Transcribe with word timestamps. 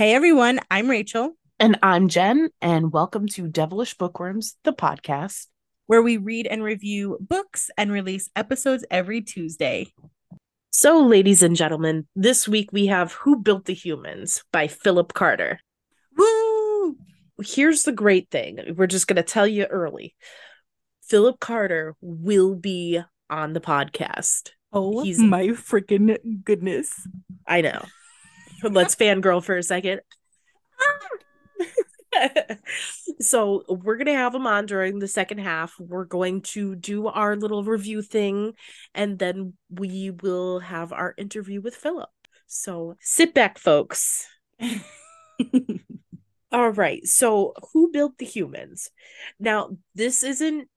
Hey 0.00 0.14
everyone, 0.14 0.60
I'm 0.70 0.88
Rachel, 0.88 1.34
And 1.58 1.78
I'm 1.82 2.08
Jen, 2.08 2.48
and 2.62 2.90
welcome 2.90 3.26
to 3.34 3.46
Devilish 3.46 3.98
Bookworms, 3.98 4.56
the 4.64 4.72
podcast. 4.72 5.48
where 5.88 6.00
we 6.00 6.16
read 6.16 6.46
and 6.46 6.64
review 6.64 7.18
books 7.20 7.68
and 7.76 7.92
release 7.92 8.30
episodes 8.34 8.82
every 8.90 9.20
Tuesday. 9.20 9.88
So, 10.70 11.04
ladies 11.04 11.42
and 11.42 11.54
gentlemen, 11.54 12.06
this 12.16 12.48
week 12.48 12.72
we 12.72 12.86
have 12.86 13.12
Who 13.12 13.42
Built 13.42 13.66
the 13.66 13.74
Humans 13.74 14.42
by 14.50 14.68
Phillip 14.68 15.12
Carter. 15.12 15.60
Woo! 16.16 16.96
Here's 17.42 17.82
the 17.82 17.92
great 17.92 18.30
thing 18.30 18.58
we're 18.78 18.86
just 18.86 19.06
going 19.06 19.16
to 19.16 19.22
tell 19.22 19.46
you 19.46 19.66
early 19.66 20.14
Phillip 21.02 21.40
Carter 21.40 21.94
will 22.00 22.54
be 22.54 23.02
on 23.28 23.52
the 23.52 23.60
podcast. 23.60 24.52
Oh 24.72 25.02
He's- 25.02 25.18
my 25.18 25.48
freaking 25.48 26.16
goodness. 26.42 27.06
I 27.46 27.60
know. 27.60 27.84
Let's 28.70 28.94
fangirl 28.94 29.42
for 29.42 29.56
a 29.56 29.62
second. 29.62 30.00
so 33.20 33.64
we're 33.68 33.96
gonna 33.96 34.14
have 34.14 34.34
him 34.34 34.46
on 34.46 34.66
during 34.66 34.98
the 34.98 35.08
second 35.08 35.38
half. 35.38 35.74
We're 35.78 36.04
going 36.04 36.42
to 36.42 36.74
do 36.74 37.06
our 37.06 37.36
little 37.36 37.64
review 37.64 38.02
thing, 38.02 38.52
and 38.94 39.18
then 39.18 39.54
we 39.70 40.10
will 40.10 40.60
have 40.60 40.92
our 40.92 41.14
interview 41.16 41.60
with 41.60 41.74
Phillip. 41.74 42.10
So 42.46 42.96
sit 43.00 43.32
back, 43.32 43.58
folks. 43.58 44.26
All 46.52 46.70
right. 46.70 47.06
So 47.06 47.54
who 47.72 47.92
built 47.92 48.18
the 48.18 48.26
humans? 48.26 48.90
Now, 49.38 49.70
this 49.94 50.24
isn't 50.24 50.68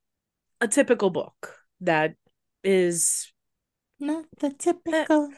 a 0.62 0.68
typical 0.68 1.10
book 1.10 1.55
that 1.82 2.16
is 2.63 3.34
Not 4.00 4.26
the 4.40 4.52
typical. 4.52 5.32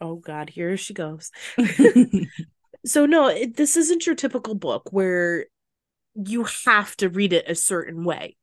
Oh 0.00 0.16
god, 0.16 0.50
here 0.50 0.76
she 0.76 0.94
goes. 0.94 1.30
So 2.86 3.04
no, 3.04 3.26
it, 3.26 3.56
this 3.56 3.76
isn't 3.76 4.06
your 4.06 4.14
typical 4.14 4.54
book 4.54 4.92
where 4.92 5.46
you 6.14 6.46
have 6.64 6.96
to 6.98 7.08
read 7.08 7.32
it 7.32 7.50
a 7.50 7.54
certain 7.56 8.04
way. 8.04 8.36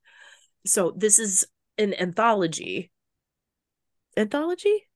So 0.65 0.93
this 0.95 1.17
is 1.17 1.45
an 1.77 1.93
anthology. 1.93 2.91
Anthology? 4.15 4.87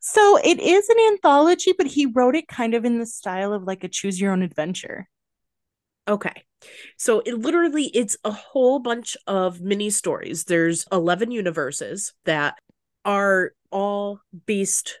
so 0.00 0.38
it 0.44 0.60
is 0.60 0.88
an 0.90 0.98
anthology, 1.08 1.72
but 1.76 1.86
he 1.86 2.04
wrote 2.04 2.36
it 2.36 2.46
kind 2.46 2.74
of 2.74 2.84
in 2.84 2.98
the 2.98 3.06
style 3.06 3.54
of 3.54 3.64
like 3.64 3.82
a 3.82 3.88
choose 3.88 4.20
your 4.20 4.32
own 4.32 4.42
adventure. 4.42 5.08
Okay. 6.06 6.44
So 6.98 7.20
it 7.20 7.38
literally 7.38 7.90
it's 7.94 8.16
a 8.24 8.30
whole 8.30 8.78
bunch 8.78 9.16
of 9.26 9.62
mini 9.62 9.88
stories. 9.88 10.44
There's 10.44 10.84
11 10.92 11.30
universes 11.30 12.12
that 12.26 12.56
are 13.06 13.52
all 13.70 14.20
based 14.44 14.98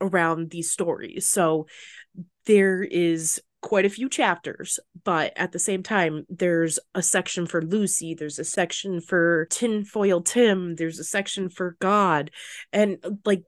around 0.00 0.50
these 0.50 0.70
stories. 0.70 1.26
So 1.26 1.66
there 2.46 2.82
is 2.82 3.40
quite 3.62 3.86
a 3.86 3.90
few 3.90 4.10
chapters, 4.10 4.78
but 5.04 5.32
at 5.36 5.52
the 5.52 5.58
same 5.58 5.82
time, 5.82 6.26
there's 6.28 6.78
a 6.94 7.02
section 7.02 7.46
for 7.46 7.62
Lucy, 7.62 8.14
there's 8.14 8.38
a 8.38 8.44
section 8.44 9.00
for 9.00 9.46
Tinfoil 9.50 10.20
Tim, 10.20 10.76
there's 10.76 10.98
a 10.98 11.04
section 11.04 11.48
for 11.48 11.76
God, 11.80 12.30
and 12.72 12.98
like 13.24 13.42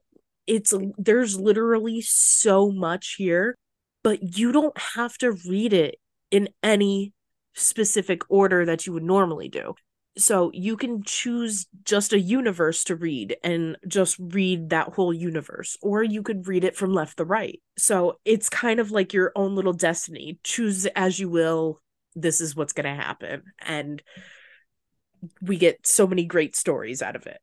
it's 0.47 0.73
there's 0.97 1.39
literally 1.39 2.01
so 2.01 2.71
much 2.71 3.15
here, 3.17 3.55
but 4.03 4.37
you 4.37 4.51
don't 4.51 4.77
have 4.95 5.17
to 5.19 5.33
read 5.47 5.73
it 5.73 5.99
in 6.31 6.49
any 6.63 7.13
specific 7.53 8.21
order 8.29 8.65
that 8.65 8.87
you 8.87 8.93
would 8.93 9.03
normally 9.03 9.49
do. 9.49 9.75
So 10.17 10.51
you 10.53 10.77
can 10.77 11.03
choose 11.03 11.67
just 11.83 12.11
a 12.11 12.19
universe 12.19 12.83
to 12.85 12.95
read 12.95 13.37
and 13.43 13.77
just 13.87 14.17
read 14.19 14.71
that 14.71 14.89
whole 14.89 15.13
universe, 15.13 15.77
or 15.81 16.03
you 16.03 16.23
could 16.23 16.47
read 16.47 16.63
it 16.63 16.75
from 16.75 16.93
left 16.93 17.17
to 17.17 17.25
right. 17.25 17.61
So 17.77 18.19
it's 18.25 18.49
kind 18.49 18.79
of 18.79 18.91
like 18.91 19.13
your 19.13 19.31
own 19.35 19.55
little 19.55 19.73
destiny. 19.73 20.39
Choose 20.43 20.87
as 20.87 21.19
you 21.19 21.29
will. 21.29 21.81
This 22.15 22.41
is 22.41 22.55
what's 22.55 22.73
going 22.73 22.85
to 22.85 23.01
happen. 23.01 23.43
And 23.59 24.01
we 25.41 25.57
get 25.57 25.85
so 25.85 26.07
many 26.07 26.25
great 26.25 26.55
stories 26.55 27.01
out 27.01 27.15
of 27.15 27.27
it. 27.27 27.39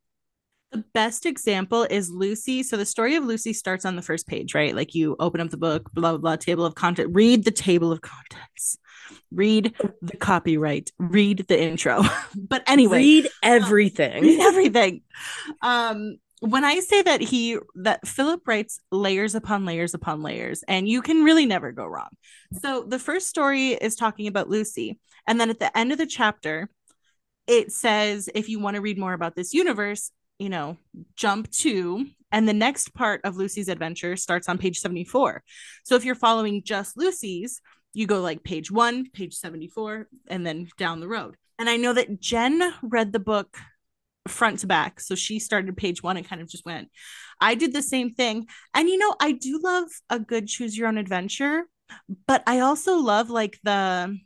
The 0.71 0.83
best 0.93 1.25
example 1.25 1.83
is 1.89 2.09
Lucy. 2.09 2.61
So 2.61 2.75
the 2.75 2.85
story 2.85 3.15
of 3.15 3.23
Lucy 3.23 3.53
starts 3.53 3.85
on 3.85 3.95
the 3.95 4.01
first 4.01 4.27
page, 4.27 4.53
right? 4.53 4.75
Like 4.75 4.93
you 4.93 5.15
open 5.19 5.39
up 5.39 5.49
the 5.49 5.57
book, 5.57 5.89
blah, 5.93 6.11
blah, 6.11 6.17
blah, 6.17 6.35
table 6.35 6.65
of 6.65 6.75
content, 6.75 7.11
read 7.13 7.45
the 7.45 7.51
table 7.51 7.93
of 7.93 8.01
contents, 8.01 8.77
read 9.31 9.73
the 10.01 10.17
copyright, 10.17 10.91
read 10.99 11.45
the 11.47 11.61
intro. 11.61 12.03
but 12.35 12.63
anyway, 12.67 12.97
Read 12.99 13.27
everything. 13.43 14.21
read 14.23 14.39
everything. 14.41 15.01
Um, 15.61 16.17
when 16.41 16.65
I 16.65 16.79
say 16.81 17.01
that 17.01 17.21
he 17.21 17.57
that 17.75 18.07
Phillip 18.07 18.47
writes 18.47 18.79
layers 18.91 19.35
upon 19.35 19.65
layers 19.65 19.93
upon 19.93 20.21
layers, 20.21 20.63
and 20.67 20.87
you 20.87 21.01
can 21.01 21.23
really 21.23 21.45
never 21.45 21.71
go 21.71 21.85
wrong. 21.85 22.09
So 22.61 22.83
the 22.83 22.99
first 22.99 23.27
story 23.27 23.69
is 23.69 23.95
talking 23.95 24.27
about 24.27 24.49
Lucy, 24.49 24.99
and 25.27 25.39
then 25.39 25.49
at 25.49 25.59
the 25.59 25.75
end 25.75 25.91
of 25.91 25.97
the 25.97 26.05
chapter, 26.05 26.69
it 27.47 27.71
says 27.71 28.29
if 28.35 28.49
you 28.49 28.59
want 28.59 28.75
to 28.75 28.81
read 28.81 28.97
more 28.99 29.13
about 29.13 29.35
this 29.35 29.53
universe, 29.53 30.11
you 30.37 30.49
know, 30.49 30.77
jump 31.15 31.49
to, 31.51 32.05
and 32.31 32.47
the 32.47 32.53
next 32.53 32.93
part 32.93 33.21
of 33.23 33.37
Lucy's 33.37 33.69
adventure 33.69 34.15
starts 34.17 34.49
on 34.49 34.57
page 34.57 34.79
74. 34.79 35.41
So 35.83 35.95
if 35.95 36.03
you're 36.03 36.15
following 36.15 36.61
just 36.63 36.97
Lucy's, 36.97 37.61
you 37.95 38.07
go 38.07 38.21
like 38.21 38.43
page 38.43 38.69
one, 38.69 39.09
page 39.09 39.35
74, 39.35 40.07
and 40.27 40.45
then 40.45 40.67
down 40.77 40.99
the 40.99 41.07
road. 41.07 41.35
And 41.57 41.69
I 41.69 41.77
know 41.77 41.93
that 41.93 42.19
Jen 42.19 42.73
read 42.83 43.13
the 43.13 43.19
book 43.19 43.57
front 44.27 44.59
to 44.59 44.67
back. 44.67 44.99
So 44.99 45.15
she 45.15 45.39
started 45.39 45.77
page 45.77 46.03
one 46.03 46.17
and 46.17 46.27
kind 46.27 46.41
of 46.41 46.49
just 46.49 46.65
went. 46.65 46.89
I 47.39 47.55
did 47.55 47.73
the 47.73 47.81
same 47.81 48.13
thing. 48.13 48.47
And 48.73 48.89
you 48.89 48.97
know, 48.97 49.15
I 49.19 49.31
do 49.31 49.59
love 49.63 49.87
a 50.09 50.19
good 50.19 50.47
choose 50.47 50.77
your 50.77 50.87
own 50.87 50.97
adventure, 50.97 51.63
but 52.27 52.43
I 52.47 52.59
also 52.59 52.97
love 52.97 53.29
like 53.29 53.59
the 53.63 54.17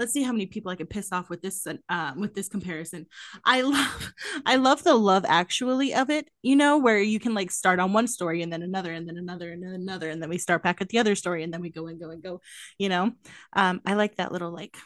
let's 0.00 0.12
see 0.14 0.22
how 0.22 0.32
many 0.32 0.46
people 0.46 0.72
I 0.72 0.76
can 0.76 0.86
piss 0.86 1.12
off 1.12 1.28
with 1.30 1.42
this 1.42 1.66
uh, 1.88 2.12
with 2.16 2.34
this 2.34 2.48
comparison. 2.48 3.06
I 3.44 3.60
love 3.60 4.12
I 4.46 4.56
love 4.56 4.82
the 4.82 4.94
love 4.94 5.24
actually 5.28 5.94
of 5.94 6.10
it, 6.10 6.28
you 6.42 6.56
know, 6.56 6.78
where 6.78 6.98
you 6.98 7.20
can 7.20 7.34
like 7.34 7.50
start 7.50 7.78
on 7.78 7.92
one 7.92 8.08
story 8.08 8.42
and 8.42 8.52
then 8.52 8.62
another 8.62 8.92
and 8.92 9.06
then 9.06 9.18
another 9.18 9.52
and 9.52 9.62
then 9.62 9.74
another 9.74 10.10
and 10.10 10.20
then 10.22 10.30
we 10.30 10.38
start 10.38 10.62
back 10.62 10.80
at 10.80 10.88
the 10.88 10.98
other 10.98 11.14
story 11.14 11.44
and 11.44 11.52
then 11.52 11.60
we 11.60 11.70
go 11.70 11.86
and 11.86 12.00
go 12.00 12.10
and 12.10 12.22
go, 12.22 12.40
you 12.78 12.88
know. 12.88 13.12
Um 13.54 13.82
I 13.86 13.94
like 13.94 14.16
that 14.16 14.32
little 14.32 14.50
like 14.50 14.76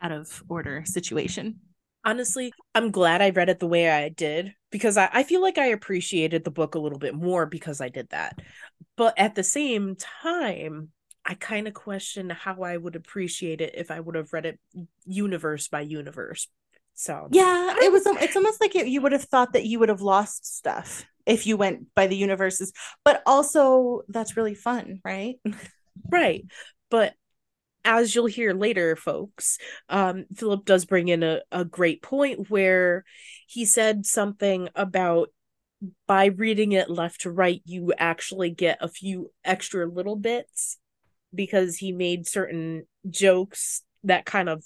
out 0.00 0.12
of 0.12 0.42
order 0.48 0.84
situation. 0.86 1.60
honestly, 2.04 2.52
I'm 2.74 2.90
glad 2.92 3.20
I 3.20 3.30
read 3.30 3.48
it 3.48 3.58
the 3.58 3.66
way 3.66 3.90
I 3.90 4.08
did 4.10 4.54
because 4.70 4.96
I, 4.96 5.08
I 5.12 5.22
feel 5.24 5.42
like 5.42 5.58
I 5.58 5.66
appreciated 5.68 6.44
the 6.44 6.50
book 6.52 6.74
a 6.74 6.78
little 6.78 6.98
bit 7.00 7.14
more 7.14 7.46
because 7.46 7.80
I 7.80 7.88
did 7.88 8.08
that. 8.10 8.38
But 8.96 9.14
at 9.18 9.34
the 9.34 9.42
same 9.42 9.96
time, 9.96 10.90
I 11.26 11.34
kind 11.34 11.66
of 11.66 11.74
question 11.74 12.30
how 12.30 12.62
I 12.62 12.76
would 12.76 12.94
appreciate 12.94 13.60
it 13.60 13.74
if 13.76 13.90
I 13.90 13.98
would 13.98 14.14
have 14.14 14.32
read 14.32 14.46
it 14.46 14.60
universe 15.04 15.66
by 15.66 15.80
universe. 15.80 16.48
So 16.94 17.28
Yeah, 17.30 17.74
it 17.78 17.90
was 17.90 18.06
it's 18.06 18.36
almost 18.36 18.60
like 18.60 18.76
it, 18.76 18.86
you 18.86 19.00
would 19.02 19.12
have 19.12 19.24
thought 19.24 19.52
that 19.52 19.66
you 19.66 19.80
would 19.80 19.88
have 19.88 20.00
lost 20.00 20.56
stuff 20.56 21.04
if 21.26 21.46
you 21.46 21.56
went 21.56 21.92
by 21.96 22.06
the 22.06 22.16
universes, 22.16 22.72
but 23.04 23.22
also 23.26 24.02
that's 24.08 24.36
really 24.36 24.54
fun, 24.54 25.00
right? 25.04 25.36
right. 26.10 26.44
But 26.90 27.14
as 27.84 28.14
you'll 28.14 28.26
hear 28.26 28.54
later, 28.54 28.94
folks, 28.94 29.58
um, 29.88 30.26
Phillip 30.36 30.64
does 30.64 30.84
bring 30.84 31.08
in 31.08 31.24
a, 31.24 31.40
a 31.50 31.64
great 31.64 32.02
point 32.02 32.48
where 32.48 33.04
he 33.48 33.64
said 33.64 34.06
something 34.06 34.68
about 34.76 35.30
by 36.06 36.26
reading 36.26 36.72
it 36.72 36.88
left 36.88 37.22
to 37.22 37.30
right, 37.30 37.62
you 37.64 37.92
actually 37.98 38.50
get 38.50 38.78
a 38.80 38.88
few 38.88 39.32
extra 39.44 39.86
little 39.86 40.16
bits 40.16 40.78
because 41.36 41.76
he 41.76 41.92
made 41.92 42.26
certain 42.26 42.86
jokes 43.08 43.82
that 44.04 44.24
kind 44.24 44.48
of 44.48 44.64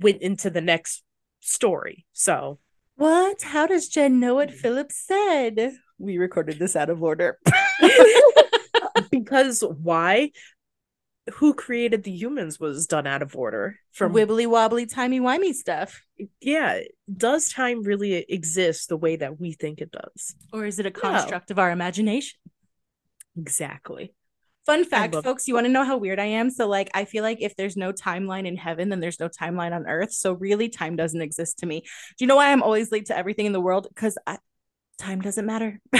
went 0.00 0.22
into 0.22 0.50
the 0.50 0.60
next 0.60 1.02
story. 1.40 2.06
So 2.12 2.58
What? 2.96 3.42
How 3.42 3.66
does 3.66 3.88
Jen 3.88 4.20
know 4.20 4.34
what 4.34 4.50
hmm. 4.50 4.56
Phillip 4.56 4.92
said? 4.92 5.72
We 5.98 6.18
recorded 6.18 6.58
this 6.58 6.76
out 6.76 6.90
of 6.90 7.02
order. 7.02 7.38
because 9.10 9.62
why? 9.62 10.30
Who 11.34 11.54
created 11.54 12.02
the 12.02 12.10
humans 12.10 12.58
was 12.58 12.86
done 12.86 13.06
out 13.06 13.22
of 13.22 13.36
order 13.36 13.76
from 13.92 14.12
wibbly 14.12 14.46
wobbly 14.46 14.86
timey 14.86 15.20
wimey 15.20 15.52
stuff. 15.52 16.02
yeah 16.40 16.80
does 17.14 17.50
time 17.50 17.82
really 17.82 18.14
exist 18.28 18.88
the 18.88 18.96
way 18.96 19.16
that 19.16 19.38
we 19.38 19.52
think 19.52 19.80
it 19.80 19.92
does 19.92 20.34
Or 20.52 20.64
is 20.64 20.78
it 20.78 20.86
a 20.86 20.90
construct 20.90 21.50
of 21.50 21.58
our 21.58 21.70
imagination? 21.70 22.38
exactly 23.38 24.12
Fun 24.70 24.84
fact, 24.84 25.16
folks, 25.24 25.48
you 25.48 25.54
want 25.54 25.66
to 25.66 25.72
know 25.72 25.84
how 25.84 25.96
weird 25.96 26.20
I 26.20 26.26
am? 26.26 26.48
So, 26.48 26.68
like, 26.68 26.90
I 26.94 27.04
feel 27.04 27.24
like 27.24 27.38
if 27.40 27.56
there's 27.56 27.76
no 27.76 27.92
timeline 27.92 28.46
in 28.46 28.56
heaven, 28.56 28.88
then 28.88 29.00
there's 29.00 29.18
no 29.18 29.28
timeline 29.28 29.74
on 29.74 29.88
earth. 29.88 30.12
So, 30.12 30.34
really, 30.34 30.68
time 30.68 30.94
doesn't 30.94 31.20
exist 31.20 31.58
to 31.58 31.66
me. 31.66 31.80
Do 31.80 32.24
you 32.24 32.28
know 32.28 32.36
why 32.36 32.52
I'm 32.52 32.62
always 32.62 32.92
late 32.92 33.06
to 33.06 33.18
everything 33.18 33.46
in 33.46 33.52
the 33.52 33.60
world? 33.60 33.88
Because 33.88 34.16
time 34.96 35.20
doesn't 35.22 35.44
matter. 35.44 35.80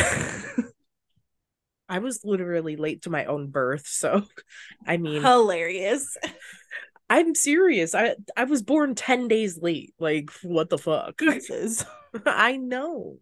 i 1.88 1.98
was 1.98 2.20
literally 2.22 2.76
late 2.76 3.02
to 3.02 3.10
my 3.10 3.24
own 3.24 3.48
birth 3.48 3.84
so 3.84 4.22
i 4.86 4.96
mean 4.96 5.20
Hilarious. 5.20 6.16
i'm 7.10 7.34
serious 7.34 7.96
i 7.96 8.14
i 8.36 8.44
was 8.44 8.62
born 8.62 8.94
10 8.94 9.26
days 9.26 9.58
late 9.60 9.92
like 9.98 10.30
what 10.42 10.70
the 10.70 10.78
fuck 10.78 11.20
i 12.26 12.56
know 12.56 13.18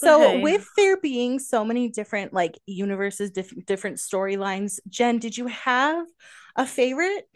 So 0.00 0.24
okay. 0.24 0.40
with 0.40 0.66
there 0.78 0.96
being 0.96 1.38
so 1.38 1.62
many 1.62 1.90
different 1.90 2.32
like 2.32 2.58
universes, 2.64 3.30
different 3.30 3.66
different 3.66 3.98
storylines, 3.98 4.78
Jen, 4.88 5.18
did 5.18 5.36
you 5.36 5.46
have 5.48 6.06
a 6.56 6.64
favorite? 6.64 7.28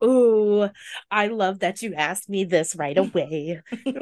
Oh, 0.00 0.70
I 1.10 1.26
love 1.26 1.58
that 1.58 1.82
you 1.82 1.94
asked 1.94 2.28
me 2.28 2.44
this 2.44 2.76
right 2.76 2.96
away. 2.96 3.60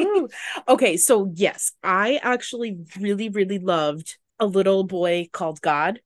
okay, 0.69 0.97
so 0.99 1.33
yes, 1.35 1.73
I 1.83 2.21
actually 2.23 2.79
really, 3.01 3.31
really 3.31 3.59
loved 3.59 4.19
a 4.39 4.47
little 4.47 4.85
boy 4.85 5.31
called 5.33 5.61
God. 5.63 6.01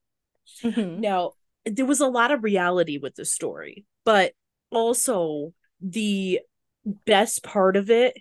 Mm-hmm. 0.62 1.00
Now, 1.00 1.32
there 1.66 1.84
was 1.84 2.00
a 2.00 2.06
lot 2.06 2.30
of 2.30 2.44
reality 2.44 2.98
with 2.98 3.16
the 3.16 3.24
story, 3.24 3.84
but 4.04 4.32
also 4.70 5.52
the 5.80 6.40
best 6.84 7.42
part 7.42 7.76
of 7.76 7.90
it 7.90 8.16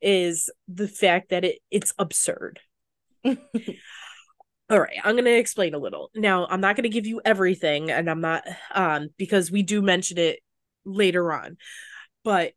is 0.00 0.50
the 0.68 0.88
fact 0.88 1.30
that 1.30 1.44
it 1.44 1.58
it's 1.70 1.94
absurd. 1.98 2.60
All 3.24 4.78
right, 4.78 4.98
I'm 5.02 5.14
going 5.14 5.24
to 5.24 5.36
explain 5.36 5.74
a 5.74 5.78
little. 5.78 6.10
Now, 6.14 6.46
I'm 6.46 6.60
not 6.60 6.76
going 6.76 6.84
to 6.84 6.88
give 6.90 7.06
you 7.06 7.20
everything 7.24 7.90
and 7.90 8.08
I'm 8.08 8.20
not 8.20 8.44
um 8.74 9.08
because 9.18 9.50
we 9.50 9.62
do 9.62 9.82
mention 9.82 10.18
it 10.18 10.40
later 10.84 11.32
on. 11.32 11.56
But 12.22 12.52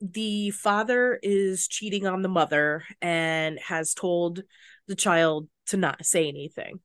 the 0.00 0.50
father 0.50 1.18
is 1.22 1.68
cheating 1.68 2.06
on 2.06 2.22
the 2.22 2.28
mother 2.28 2.84
and 3.02 3.58
has 3.60 3.94
told 3.94 4.42
the 4.88 4.94
child 4.94 5.48
to 5.66 5.76
not 5.76 6.04
say 6.04 6.26
anything. 6.26 6.80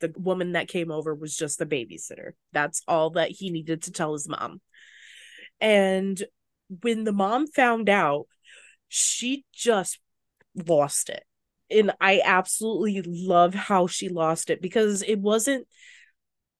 The 0.00 0.12
woman 0.16 0.52
that 0.52 0.68
came 0.68 0.90
over 0.90 1.14
was 1.14 1.36
just 1.36 1.58
the 1.58 1.66
babysitter. 1.66 2.32
That's 2.52 2.82
all 2.88 3.10
that 3.10 3.30
he 3.30 3.50
needed 3.50 3.82
to 3.82 3.92
tell 3.92 4.12
his 4.14 4.28
mom. 4.28 4.60
And 5.60 6.20
when 6.80 7.04
the 7.04 7.12
mom 7.12 7.46
found 7.46 7.88
out, 7.88 8.26
she 8.94 9.42
just 9.54 9.98
lost 10.66 11.08
it. 11.08 11.24
And 11.70 11.92
I 11.98 12.20
absolutely 12.22 13.00
love 13.00 13.54
how 13.54 13.86
she 13.86 14.10
lost 14.10 14.50
it 14.50 14.60
because 14.60 15.02
it 15.02 15.18
wasn't 15.18 15.66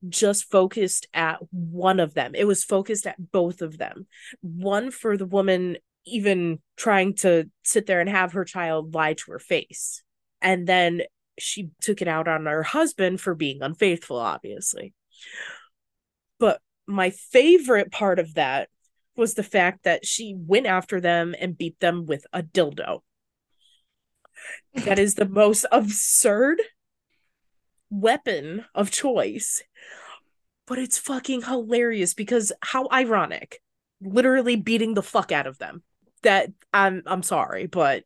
just 0.09 0.51
focused 0.51 1.07
at 1.13 1.41
one 1.51 2.01
of 2.01 2.15
them. 2.15 2.35
It 2.35 2.47
was 2.47 2.65
focused 2.65 3.07
at 3.07 3.17
both 3.33 3.61
of 3.61 3.77
them. 3.77 4.07
One 4.41 4.91
for 4.91 5.19
the 5.19 5.27
woman 5.27 5.77
even 6.07 6.61
trying 6.75 7.17
to 7.17 7.51
sit 7.65 7.85
there 7.85 8.01
and 8.01 8.09
have 8.09 8.33
her 8.33 8.47
child 8.47 8.95
lie 8.95 9.13
to 9.13 9.33
her 9.33 9.39
face. 9.39 10.03
And 10.41 10.67
then 10.67 11.03
she 11.39 11.69
took 11.83 12.01
it 12.01 12.09
out 12.09 12.29
on 12.29 12.47
her 12.47 12.63
husband 12.63 13.21
for 13.21 13.35
being 13.35 13.61
unfaithful, 13.61 14.17
obviously. 14.17 14.95
But 16.39 16.63
my 16.87 17.11
favorite 17.11 17.93
part 17.93 18.19
of 18.19 18.33
that 18.35 18.71
was 19.17 19.35
the 19.35 19.43
fact 19.43 19.85
that 19.85 20.07
she 20.07 20.35
went 20.37 20.67
after 20.67 21.01
them 21.01 21.35
and 21.39 21.59
beat 21.59 21.79
them 21.81 22.07
with 22.07 22.27
a 22.33 22.43
dildo. 22.43 23.01
That 24.75 24.99
is 24.99 25.15
the 25.15 25.29
most 25.29 25.67
absurd 25.71 26.61
weapon 27.91 28.65
of 28.75 28.91
choice. 28.91 29.63
But 30.67 30.79
it's 30.79 30.99
fucking 30.99 31.43
hilarious 31.43 32.15
because 32.15 32.53
how 32.61 32.89
ironic. 32.93 33.61
Literally 34.01 34.57
beating 34.57 34.95
the 34.95 35.03
fuck 35.03 35.31
out 35.31 35.47
of 35.47 35.59
them. 35.59 35.83
That 36.23 36.51
I'm 36.73 37.03
I'm 37.07 37.23
sorry, 37.23 37.67
but 37.67 38.05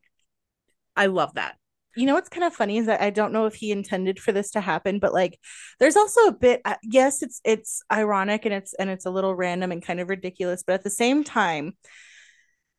I 0.96 1.06
love 1.06 1.34
that. 1.34 1.56
You 1.96 2.06
know 2.06 2.14
what's 2.14 2.28
kind 2.28 2.44
of 2.44 2.54
funny 2.54 2.78
is 2.78 2.86
that 2.86 3.00
I 3.00 3.10
don't 3.10 3.32
know 3.32 3.46
if 3.46 3.54
he 3.54 3.72
intended 3.72 4.20
for 4.20 4.32
this 4.32 4.50
to 4.52 4.60
happen, 4.60 4.98
but 4.98 5.14
like 5.14 5.38
there's 5.80 5.96
also 5.96 6.26
a 6.26 6.32
bit 6.32 6.60
uh, 6.64 6.76
yes, 6.82 7.22
it's 7.22 7.40
it's 7.44 7.82
ironic 7.90 8.44
and 8.44 8.54
it's 8.54 8.74
and 8.74 8.90
it's 8.90 9.06
a 9.06 9.10
little 9.10 9.34
random 9.34 9.72
and 9.72 9.82
kind 9.82 10.00
of 10.00 10.08
ridiculous, 10.08 10.62
but 10.66 10.74
at 10.74 10.84
the 10.84 10.90
same 10.90 11.24
time 11.24 11.76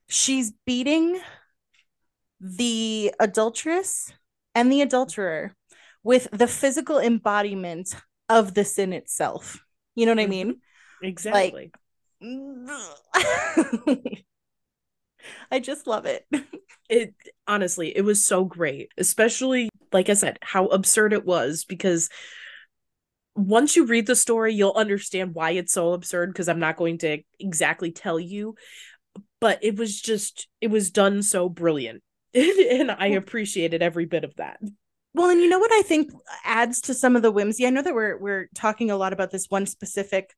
she's 0.07 0.53
beating 0.65 1.19
the 2.39 3.13
adulteress 3.19 4.13
and 4.55 4.71
the 4.71 4.81
adulterer 4.81 5.55
with 6.03 6.29
the 6.31 6.47
physical 6.47 6.99
embodiment 6.99 7.95
of 8.29 8.53
the 8.53 8.63
sin 8.63 8.93
itself. 8.93 9.59
You 9.95 10.05
know 10.05 10.13
what 10.13 10.19
mm-hmm. 10.19 10.31
I 10.31 10.43
mean? 10.43 10.61
Exactly. 11.03 11.71
Like, 12.21 12.21
I 15.51 15.59
just 15.59 15.87
love 15.87 16.05
it. 16.05 16.25
It 16.89 17.13
honestly, 17.45 17.89
it 17.93 18.03
was 18.03 18.25
so 18.25 18.45
great, 18.45 18.93
especially 18.97 19.69
like 19.91 20.07
I 20.07 20.13
said, 20.13 20.39
how 20.41 20.67
absurd 20.67 21.11
it 21.11 21.25
was 21.25 21.65
because 21.65 22.09
once 23.35 23.75
you 23.75 23.85
read 23.85 24.07
the 24.07 24.15
story, 24.15 24.53
you'll 24.53 24.71
understand 24.71 25.35
why 25.35 25.51
it's 25.51 25.73
so 25.73 25.91
absurd 25.91 26.31
because 26.31 26.47
I'm 26.47 26.59
not 26.59 26.77
going 26.77 26.99
to 26.99 27.19
exactly 27.39 27.91
tell 27.91 28.17
you, 28.17 28.55
but 29.41 29.59
it 29.63 29.77
was 29.77 29.99
just 29.99 30.47
it 30.61 30.67
was 30.67 30.91
done 30.91 31.21
so 31.23 31.49
brilliant. 31.49 32.03
and 32.33 32.91
I 32.91 33.07
appreciated 33.07 33.81
every 33.81 34.05
bit 34.05 34.23
of 34.23 34.35
that. 34.37 34.59
Well, 35.13 35.29
and 35.29 35.41
you 35.41 35.49
know 35.49 35.59
what 35.59 35.71
I 35.73 35.81
think 35.81 36.11
adds 36.43 36.81
to 36.81 36.93
some 36.93 37.15
of 37.15 37.21
the 37.21 37.31
whimsy. 37.31 37.65
I 37.65 37.69
know 37.69 37.81
that 37.81 37.95
we're 37.95 38.17
we're 38.17 38.49
talking 38.55 38.91
a 38.91 38.97
lot 38.97 39.13
about 39.13 39.31
this 39.31 39.49
one 39.49 39.65
specific 39.65 40.33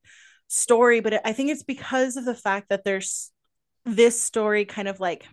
story, 0.48 1.00
but 1.00 1.26
I 1.26 1.34
think 1.34 1.52
it's 1.52 1.64
because 1.64 2.18
of 2.18 2.26
the 2.26 2.36
fact 2.36 2.70
that 2.70 2.84
there's 2.84 3.32
this 3.86 4.22
story 4.22 4.66
kind 4.66 4.88
of 4.88 5.00
like 5.00 5.26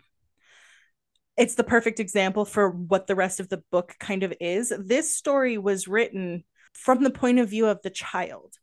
it's 1.36 1.54
the 1.54 1.64
perfect 1.64 2.00
example 2.00 2.44
for 2.44 2.70
what 2.70 3.06
the 3.06 3.14
rest 3.14 3.40
of 3.40 3.48
the 3.48 3.62
book 3.70 3.94
kind 4.00 4.22
of 4.22 4.32
is. 4.40 4.72
This 4.78 5.14
story 5.14 5.58
was 5.58 5.86
written 5.86 6.44
from 6.72 7.02
the 7.02 7.10
point 7.10 7.38
of 7.38 7.50
view 7.50 7.66
of 7.66 7.82
the 7.82 7.90
child. 7.90 8.54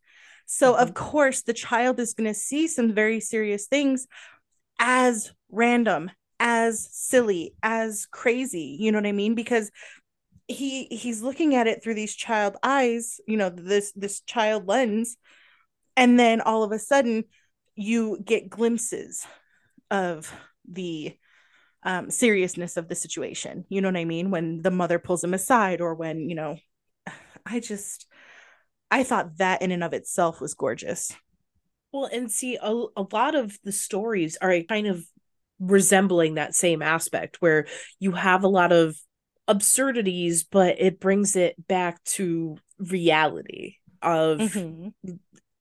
So, 0.46 0.72
mm-hmm. 0.72 0.82
of 0.82 0.94
course, 0.94 1.42
the 1.42 1.52
child 1.52 2.00
is 2.00 2.14
going 2.14 2.28
to 2.28 2.38
see 2.38 2.66
some 2.66 2.92
very 2.92 3.20
serious 3.20 3.66
things 3.66 4.06
as 4.78 5.32
random, 5.50 6.10
as 6.40 6.88
silly, 6.90 7.54
as 7.62 8.06
crazy. 8.06 8.76
You 8.80 8.90
know 8.90 8.98
what 8.98 9.06
I 9.06 9.12
mean? 9.12 9.36
Because 9.36 9.70
he 10.48 10.84
he's 10.86 11.22
looking 11.22 11.54
at 11.54 11.66
it 11.66 11.82
through 11.82 11.94
these 11.94 12.14
child 12.14 12.56
eyes 12.62 13.20
you 13.26 13.36
know 13.36 13.48
this 13.48 13.92
this 13.92 14.20
child 14.20 14.68
lens 14.68 15.16
and 15.96 16.18
then 16.18 16.40
all 16.40 16.62
of 16.62 16.72
a 16.72 16.78
sudden 16.78 17.24
you 17.74 18.18
get 18.24 18.50
glimpses 18.50 19.26
of 19.94 20.32
the 20.68 21.16
um, 21.82 22.10
seriousness 22.10 22.76
of 22.76 22.88
the 22.88 22.94
situation 22.94 23.64
you 23.68 23.80
know 23.80 23.88
what 23.88 23.96
i 23.96 24.04
mean 24.04 24.30
when 24.30 24.62
the 24.62 24.70
mother 24.70 24.98
pulls 24.98 25.22
him 25.22 25.34
aside 25.34 25.80
or 25.80 25.94
when 25.94 26.28
you 26.28 26.34
know 26.34 26.56
i 27.46 27.60
just 27.60 28.06
i 28.90 29.02
thought 29.02 29.36
that 29.38 29.62
in 29.62 29.70
and 29.70 29.84
of 29.84 29.92
itself 29.92 30.40
was 30.40 30.54
gorgeous 30.54 31.12
well 31.92 32.08
and 32.12 32.30
see 32.30 32.56
a, 32.60 32.84
a 32.96 33.04
lot 33.12 33.34
of 33.34 33.58
the 33.64 33.72
stories 33.72 34.36
are 34.40 34.60
kind 34.62 34.86
of 34.86 35.04
resembling 35.60 36.34
that 36.34 36.54
same 36.54 36.82
aspect 36.82 37.40
where 37.40 37.66
you 38.00 38.12
have 38.12 38.44
a 38.44 38.48
lot 38.48 38.72
of 38.72 38.96
absurdities, 39.48 40.44
but 40.44 40.80
it 40.80 41.00
brings 41.00 41.36
it 41.36 41.54
back 41.68 42.02
to 42.04 42.56
reality 42.78 43.76
of 44.02 44.38
mm-hmm. 44.38 44.88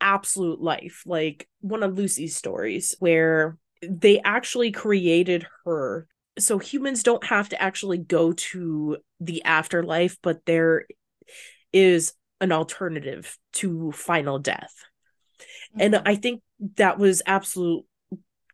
absolute 0.02 0.62
life. 0.62 1.04
Like 1.06 1.48
one 1.62 1.84
of 1.84 1.98
Lucy's 1.98 2.36
stories 2.36 2.96
where 3.00 3.58
they 3.90 4.22
actually 4.24 4.72
created 4.72 5.46
her. 5.66 6.08
So 6.40 6.58
humans 6.58 7.04
don't 7.04 7.26
have 7.26 7.50
to 7.50 7.62
actually 7.62 8.00
go 8.00 8.34
to 8.34 8.98
the 9.20 9.44
afterlife, 9.44 10.18
but 10.22 10.46
there 10.46 10.86
is 11.72 12.14
an 12.42 12.52
alternative 12.52 13.38
to 13.54 13.92
final 13.92 14.40
death. 14.40 14.74
Mm-hmm. 15.76 15.82
And 15.82 15.96
I 16.06 16.16
think 16.16 16.42
that 16.76 16.98
was 16.98 17.22
absolute 17.26 17.86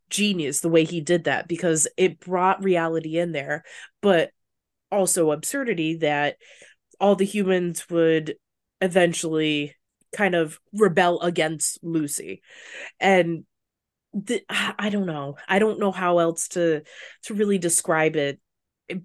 genius 0.09 0.61
the 0.61 0.69
way 0.69 0.83
he 0.83 1.01
did 1.01 1.25
that 1.25 1.47
because 1.47 1.87
it 1.95 2.19
brought 2.19 2.63
reality 2.63 3.19
in 3.19 3.31
there 3.31 3.63
but 4.01 4.31
also 4.91 5.29
absurdity 5.29 5.97
that 5.97 6.37
all 6.99 7.15
the 7.15 7.25
humans 7.25 7.87
would 7.89 8.35
eventually 8.81 9.75
kind 10.15 10.35
of 10.35 10.59
rebel 10.73 11.21
against 11.21 11.79
Lucy. 11.83 12.41
And 12.99 13.45
the, 14.13 14.43
I 14.49 14.89
don't 14.89 15.05
know. 15.05 15.37
I 15.47 15.59
don't 15.59 15.79
know 15.79 15.91
how 15.91 16.19
else 16.19 16.49
to 16.49 16.83
to 17.23 17.33
really 17.33 17.57
describe 17.57 18.15
it, 18.15 18.39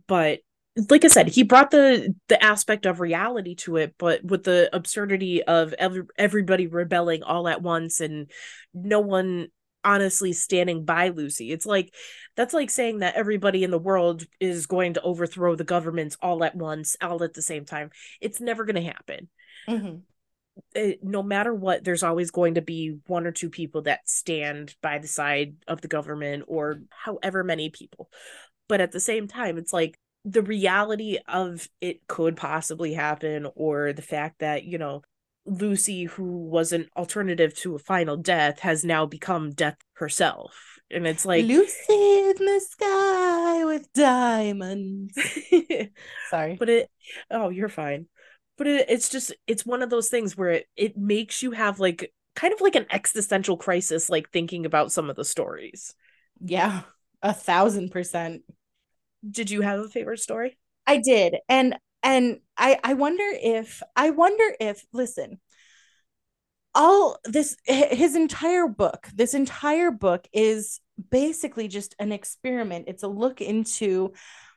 but 0.06 0.40
like 0.88 1.04
I 1.04 1.08
said, 1.08 1.28
he 1.28 1.42
brought 1.44 1.70
the 1.70 2.14
the 2.28 2.42
aspect 2.42 2.86
of 2.86 3.00
reality 3.00 3.54
to 3.56 3.76
it, 3.76 3.94
but 3.98 4.24
with 4.24 4.44
the 4.44 4.70
absurdity 4.72 5.42
of 5.42 5.72
every, 5.74 6.02
everybody 6.18 6.66
rebelling 6.66 7.22
all 7.22 7.46
at 7.48 7.62
once 7.62 8.00
and 8.00 8.30
no 8.72 9.00
one 9.00 9.48
honestly 9.84 10.32
standing 10.32 10.84
by 10.84 11.08
Lucy. 11.08 11.52
It's 11.52 11.66
like 11.66 11.94
that's 12.36 12.54
like 12.54 12.70
saying 12.70 13.00
that 13.00 13.14
everybody 13.14 13.62
in 13.62 13.70
the 13.70 13.78
world 13.78 14.24
is 14.40 14.66
going 14.66 14.94
to 14.94 15.02
overthrow 15.02 15.54
the 15.54 15.64
governments 15.64 16.16
all 16.20 16.42
at 16.42 16.56
once, 16.56 16.96
all 17.00 17.22
at 17.22 17.34
the 17.34 17.42
same 17.42 17.64
time. 17.64 17.90
It's 18.20 18.40
never 18.40 18.64
going 18.64 18.76
to 18.76 18.82
happen. 18.82 19.28
Mm-hmm. 19.68 19.98
It, 20.74 21.02
no 21.02 21.22
matter 21.22 21.52
what, 21.52 21.84
there's 21.84 22.02
always 22.02 22.30
going 22.30 22.54
to 22.54 22.62
be 22.62 22.98
one 23.06 23.26
or 23.26 23.32
two 23.32 23.50
people 23.50 23.82
that 23.82 24.08
stand 24.08 24.74
by 24.82 24.98
the 24.98 25.08
side 25.08 25.56
of 25.66 25.80
the 25.80 25.88
government, 25.88 26.44
or 26.46 26.80
however 26.90 27.42
many 27.44 27.70
people. 27.70 28.10
But 28.68 28.80
at 28.80 28.92
the 28.92 29.00
same 29.00 29.28
time, 29.28 29.58
it's 29.58 29.72
like 29.72 29.98
the 30.24 30.42
reality 30.42 31.18
of 31.28 31.68
it 31.80 32.06
could 32.06 32.36
possibly 32.36 32.94
happen, 32.94 33.46
or 33.54 33.92
the 33.92 34.02
fact 34.02 34.38
that, 34.40 34.64
you 34.64 34.78
know, 34.78 35.02
Lucy, 35.46 36.04
who 36.04 36.46
was 36.46 36.72
an 36.72 36.88
alternative 36.96 37.54
to 37.56 37.74
a 37.74 37.78
final 37.78 38.16
death, 38.16 38.60
has 38.60 38.84
now 38.84 39.06
become 39.06 39.52
death 39.52 39.76
herself. 39.94 40.78
and 40.90 41.06
it's 41.06 41.26
like 41.26 41.44
Lucy 41.44 41.70
in 41.90 42.34
the 42.38 42.60
sky 42.70 43.64
with 43.64 43.92
diamonds. 43.92 45.12
Sorry. 46.30 46.56
but 46.58 46.68
it 46.68 46.90
oh 47.30 47.48
you're 47.50 47.68
fine 47.68 48.06
but 48.56 48.66
it, 48.66 48.86
it's 48.88 49.08
just 49.08 49.32
it's 49.46 49.66
one 49.66 49.82
of 49.82 49.90
those 49.90 50.08
things 50.08 50.36
where 50.36 50.50
it, 50.50 50.66
it 50.76 50.96
makes 50.96 51.42
you 51.42 51.52
have 51.52 51.80
like 51.80 52.12
kind 52.36 52.52
of 52.52 52.60
like 52.60 52.74
an 52.76 52.86
existential 52.90 53.56
crisis 53.56 54.10
like 54.10 54.30
thinking 54.30 54.66
about 54.66 54.92
some 54.92 55.10
of 55.10 55.16
the 55.16 55.24
stories 55.24 55.94
Yeah, 56.40 56.82
a 57.22 57.32
thousand 57.32 57.90
percent. 57.90 58.42
did 59.28 59.50
you 59.50 59.60
have 59.62 59.80
a 59.80 59.88
favorite 59.88 60.20
story 60.20 60.56
I 60.86 60.98
did. 60.98 61.36
And 61.48 61.76
and 62.02 62.40
I 62.56 62.78
I 62.84 62.94
wonder 62.94 63.24
if 63.26 63.82
I 63.96 64.10
wonder 64.10 64.44
if 64.60 64.84
listen, 64.92 65.40
all 66.74 67.18
this 67.24 67.56
his 67.64 68.16
entire 68.16 68.66
book, 68.66 69.08
this 69.14 69.34
entire 69.34 69.90
book 69.90 70.26
is 70.32 70.80
basically 71.10 71.68
just 71.68 71.94
an 71.98 72.10
experiment. 72.12 72.86
It's 72.88 73.04
a 73.04 73.08
look 73.08 73.40
into 73.40 74.12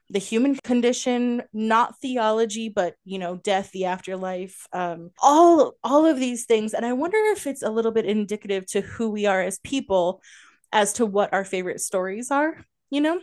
the 0.10 0.20
human 0.20 0.56
condition, 0.64 1.44
not 1.54 2.00
theology, 2.02 2.70
but 2.70 2.96
you 3.04 3.20
know, 3.20 3.38
death, 3.38 3.72
the 3.72 3.86
afterlife, 3.86 4.68
um, 4.74 5.12
all 5.22 5.74
all 5.84 6.06
of 6.06 6.20
these 6.20 6.46
things. 6.46 6.74
And 6.74 6.86
I 6.86 6.94
wonder 6.94 7.18
if 7.34 7.46
it's 7.48 7.64
a 7.64 7.70
little 7.70 7.92
bit 7.92 8.06
indicative 8.06 8.66
to 8.68 8.82
who 8.82 9.10
we 9.10 9.26
are 9.26 9.42
as 9.42 9.60
people 9.60 10.22
as 10.72 10.94
to 10.94 11.06
what 11.06 11.34
our 11.34 11.46
favorite 11.46 11.82
stories 11.82 12.32
are, 12.32 12.58
you 12.90 13.02
know? 13.02 13.22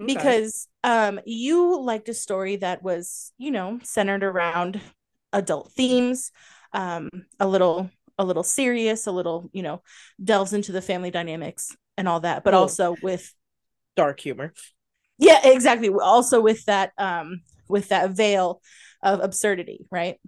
Okay. 0.00 0.06
because 0.06 0.68
um 0.82 1.20
you 1.24 1.80
liked 1.80 2.08
a 2.08 2.14
story 2.14 2.56
that 2.56 2.82
was 2.82 3.32
you 3.38 3.50
know 3.50 3.78
centered 3.82 4.22
around 4.24 4.80
adult 5.32 5.72
themes 5.72 6.30
um 6.72 7.08
a 7.40 7.46
little 7.46 7.90
a 8.18 8.24
little 8.24 8.42
serious 8.42 9.06
a 9.06 9.12
little 9.12 9.48
you 9.52 9.62
know 9.62 9.82
delves 10.22 10.52
into 10.52 10.72
the 10.72 10.82
family 10.82 11.10
dynamics 11.10 11.76
and 11.96 12.08
all 12.08 12.20
that 12.20 12.44
but 12.44 12.54
Oh. 12.54 12.60
also 12.62 12.96
with 13.02 13.32
dark 13.96 14.20
humor 14.20 14.52
yeah 15.18 15.40
exactly 15.44 15.88
also 15.88 16.40
with 16.40 16.64
that 16.64 16.92
um 16.98 17.40
with 17.68 17.88
that 17.88 18.10
veil 18.10 18.60
of 19.02 19.20
absurdity 19.20 19.86
right 19.90 20.18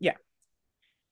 Yeah. 0.00 0.14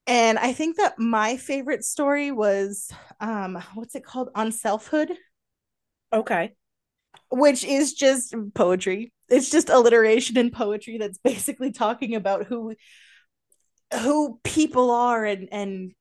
and 0.06 0.38
i 0.38 0.52
think 0.52 0.76
that 0.76 0.98
my 0.98 1.36
favorite 1.36 1.84
story 1.84 2.30
was 2.30 2.90
um 3.20 3.62
what's 3.74 3.94
it 3.94 4.04
called 4.04 4.30
on 4.34 4.52
selfhood 4.52 5.12
okay 6.12 6.52
which 7.30 7.64
is 7.64 7.94
just 7.94 8.34
poetry. 8.54 9.12
It's 9.28 9.50
just 9.50 9.70
alliteration 9.70 10.36
and 10.36 10.52
poetry 10.52 10.98
that's 10.98 11.18
basically 11.18 11.72
talking 11.72 12.14
about 12.14 12.44
who 12.44 12.74
who 14.00 14.40
people 14.44 14.90
are 14.90 15.24
and 15.24 15.48
and 15.52 15.92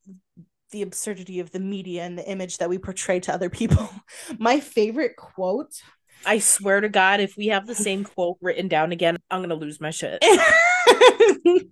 the 0.71 0.81
absurdity 0.81 1.39
of 1.41 1.51
the 1.51 1.59
media 1.59 2.03
and 2.03 2.17
the 2.17 2.29
image 2.29 2.57
that 2.59 2.69
we 2.69 2.77
portray 2.77 3.19
to 3.21 3.33
other 3.33 3.49
people. 3.49 3.89
My 4.39 4.59
favorite 4.59 5.15
quote 5.17 5.81
i 6.25 6.39
swear 6.39 6.81
to 6.81 6.89
god 6.89 7.19
if 7.19 7.35
we 7.37 7.47
have 7.47 7.67
the 7.67 7.75
same 7.87 8.03
quote 8.03 8.37
written 8.41 8.67
down 8.67 8.91
again 8.91 9.17
i'm 9.29 9.41
gonna 9.41 9.55
lose 9.55 9.79
my 9.81 9.89
shit. 9.89 10.23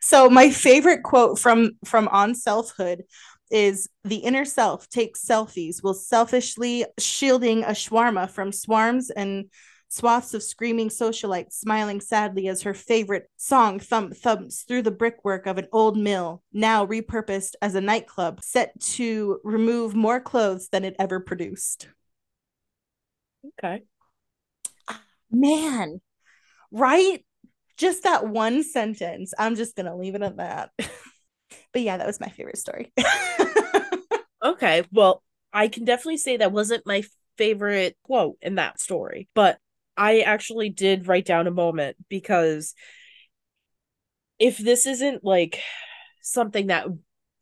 So 0.00 0.30
my 0.30 0.50
favorite 0.50 1.02
quote 1.02 1.38
from 1.38 1.72
from 1.84 2.08
on 2.08 2.34
selfhood 2.34 3.04
is 3.50 3.88
the 4.04 4.16
inner 4.16 4.44
self 4.44 4.88
takes 4.88 5.24
selfies 5.24 5.82
while 5.82 5.94
selfishly 5.94 6.84
shielding 6.98 7.64
a 7.64 7.68
shawarma 7.68 8.30
from 8.30 8.52
swarms 8.52 9.10
and 9.10 9.46
swaths 9.90 10.34
of 10.34 10.42
screaming 10.42 10.90
socialites 10.90 11.54
smiling 11.54 11.98
sadly 11.98 12.46
as 12.46 12.62
her 12.62 12.74
favorite 12.74 13.30
song 13.38 13.80
thump 13.80 14.14
thumps 14.14 14.64
through 14.64 14.82
the 14.82 14.90
brickwork 14.90 15.46
of 15.46 15.56
an 15.56 15.66
old 15.72 15.96
mill 15.96 16.42
now 16.52 16.84
repurposed 16.86 17.54
as 17.62 17.74
a 17.74 17.80
nightclub 17.80 18.42
set 18.42 18.78
to 18.80 19.40
remove 19.44 19.94
more 19.94 20.20
clothes 20.20 20.68
than 20.68 20.84
it 20.84 20.94
ever 20.98 21.20
produced 21.20 21.88
okay. 23.46 23.82
Man 25.30 26.00
right? 26.70 27.24
Just 27.76 28.02
that 28.02 28.26
one 28.26 28.62
sentence. 28.62 29.32
I'm 29.38 29.56
just 29.56 29.76
gonna 29.76 29.96
leave 29.96 30.14
it 30.14 30.22
at 30.22 30.36
that. 30.38 30.70
But 31.72 31.82
yeah 31.82 31.96
that 31.96 32.06
was 32.06 32.20
my 32.20 32.28
favorite 32.28 32.58
story. 32.58 32.92
Okay 34.42 34.84
well 34.92 35.22
i 35.52 35.68
can 35.68 35.84
definitely 35.84 36.16
say 36.16 36.36
that 36.36 36.52
wasn't 36.52 36.86
my 36.86 37.02
favorite 37.36 37.96
quote 38.04 38.36
in 38.40 38.56
that 38.56 38.80
story 38.80 39.28
but 39.34 39.58
i 39.96 40.20
actually 40.20 40.70
did 40.70 41.06
write 41.08 41.24
down 41.24 41.46
a 41.46 41.50
moment 41.50 41.96
because 42.08 42.74
if 44.38 44.58
this 44.58 44.86
isn't 44.86 45.24
like 45.24 45.60
something 46.22 46.68
that 46.68 46.86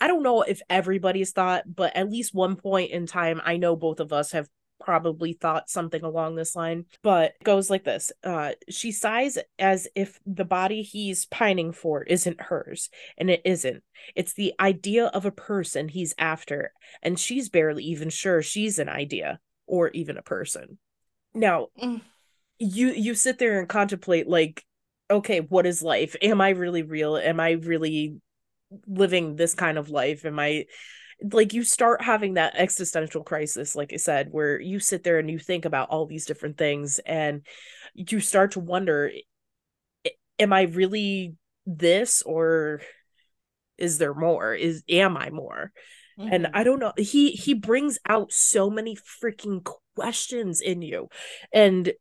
i 0.01 0.07
don't 0.07 0.23
know 0.23 0.43
if 0.43 0.61
everybody's 0.71 1.33
thought 1.33 1.65
but 1.67 1.95
at 1.97 2.11
least 2.11 2.35
one 2.35 2.57
point 2.57 2.91
in 2.91 3.07
time 3.07 3.41
i 3.45 3.57
know 3.57 3.77
both 3.77 4.01
of 4.01 4.13
us 4.13 4.33
have 4.33 4.49
probably 4.79 5.33
thought 5.33 5.71
something 5.71 6.03
along 6.03 6.35
this 6.35 6.55
line 6.55 6.85
but 7.03 7.33
it 7.41 7.45
goes 7.45 7.71
like 7.71 7.85
this 7.85 8.13
uh 8.25 8.53
she 8.69 8.93
sighs 8.93 9.39
as 9.59 9.89
if 9.95 10.21
the 10.27 10.45
body 10.45 10.83
he's 10.83 11.27
pining 11.27 11.73
for 11.73 12.03
isn't 12.03 12.41
hers 12.41 12.91
and 13.17 13.31
it 13.31 13.43
isn't. 13.45 13.83
It's 14.15 14.35
the 14.35 14.55
idea 14.61 15.07
of 15.07 15.25
a 15.25 15.31
person 15.31 15.89
he's 15.89 16.15
after 16.19 16.73
and 17.03 17.19
she's 17.19 17.49
barely 17.49 17.85
even 17.85 18.11
sure 18.11 18.43
she's 18.43 18.79
an 18.79 18.89
idea 18.89 19.41
or 19.67 19.89
even 19.91 20.17
a 20.17 20.23
person. 20.23 20.79
Now 21.35 21.69
Mm. 21.81 22.01
you 22.59 22.89
you 22.89 23.15
sit 23.15 23.39
there 23.39 23.59
and 23.59 23.69
contemplate 23.69 24.29
like 24.29 24.65
okay 25.11 25.41
what 25.41 25.67
is 25.67 25.83
life? 25.83 26.17
Am 26.23 26.41
i 26.41 26.51
really 26.51 26.83
real? 26.83 27.17
Am 27.17 27.41
i 27.41 27.53
really 27.53 28.17
living 28.87 29.37
this 29.37 29.55
kind 29.55 29.79
of 29.79 29.91
life? 29.91 30.25
Am 30.25 30.39
i 30.39 30.67
like 31.33 31.55
you 31.55 31.65
start 31.65 32.03
having 32.03 32.35
that 32.35 32.55
existential 32.57 33.23
crisis 33.23 33.75
like 33.75 33.93
i 33.93 33.97
said 33.97 34.29
where 34.31 34.61
you 34.61 34.79
sit 34.79 35.03
there 35.03 35.19
and 35.19 35.31
you 35.31 35.39
think 35.39 35.65
about 35.65 35.89
all 35.89 36.05
these 36.05 36.27
different 36.27 36.59
things 36.59 36.99
and 37.07 37.47
you 37.95 38.21
start 38.21 38.53
to 38.53 38.61
wonder 38.61 39.11
am 40.39 40.53
i 40.53 40.63
really 40.63 41.35
this 41.67 42.23
or 42.23 42.81
is 43.79 43.99
there 43.99 44.15
more? 44.15 44.55
Is 44.55 44.83
am 44.89 45.17
i 45.17 45.31
more? 45.31 45.73
And 46.19 46.47
mm-hmm. 46.47 46.57
i 46.57 46.65
don't 46.65 46.79
know 46.79 46.95
he 46.97 47.33
he 47.33 47.53
brings 47.53 47.99
out 48.09 48.33
so 48.33 48.71
many 48.71 48.97
freaking 48.97 49.63
questions 49.95 50.63
in 50.63 50.81
you 50.81 51.11
and 51.53 51.93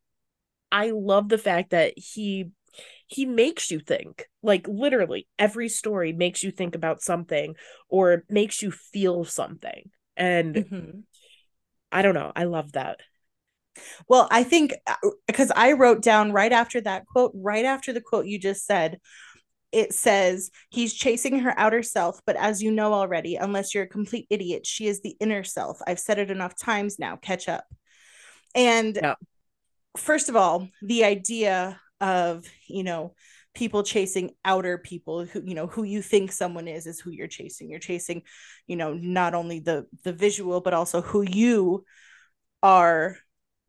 i 0.72 0.92
love 0.92 1.28
the 1.28 1.38
fact 1.38 1.72
that 1.72 1.96
he 1.98 2.46
he 3.08 3.26
makes 3.26 3.72
you 3.72 3.80
think 3.80 4.26
like 4.42 4.68
literally 4.68 5.28
every 5.38 5.70
story 5.70 6.14
makes 6.14 6.44
you 6.44 6.52
think 6.52 6.76
about 6.76 7.02
something 7.02 7.56
or 7.90 8.24
makes 8.30 8.62
you 8.62 8.72
feel 8.72 9.24
something 9.24 9.90
and 10.18 10.56
Mhm. 10.56 11.04
i 11.92 12.02
don't 12.02 12.16
know 12.16 12.32
i 12.36 12.44
love 12.44 12.72
that 12.74 13.00
Well, 14.08 14.28
I 14.32 14.44
think 14.44 14.74
because 15.28 15.52
I 15.56 15.74
wrote 15.74 16.02
down 16.02 16.32
right 16.32 16.52
after 16.52 16.82
that 16.82 17.06
quote, 17.06 17.32
right 17.36 17.66
after 17.66 17.92
the 17.94 18.02
quote 18.02 18.26
you 18.26 18.40
just 18.40 18.66
said, 18.66 19.00
it 19.72 19.94
says, 19.94 20.52
He's 20.70 20.94
chasing 20.94 21.40
her 21.40 21.54
outer 21.58 21.84
self, 21.84 22.22
but 22.26 22.36
as 22.36 22.62
you 22.64 22.72
know 22.72 22.94
already, 22.94 23.36
unless 23.36 23.74
you're 23.74 23.84
a 23.84 23.90
complete 23.90 24.28
idiot, 24.30 24.66
she 24.66 24.88
is 24.88 25.02
the 25.02 25.18
inner 25.20 25.44
self. 25.44 25.80
I've 25.86 26.00
said 26.00 26.20
it 26.20 26.32
enough 26.32 26.56
times 26.56 27.00
now. 27.00 27.18
Catch 27.18 27.50
up. 27.50 27.66
And 28.54 28.96
Yeah. 28.96 29.16
first 29.98 30.30
of 30.30 30.36
all, 30.36 30.70
the 30.82 31.04
idea 31.04 31.80
of, 32.02 32.46
you 32.68 32.84
know, 32.84 33.14
people 33.54 33.84
chasing 33.84 34.32
outer 34.44 34.78
people 34.78 35.24
who 35.26 35.42
you 35.46 35.56
know 35.56 35.66
who 35.68 35.84
you 35.84 36.02
think 36.02 36.30
someone 36.30 36.68
is 36.68 36.86
is 36.88 37.00
who 37.00 37.10
you're 37.10 37.26
chasing 37.26 37.70
you're 37.70 37.80
chasing 37.80 38.22
you 38.68 38.76
know 38.76 38.94
not 38.94 39.34
only 39.34 39.60
the 39.60 39.86
the 40.04 40.12
visual 40.12 40.60
but 40.60 40.74
also 40.74 41.02
who 41.02 41.22
you 41.22 41.86
are 42.64 43.18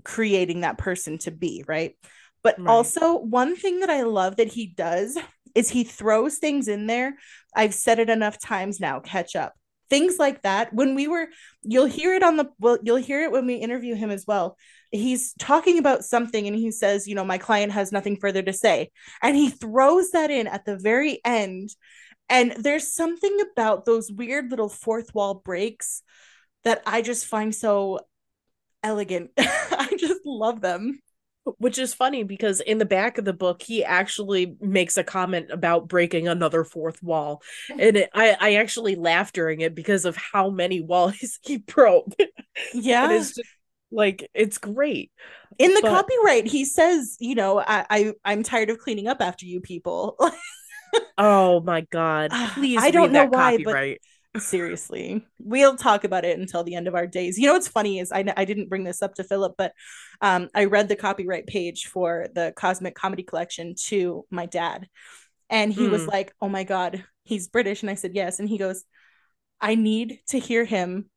creating 0.04 0.60
that 0.60 0.78
person 0.78 1.18
to 1.18 1.30
be, 1.30 1.64
right? 1.66 1.96
But 2.42 2.58
Right. 2.58 2.66
also, 2.66 3.16
one 3.16 3.56
thing 3.56 3.80
that 3.80 3.90
I 3.90 4.02
love 4.02 4.36
that 4.36 4.48
he 4.48 4.66
does 4.66 5.18
is 5.54 5.68
he 5.70 5.84
throws 5.84 6.38
things 6.38 6.68
in 6.68 6.86
there. 6.86 7.16
I've 7.54 7.74
said 7.74 7.98
it 7.98 8.10
enough 8.10 8.38
times 8.38 8.78
now, 8.78 9.00
catch 9.00 9.34
up. 9.34 9.54
Things 9.88 10.18
like 10.18 10.42
that. 10.42 10.72
When 10.72 10.94
we 10.94 11.08
were, 11.08 11.28
you'll 11.62 11.86
hear 11.86 12.14
it 12.14 12.22
on 12.22 12.36
the, 12.36 12.50
well, 12.58 12.78
you'll 12.82 12.96
hear 12.96 13.22
it 13.22 13.32
when 13.32 13.46
we 13.46 13.54
interview 13.54 13.94
him 13.94 14.10
as 14.10 14.26
well. 14.26 14.56
He's 14.90 15.34
talking 15.34 15.78
about 15.78 16.04
something 16.04 16.46
and 16.46 16.56
he 16.56 16.70
says, 16.70 17.06
you 17.06 17.14
know, 17.14 17.24
my 17.24 17.38
client 17.38 17.72
has 17.72 17.92
nothing 17.92 18.16
further 18.16 18.42
to 18.42 18.52
say. 18.52 18.90
And 19.22 19.36
he 19.36 19.50
throws 19.50 20.10
that 20.10 20.30
in 20.30 20.46
at 20.46 20.64
the 20.64 20.76
very 20.76 21.20
end. 21.24 21.70
And 22.28 22.52
there's 22.52 22.94
something 22.94 23.38
about 23.52 23.84
those 23.84 24.10
weird 24.10 24.50
little 24.50 24.68
fourth 24.68 25.14
wall 25.14 25.34
breaks 25.34 26.02
that 26.64 26.82
I 26.84 27.02
just 27.02 27.26
find 27.26 27.54
so 27.54 28.00
elegant. 28.82 29.30
I 29.38 29.94
just 29.98 30.22
love 30.24 30.60
them. 30.60 31.00
Which 31.58 31.78
is 31.78 31.94
funny 31.94 32.22
because 32.22 32.60
in 32.60 32.78
the 32.78 32.84
back 32.84 33.18
of 33.18 33.24
the 33.24 33.32
book 33.32 33.62
he 33.62 33.84
actually 33.84 34.56
makes 34.60 34.96
a 34.96 35.04
comment 35.04 35.50
about 35.50 35.88
breaking 35.88 36.28
another 36.28 36.64
fourth 36.64 37.02
wall. 37.02 37.42
And 37.70 37.96
it, 37.96 38.10
I, 38.12 38.36
I 38.38 38.54
actually 38.54 38.96
laughed 38.96 39.34
during 39.34 39.60
it 39.60 39.74
because 39.74 40.04
of 40.04 40.16
how 40.16 40.50
many 40.50 40.80
walls 40.80 41.38
he 41.42 41.58
broke. 41.58 42.12
Yeah. 42.74 43.10
it's 43.12 43.34
just 43.34 43.48
like 43.90 44.28
it's 44.34 44.58
great. 44.58 45.10
In 45.58 45.72
the 45.72 45.80
but- 45.82 45.90
copyright, 45.90 46.46
he 46.46 46.64
says, 46.64 47.16
you 47.20 47.34
know, 47.34 47.60
I, 47.60 47.86
I 47.88 48.12
I'm 48.24 48.42
tired 48.42 48.70
of 48.70 48.78
cleaning 48.78 49.06
up 49.06 49.20
after 49.20 49.46
you 49.46 49.60
people. 49.60 50.18
oh 51.18 51.60
my 51.60 51.82
god. 51.82 52.30
Please 52.54 52.82
I 52.82 52.90
don't 52.90 53.12
know 53.12 53.26
why, 53.26 53.56
but- 53.58 53.64
copyright 53.64 54.00
seriously. 54.40 55.26
We'll 55.38 55.76
talk 55.76 56.04
about 56.04 56.24
it 56.24 56.38
until 56.38 56.64
the 56.64 56.74
end 56.74 56.88
of 56.88 56.94
our 56.94 57.06
days. 57.06 57.38
You 57.38 57.46
know 57.46 57.54
what's 57.54 57.68
funny 57.68 57.98
is 57.98 58.12
i, 58.12 58.24
I 58.36 58.44
didn't 58.44 58.68
bring 58.68 58.84
this 58.84 59.02
up 59.02 59.14
to 59.16 59.24
phillip 59.24 59.54
but 59.56 59.72
um, 60.20 60.48
i 60.54 60.64
read 60.64 60.88
the 60.88 60.96
copyright 60.96 61.46
page 61.46 61.86
for 61.86 62.28
the 62.34 62.52
cosmic 62.56 62.94
comedy 62.94 63.22
collection 63.22 63.74
to 63.86 64.24
my 64.30 64.46
dad. 64.46 64.88
And 65.48 65.72
he 65.72 65.86
mm. 65.86 65.90
was 65.90 66.06
like 66.06 66.34
oh 66.40 66.48
my 66.48 66.64
god 66.64 67.04
he's 67.24 67.48
british. 67.48 67.82
And 67.82 67.90
i 67.90 67.94
said 67.94 68.12
yes. 68.14 68.38
And 68.38 68.48
he 68.48 68.58
goes 68.58 68.84
i 69.60 69.74
need 69.74 70.20
to 70.28 70.38
hear 70.38 70.64
him 70.64 71.10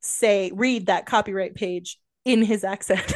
say 0.00 0.50
read 0.54 0.86
that 0.86 1.06
copyright 1.06 1.54
page 1.54 1.98
in 2.24 2.42
his 2.42 2.64
accent. 2.64 3.12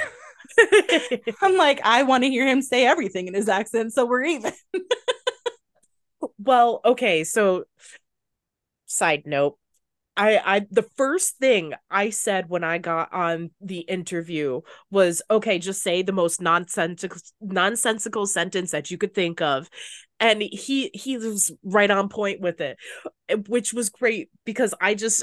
I'm 1.43 1.57
like 1.57 1.81
i 1.85 2.03
want 2.03 2.25
to 2.25 2.31
hear 2.31 2.47
him 2.47 2.63
say 2.63 2.87
everything 2.87 3.27
in 3.27 3.35
his 3.35 3.49
accent 3.49 3.93
so 3.93 4.07
we're 4.07 4.25
even. 4.25 4.53
Well 6.39 6.81
okay 6.85 7.25
so 7.25 7.65
side 8.87 9.25
note 9.26 9.59
I, 10.16 10.38
I 10.57 10.66
the 10.71 10.87
first 10.97 11.37
thing 11.37 11.75
I 11.90 12.11
said 12.11 12.49
when 12.49 12.64
I 12.64 12.78
got 12.78 13.12
on 13.12 13.50
the 13.61 13.81
interview 13.81 14.62
was 14.90 15.21
okay, 15.31 15.59
just 15.59 15.83
say 15.83 16.02
the 16.02 16.12
most 16.12 16.40
nonsensical 16.40 17.21
nonsensical 17.40 18.26
sentence 18.26 18.71
that 18.71 18.90
you 18.90 18.97
could 18.97 19.14
think 19.14 19.43
of. 19.43 19.69
And 20.19 20.40
he 20.40 20.90
he 20.95 21.19
was 21.19 21.52
right 21.62 21.90
on 21.90 22.09
point 22.09 22.40
with 22.40 22.62
it, 22.62 22.78
which 23.47 23.75
was 23.75 23.90
great 23.90 24.31
because 24.47 24.73
I 24.81 24.95
just 24.95 25.23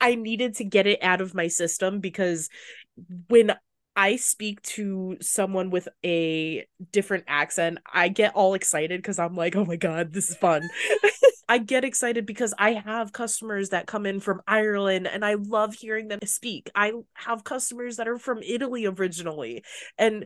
I 0.00 0.14
needed 0.14 0.56
to 0.56 0.64
get 0.64 0.86
it 0.86 1.02
out 1.02 1.20
of 1.20 1.34
my 1.34 1.48
system 1.48 2.00
because 2.00 2.48
when 3.28 3.54
I 3.94 4.16
speak 4.16 4.62
to 4.62 5.18
someone 5.20 5.70
with 5.70 5.88
a 6.04 6.66
different 6.92 7.24
accent, 7.28 7.78
I 7.92 8.08
get 8.08 8.34
all 8.34 8.54
excited 8.54 8.98
because 9.00 9.18
I'm 9.18 9.36
like, 9.36 9.54
oh 9.56 9.66
my 9.66 9.76
God, 9.76 10.12
this 10.12 10.30
is 10.30 10.36
fun. 10.36 10.62
I 11.52 11.58
get 11.58 11.84
excited 11.84 12.24
because 12.24 12.54
I 12.58 12.72
have 12.72 13.12
customers 13.12 13.68
that 13.68 13.86
come 13.86 14.06
in 14.06 14.20
from 14.20 14.40
Ireland 14.46 15.06
and 15.06 15.22
I 15.22 15.34
love 15.34 15.74
hearing 15.74 16.08
them 16.08 16.20
speak. 16.24 16.70
I 16.74 16.92
have 17.12 17.44
customers 17.44 17.98
that 17.98 18.08
are 18.08 18.16
from 18.16 18.42
Italy 18.42 18.86
originally. 18.86 19.62
And 19.98 20.24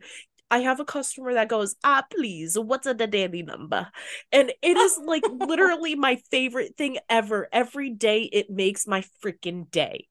I 0.52 0.58
have 0.58 0.78
a 0.78 0.84
customer 0.84 1.34
that 1.34 1.48
goes, 1.48 1.74
ah, 1.82 2.04
please, 2.12 2.56
what's 2.56 2.86
a 2.86 2.94
the 2.94 3.08
daily 3.08 3.42
number? 3.42 3.88
And 4.30 4.52
it 4.62 4.76
is 4.76 5.00
like 5.04 5.24
literally 5.32 5.96
my 5.96 6.14
favorite 6.30 6.76
thing 6.76 6.98
ever. 7.08 7.48
Every 7.52 7.90
day 7.90 8.22
it 8.22 8.48
makes 8.48 8.86
my 8.86 9.02
freaking 9.20 9.68
day. 9.68 10.06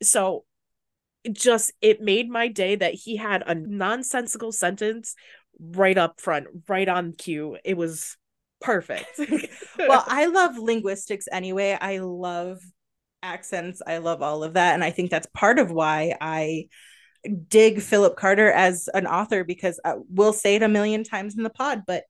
So 0.00 0.44
just 1.32 1.72
it 1.80 2.00
made 2.00 2.30
my 2.30 2.46
day 2.46 2.76
that 2.76 2.94
he 2.94 3.16
had 3.16 3.42
a 3.44 3.56
nonsensical 3.56 4.52
sentence 4.52 5.16
right 5.58 5.98
up 5.98 6.20
front, 6.20 6.46
right 6.68 6.88
on 6.88 7.14
cue. 7.14 7.56
It 7.64 7.76
was 7.76 8.16
perfect. 8.62 9.18
well, 9.78 10.04
I 10.06 10.26
love 10.26 10.56
linguistics 10.58 11.26
anyway. 11.30 11.76
I 11.80 11.98
love 11.98 12.60
accents. 13.22 13.82
I 13.86 13.98
love 13.98 14.22
all 14.22 14.42
of 14.42 14.54
that. 14.54 14.74
And 14.74 14.82
I 14.82 14.90
think 14.90 15.10
that's 15.10 15.28
part 15.34 15.58
of 15.58 15.70
why 15.70 16.16
I 16.20 16.68
dig 17.48 17.80
Phillip 17.80 18.16
Carter 18.16 18.50
as 18.50 18.88
an 18.92 19.06
author 19.06 19.44
because 19.44 19.78
I, 19.84 19.94
we'll 20.08 20.32
say 20.32 20.56
it 20.56 20.62
a 20.62 20.68
million 20.68 21.04
times 21.04 21.36
in 21.36 21.42
the 21.42 21.50
pod, 21.50 21.82
but 21.86 22.04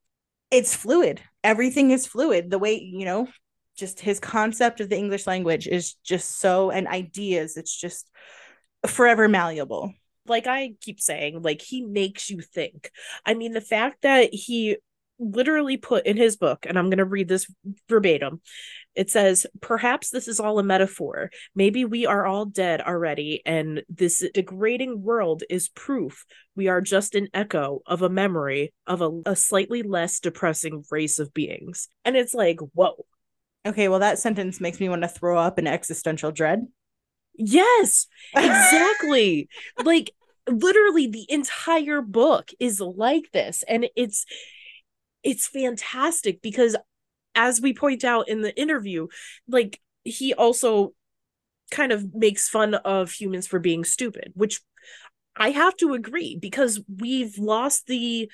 it's 0.51 0.75
fluid. 0.75 1.21
Everything 1.45 1.91
is 1.91 2.07
fluid. 2.07 2.51
The 2.51 2.59
way, 2.59 2.79
you 2.79 3.05
know, 3.05 3.29
just 3.77 4.01
his 4.01 4.21
concept 4.21 4.81
of 4.81 4.89
the 4.89 4.97
English 4.99 5.27
language 5.27 5.67
is 5.67 5.95
just 6.05 6.39
so, 6.39 6.71
and 6.71 6.87
ideas, 6.87 7.57
it's 7.57 7.75
just 7.75 8.11
forever 8.87 9.29
malleable. 9.29 9.95
Like 10.27 10.47
I 10.47 10.75
keep 10.81 11.01
saying, 11.01 11.43
like 11.43 11.61
he 11.61 11.83
makes 11.83 12.31
you 12.31 12.41
think. 12.41 12.91
I 13.27 13.35
mean, 13.35 13.53
the 13.53 13.61
fact 13.61 14.03
that 14.03 14.33
he 14.33 14.77
literally 15.23 15.77
put 15.77 16.07
in 16.07 16.17
his 16.17 16.37
book, 16.37 16.67
and 16.67 16.79
I'm 16.79 16.91
going 16.91 16.99
to 16.99 17.05
read 17.05 17.29
this 17.29 17.53
verbatim. 17.89 18.41
It 18.95 19.11
says, 19.11 19.47
Perhaps 19.61 20.11
this 20.11 20.29
is 20.29 20.41
all 20.41 20.59
a 20.59 20.63
metaphor. 20.63 21.31
Maybe 21.55 21.85
we 21.85 22.07
are 22.07 22.27
all 22.27 22.45
dead 22.45 22.81
already, 22.81 23.43
and 23.47 23.83
this 23.89 24.25
degrading 24.35 25.03
world 25.03 25.43
is 25.49 25.69
proof 25.69 26.25
we 26.55 26.69
are 26.69 26.81
just 26.81 27.15
an 27.15 27.29
echo 27.33 27.81
of 27.87 28.03
a 28.03 28.09
memory 28.09 28.75
of 28.87 29.01
a, 29.01 29.11
a 29.27 29.37
slightly 29.37 29.83
less 29.83 30.21
depressing 30.21 30.85
race 30.91 31.19
of 31.19 31.33
beings. 31.33 31.89
And 32.05 32.17
it's 32.17 32.35
like, 32.35 32.59
whoa. 32.75 33.07
Okay, 33.65 33.89
well, 33.89 34.01
that 34.01 34.19
sentence 34.19 34.61
makes 34.61 34.81
me 34.81 34.89
want 34.89 35.03
to 35.03 35.09
throw 35.09 35.39
up 35.39 35.59
an 35.59 35.67
existential 35.67 36.33
dread. 36.33 36.67
Yes, 37.35 38.07
exactly. 38.37 39.49
like 39.85 40.13
literally 40.49 41.07
the 41.07 41.27
entire 41.29 42.03
book 42.03 42.51
is 42.59 42.81
like 42.81 43.31
this 43.33 43.63
and 43.69 43.87
it's 43.95 44.27
it's 45.23 45.47
fantastic 45.47 46.43
because 46.43 46.77
as 47.35 47.61
we 47.61 47.73
point 47.73 48.05
out 48.05 48.29
in 48.29 48.43
the 48.43 48.55
interview, 48.59 49.09
like 49.49 49.81
he 50.05 50.35
also 50.35 50.95
kind 51.71 51.93
of 51.93 52.15
makes 52.15 52.49
fun 52.49 52.75
of 52.75 53.11
humans 53.11 53.47
for 53.47 53.59
being 53.59 53.85
stupid, 53.85 54.33
which 54.35 54.61
I 55.37 55.51
have 55.51 55.77
to 55.77 55.95
agree 55.95 56.39
because 56.41 56.81
we've 56.99 57.39
lost 57.39 57.87
the 57.87 58.31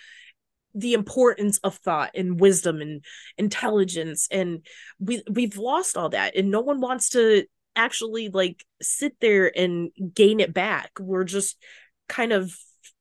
the 0.75 0.93
importance 0.95 1.59
of 1.59 1.77
thought 1.77 2.11
and 2.15 2.39
wisdom 2.39 2.81
and 2.81 3.03
intelligence 3.37 4.29
and 4.31 4.65
we 5.01 5.23
we've 5.29 5.57
lost 5.57 5.97
all 5.97 6.11
that 6.11 6.37
and 6.37 6.51
no 6.51 6.61
one 6.61 6.81
wants 6.81 7.09
to 7.11 7.45
actually 7.75 8.29
like 8.29 8.65
sit 8.83 9.15
there 9.21 9.51
and 9.57 9.91
gain 10.15 10.41
it 10.41 10.53
back. 10.53 10.91
We're 11.01 11.25
just 11.25 11.57
kind 12.09 12.33
of 12.33 12.55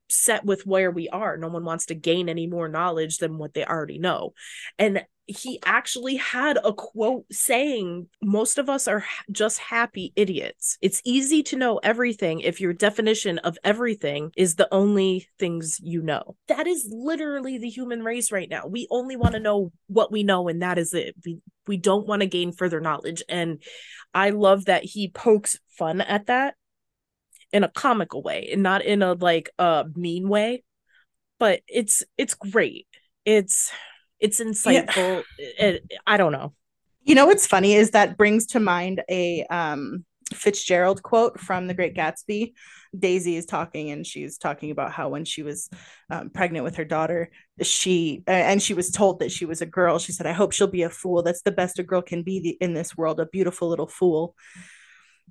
set 0.09 0.45
with 0.45 0.65
where 0.65 0.91
we 0.91 1.09
are. 1.09 1.37
No 1.37 1.49
one 1.49 1.65
wants 1.65 1.87
to 1.87 1.95
gain 1.95 2.29
any 2.29 2.47
more 2.47 2.67
knowledge 2.67 3.17
than 3.17 3.37
what 3.37 3.53
they 3.53 3.65
already 3.65 3.99
know. 3.99 4.33
And 4.77 5.05
he 5.27 5.59
actually 5.65 6.15
had 6.15 6.57
a 6.63 6.73
quote 6.73 7.25
saying, 7.31 8.07
Most 8.21 8.57
of 8.57 8.69
us 8.69 8.87
are 8.87 9.03
just 9.29 9.59
happy 9.59 10.13
idiots. 10.15 10.77
It's 10.81 11.01
easy 11.03 11.43
to 11.43 11.57
know 11.57 11.79
everything 11.83 12.39
if 12.39 12.61
your 12.61 12.73
definition 12.73 13.37
of 13.39 13.57
everything 13.63 14.31
is 14.37 14.55
the 14.55 14.69
only 14.73 15.27
things 15.37 15.79
you 15.83 16.01
know. 16.01 16.37
That 16.47 16.65
is 16.65 16.87
literally 16.89 17.57
the 17.57 17.69
human 17.69 18.03
race 18.03 18.31
right 18.31 18.49
now. 18.49 18.67
We 18.67 18.87
only 18.89 19.17
want 19.17 19.33
to 19.33 19.41
know 19.41 19.73
what 19.87 20.11
we 20.11 20.23
know, 20.23 20.47
and 20.47 20.61
that 20.61 20.77
is 20.77 20.93
it. 20.93 21.15
We, 21.25 21.39
we 21.67 21.75
don't 21.75 22.07
want 22.07 22.21
to 22.21 22.27
gain 22.27 22.53
further 22.53 22.79
knowledge. 22.79 23.21
And 23.27 23.61
I 24.13 24.29
love 24.29 24.65
that 24.65 24.85
he 24.85 25.09
pokes 25.09 25.59
fun 25.77 25.99
at 25.99 26.27
that 26.27 26.55
in 27.53 27.63
a 27.63 27.69
comical 27.69 28.21
way 28.21 28.49
and 28.51 28.63
not 28.63 28.83
in 28.83 29.01
a 29.01 29.13
like 29.13 29.49
a 29.59 29.61
uh, 29.61 29.83
mean 29.95 30.27
way 30.27 30.63
but 31.39 31.61
it's 31.67 32.03
it's 32.17 32.33
great 32.33 32.87
it's 33.25 33.71
it's 34.19 34.39
insightful 34.39 35.23
yeah. 35.39 35.65
it, 35.67 35.91
i 36.05 36.17
don't 36.17 36.31
know 36.31 36.53
you 37.03 37.15
know 37.15 37.25
what's 37.25 37.47
funny 37.47 37.73
is 37.73 37.91
that 37.91 38.17
brings 38.17 38.47
to 38.47 38.59
mind 38.59 39.01
a 39.09 39.43
um 39.45 40.05
Fitzgerald 40.33 41.03
quote 41.03 41.39
from 41.39 41.67
The 41.67 41.73
Great 41.73 41.95
Gatsby. 41.95 42.53
Daisy 42.97 43.35
is 43.35 43.45
talking, 43.45 43.91
and 43.91 44.05
she's 44.05 44.37
talking 44.37 44.71
about 44.71 44.91
how 44.91 45.09
when 45.09 45.25
she 45.25 45.43
was 45.43 45.69
um, 46.09 46.29
pregnant 46.29 46.63
with 46.63 46.75
her 46.75 46.85
daughter, 46.85 47.31
she 47.61 48.23
and 48.27 48.61
she 48.61 48.73
was 48.73 48.91
told 48.91 49.19
that 49.19 49.31
she 49.31 49.45
was 49.45 49.61
a 49.61 49.65
girl. 49.65 49.99
She 49.99 50.11
said, 50.11 50.27
"I 50.27 50.31
hope 50.31 50.51
she'll 50.51 50.67
be 50.67 50.83
a 50.83 50.89
fool. 50.89 51.21
That's 51.23 51.41
the 51.41 51.51
best 51.51 51.79
a 51.79 51.83
girl 51.83 52.01
can 52.01 52.23
be 52.23 52.57
in 52.59 52.73
this 52.73 52.97
world, 52.97 53.19
a 53.19 53.25
beautiful 53.25 53.69
little 53.69 53.87
fool." 53.87 54.35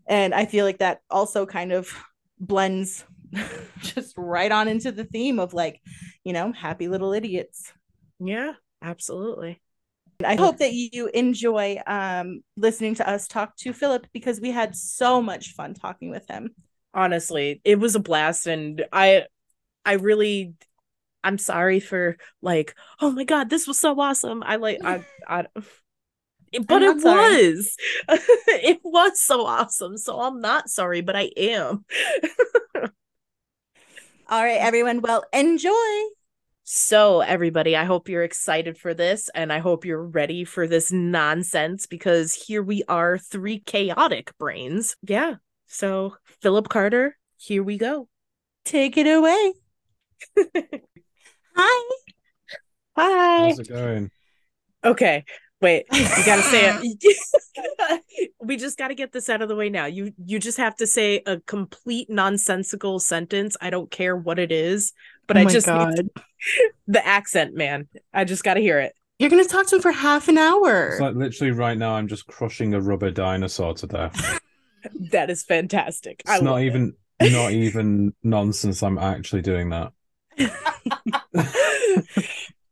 And 0.07 0.35
i 0.35 0.45
feel 0.45 0.65
like 0.65 0.79
that 0.79 1.01
also 1.11 1.47
kind 1.47 1.73
of 1.73 1.93
blends 2.39 3.05
just 3.81 4.15
right 4.17 4.53
on 4.53 4.69
into 4.69 4.93
the 4.93 5.05
theme 5.05 5.39
of 5.39 5.55
like 5.55 5.81
you 6.25 6.33
know 6.33 6.53
happy 6.53 6.89
little 6.89 7.13
idiots 7.13 7.73
yeah 8.21 8.53
absolutely 8.83 9.61
I 10.25 10.37
hope 10.37 10.59
that 10.59 10.73
you 10.73 11.09
enjoy 11.09 11.79
um, 11.87 12.43
listening 12.57 12.95
to 12.97 13.09
us 13.09 13.29
talk 13.29 13.57
to 13.59 13.73
Philip 13.73 14.07
because 14.13 14.41
we 14.41 14.51
had 14.51 14.75
so 14.75 15.21
much 15.21 15.53
fun 15.55 15.75
talking 15.75 16.11
with 16.11 16.27
him. 16.29 16.51
Honestly, 16.95 17.61
it 17.65 17.79
was 17.79 17.95
a 17.95 18.01
blast, 18.01 18.47
and 18.47 18.85
I, 18.93 19.25
I 19.85 19.95
really, 19.95 20.55
I'm 21.23 21.37
sorry 21.37 21.81
for 21.81 22.17
like, 22.41 22.75
oh 23.01 23.11
my 23.11 23.25
god, 23.25 23.51
this 23.51 23.67
was 23.67 23.79
so 23.79 23.99
awesome. 24.01 24.43
I 24.43 24.57
like, 24.57 24.79
I, 24.83 25.05
I, 25.29 25.47
but 26.67 26.83
it 26.83 26.97
was. 26.97 27.77
It 28.49 28.81
was 28.83 29.21
so 29.21 29.47
awesome. 29.47 29.97
So 29.97 30.21
i'm 30.21 30.41
not 30.41 30.69
sorry 30.69 31.01
but 31.01 31.17
i 31.17 31.31
am. 31.37 31.85
All 34.29 34.43
right 34.43 34.59
everyone. 34.61 35.01
Well 35.01 35.25
enjoy. 35.33 35.73
So 36.65 37.21
everybody 37.21 37.77
i 37.77 37.85
hope 37.85 38.09
you're 38.09 38.25
excited 38.25 38.77
for 38.79 38.93
this 38.95 39.31
and 39.35 39.53
i 39.53 39.61
hope 39.61 39.85
you're 39.85 40.03
ready 40.03 40.45
for 40.45 40.67
this 40.67 40.91
nonsense 40.91 41.87
because 41.87 42.35
here 42.35 42.63
we 42.63 42.83
are 42.89 43.19
three 43.19 43.61
chaotic 43.61 44.37
brains. 44.39 44.97
Yeah. 45.03 45.35
So 45.67 46.17
phillip 46.43 46.69
carter 46.69 47.17
here 47.37 47.63
we 47.63 47.77
go. 47.79 48.09
Take 48.65 48.97
it 48.97 49.07
away. 49.07 49.53
Hi. 51.57 51.89
Hi. 52.97 53.49
how's 53.49 53.59
it 53.59 53.69
going? 53.69 54.11
Okay 54.83 55.25
Wait, 55.61 55.87
you 55.93 56.25
gotta 56.25 56.43
say 56.43 56.71
it. 56.71 58.03
we 58.41 58.57
just 58.57 58.77
gotta 58.77 58.95
get 58.95 59.13
this 59.13 59.29
out 59.29 59.41
of 59.41 59.49
the 59.49 59.57
way 59.57 59.71
now. 59.71 59.87
You 59.87 60.13
you 60.25 60.39
just 60.39 60.59
have 60.59 60.77
to 60.77 60.87
say 60.87 61.23
a 61.27 61.41
complete 61.41 62.11
nonsensical 62.11 62.99
sentence. 62.99 63.57
I 63.61 63.71
don't 63.71 63.91
care 63.91 64.17
what 64.17 64.39
it 64.39 64.53
is, 64.53 64.93
but 65.27 65.37
oh 65.37 65.41
I 65.41 65.45
just 65.47 65.67
need 65.67 66.11
the 66.87 67.07
accent, 67.07 67.55
man. 67.55 67.89
I 68.13 68.25
just 68.25 68.45
gotta 68.45 68.61
hear 68.61 68.79
it. 68.81 68.93
You're 69.19 69.31
gonna 69.31 69.45
talk 69.45 69.67
to 69.69 69.77
him 69.77 69.83
for 69.83 69.93
half 69.93 70.29
an 70.29 70.37
hour. 70.37 70.89
It's 70.91 71.01
like 71.01 71.15
literally 71.15 71.53
right 71.53 71.79
now, 71.79 71.95
I'm 71.95 72.09
just 72.09 72.27
crushing 72.27 72.75
a 72.75 72.81
rubber 72.81 73.11
dinosaur 73.11 73.73
to 73.75 73.87
death. 73.87 74.41
That 75.11 75.31
is 75.31 75.43
fantastic. 75.43 76.23
It's 76.29 76.43
not 76.43 76.61
even 76.61 76.95
not 77.21 77.53
even 77.53 78.13
nonsense. 78.23 78.83
I'm 78.83 78.99
actually 78.99 79.41
doing 79.41 79.71
that. 79.71 79.93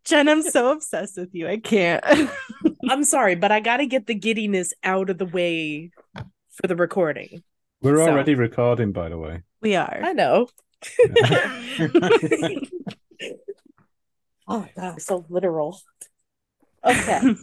Jen, 0.05 0.29
I'm 0.29 0.43
so 0.43 0.71
obsessed 0.73 1.17
with 1.17 1.35
you. 1.35 1.49
I 1.49 1.59
can't. 1.59 2.05
I'm 2.91 3.05
sorry, 3.05 3.35
but 3.37 3.51
I 3.51 3.61
got 3.61 3.79
to 3.79 3.87
get 3.87 4.07
the 4.07 4.15
giddiness 4.15 4.73
out 4.83 5.09
of 5.11 5.19
the 5.19 5.25
way 5.27 5.91
for 6.51 6.67
the 6.67 6.77
recording. 6.77 7.43
We're 7.81 7.97
So- 7.97 8.11
already 8.11 8.35
recording, 8.35 8.93
by 8.93 9.09
the 9.09 9.19
way. 9.19 9.43
we 9.63 9.77
are. 9.77 10.01
I 10.03 10.13
know. 10.13 10.49
oh, 14.49 14.67
God, 14.77 15.01
so 15.01 15.25
literal. 15.29 15.81
Okay. 16.85 17.35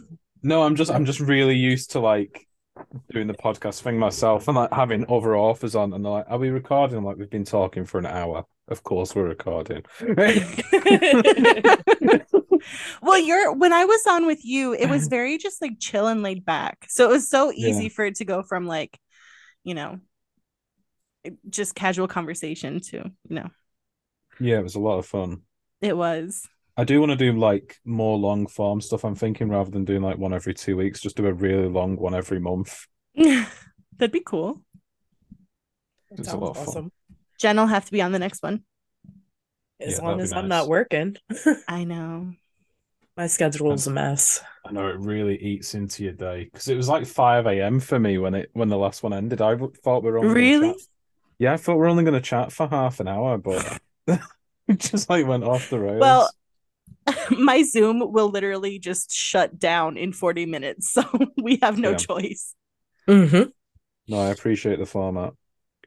no, 0.44 0.62
I'm 0.62 0.76
just 0.76 0.90
I'm 0.92 1.04
just 1.04 1.18
really 1.18 1.56
used 1.56 1.90
to 1.92 1.98
like 2.00 2.46
doing 3.10 3.26
the 3.26 3.34
podcast 3.34 3.82
thing 3.82 3.98
myself 3.98 4.46
and 4.46 4.56
like 4.56 4.72
having 4.72 5.04
other 5.08 5.36
authors 5.36 5.74
on 5.74 5.92
and 5.92 6.04
they're 6.04 6.12
like, 6.12 6.26
Are 6.28 6.38
we 6.38 6.50
recording? 6.50 6.96
I'm 6.96 7.04
like, 7.04 7.16
we've 7.16 7.28
been 7.28 7.44
talking 7.44 7.84
for 7.84 7.98
an 7.98 8.06
hour. 8.06 8.44
Of 8.68 8.84
course 8.84 9.16
we're 9.16 9.28
recording. 9.28 9.82
Well, 13.02 13.18
you're 13.18 13.52
when 13.52 13.72
I 13.72 13.84
was 13.84 14.06
on 14.06 14.26
with 14.26 14.44
you, 14.44 14.74
it 14.74 14.88
was 14.88 15.08
very 15.08 15.38
just 15.38 15.62
like 15.62 15.78
chill 15.80 16.06
and 16.06 16.22
laid 16.22 16.44
back. 16.44 16.86
So 16.88 17.04
it 17.08 17.12
was 17.12 17.28
so 17.28 17.52
easy 17.52 17.84
Yeah. 17.84 17.88
for 17.88 18.04
it 18.04 18.16
to 18.16 18.24
go 18.24 18.42
from 18.42 18.66
like, 18.66 18.98
you 19.64 19.74
know, 19.74 20.00
eh, 21.24 21.30
just 21.48 21.74
casual 21.74 22.08
conversation 22.08 22.80
to, 22.80 22.96
you 23.28 23.36
know, 23.36 23.50
yeah, 24.40 24.58
it 24.58 24.62
was 24.62 24.74
a 24.74 24.80
lot 24.80 24.98
of 24.98 25.06
fun. 25.06 25.42
it 25.80 25.96
was. 25.96 26.48
I 26.76 26.84
do 26.84 27.00
want 27.00 27.10
to 27.12 27.16
do 27.16 27.32
like 27.38 27.76
more 27.84 28.16
long 28.16 28.46
form 28.46 28.80
stuff. 28.80 29.04
I'm 29.04 29.14
thinking 29.14 29.48
rather 29.50 29.70
than 29.70 29.84
doing 29.84 30.02
like 30.02 30.16
one 30.18 30.32
every 30.32 30.54
two 30.54 30.76
weeks, 30.76 31.00
just 31.00 31.16
do 31.16 31.26
a 31.26 31.32
really 31.32 31.68
long 31.68 31.96
one 31.96 32.14
every 32.14 32.40
month. 32.40 32.86
That'd 33.14 34.12
be 34.12 34.22
cool. 34.24 34.62
It's 36.12 36.32
a 36.32 36.36
lot 36.36 36.50
of 36.56 36.56
fun. 36.56 36.66
awesome. 36.68 36.92
Jen 37.38 37.56
will 37.56 37.66
have 37.66 37.84
to 37.86 37.92
be 37.92 38.00
on 38.02 38.12
the 38.12 38.18
next 38.18 38.42
one. 38.42 38.64
As 39.80 39.98
Yeah, 39.98 39.98
long 39.98 40.18
that'd 40.18 40.18
be 40.18 40.22
as 40.22 40.32
I'm 40.32 40.48
not 40.48 40.68
working. 40.68 41.16
I 41.68 41.84
know. 41.84 42.32
My 43.16 43.26
schedule's 43.26 43.86
a 43.86 43.90
mess. 43.90 44.42
I 44.64 44.72
know 44.72 44.88
it 44.88 44.98
really 44.98 45.36
eats 45.36 45.74
into 45.74 46.04
your 46.04 46.12
day 46.12 46.44
because 46.44 46.68
it 46.68 46.76
was 46.76 46.88
like 46.88 47.06
5 47.06 47.60
a.m. 47.60 47.80
for 47.80 47.98
me 47.98 48.18
when 48.18 48.34
it 48.34 48.50
when 48.52 48.68
the 48.68 48.78
last 48.78 49.02
one 49.02 49.12
ended. 49.12 49.40
I 49.40 49.56
thought 49.82 50.02
we 50.02 50.10
were 50.10 50.18
only 50.18 50.34
Really? 50.34 50.68
chat- 50.68 50.76
Yeah, 51.38 51.52
I 51.52 51.56
thought 51.56 51.76
we 51.76 51.82
are 51.82 51.88
only 51.88 52.04
going 52.04 52.14
to 52.14 52.20
chat 52.20 52.52
for 52.52 52.68
half 52.68 53.00
an 53.00 53.08
hour, 53.08 53.38
but 53.38 53.78
it 54.06 54.20
just 54.78 55.10
like 55.10 55.26
went 55.26 55.44
off 55.44 55.68
the 55.68 55.78
rails. 55.80 56.00
Well, 56.00 56.30
my 57.30 57.62
Zoom 57.64 58.12
will 58.12 58.28
literally 58.30 58.78
just 58.78 59.12
shut 59.12 59.58
down 59.58 59.96
in 59.96 60.12
40 60.12 60.46
minutes. 60.46 60.92
So 60.92 61.04
we 61.36 61.58
have 61.62 61.78
no 61.78 61.90
Yeah. 61.92 61.96
choice. 61.96 62.54
Mm-hmm. 63.08 63.50
no, 64.08 64.18
I 64.20 64.28
appreciate 64.30 64.78
the 64.78 64.86
format. 64.86 65.34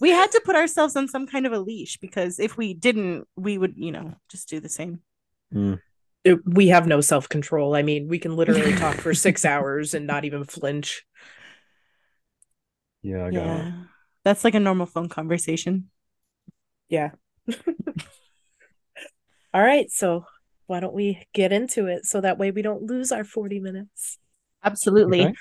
we 0.00 0.10
had 0.10 0.30
to 0.32 0.42
put 0.44 0.56
ourselves 0.56 0.96
on 0.96 1.08
some 1.08 1.26
kind 1.26 1.46
of 1.46 1.52
a 1.52 1.58
leash 1.60 1.98
because 1.98 2.38
if 2.40 2.56
we 2.56 2.74
didn't, 2.74 3.26
we 3.36 3.58
would, 3.58 3.74
you 3.76 3.92
know, 3.92 4.14
just 4.28 4.48
do 4.48 4.60
the 4.60 4.68
same. 4.68 5.00
Mm. 5.54 5.80
It- 6.24 6.44
we 6.44 6.68
have 6.68 6.86
no 6.86 7.00
self 7.00 7.28
control. 7.28 7.76
I 7.76 7.82
mean, 7.82 8.08
we 8.08 8.18
can 8.18 8.34
literally 8.36 8.74
talk 8.74 8.96
for 8.96 9.14
six 9.14 9.44
hours 9.52 9.94
and 9.94 10.06
not 10.06 10.24
even 10.24 10.44
flinch. 10.44 11.04
Yeah, 13.02 13.26
I 13.26 13.30
got 13.30 13.60
it. 13.60 13.74
That's 14.24 14.42
like 14.42 14.54
a 14.54 14.60
normal 14.60 14.86
phone 14.86 15.08
conversation. 15.08 15.90
Yeah. 16.88 17.10
All 19.54 19.62
right. 19.62 19.90
So 19.90 20.24
why 20.66 20.80
don't 20.80 20.94
we 20.94 21.24
get 21.32 21.52
into 21.52 21.86
it 21.86 22.04
so 22.04 22.20
that 22.20 22.38
way 22.38 22.50
we 22.50 22.62
don't 22.62 22.82
lose 22.82 23.12
our 23.12 23.22
40 23.22 23.60
minutes? 23.60 24.18
Absolutely. 24.64 25.26
Okay. 25.26 25.34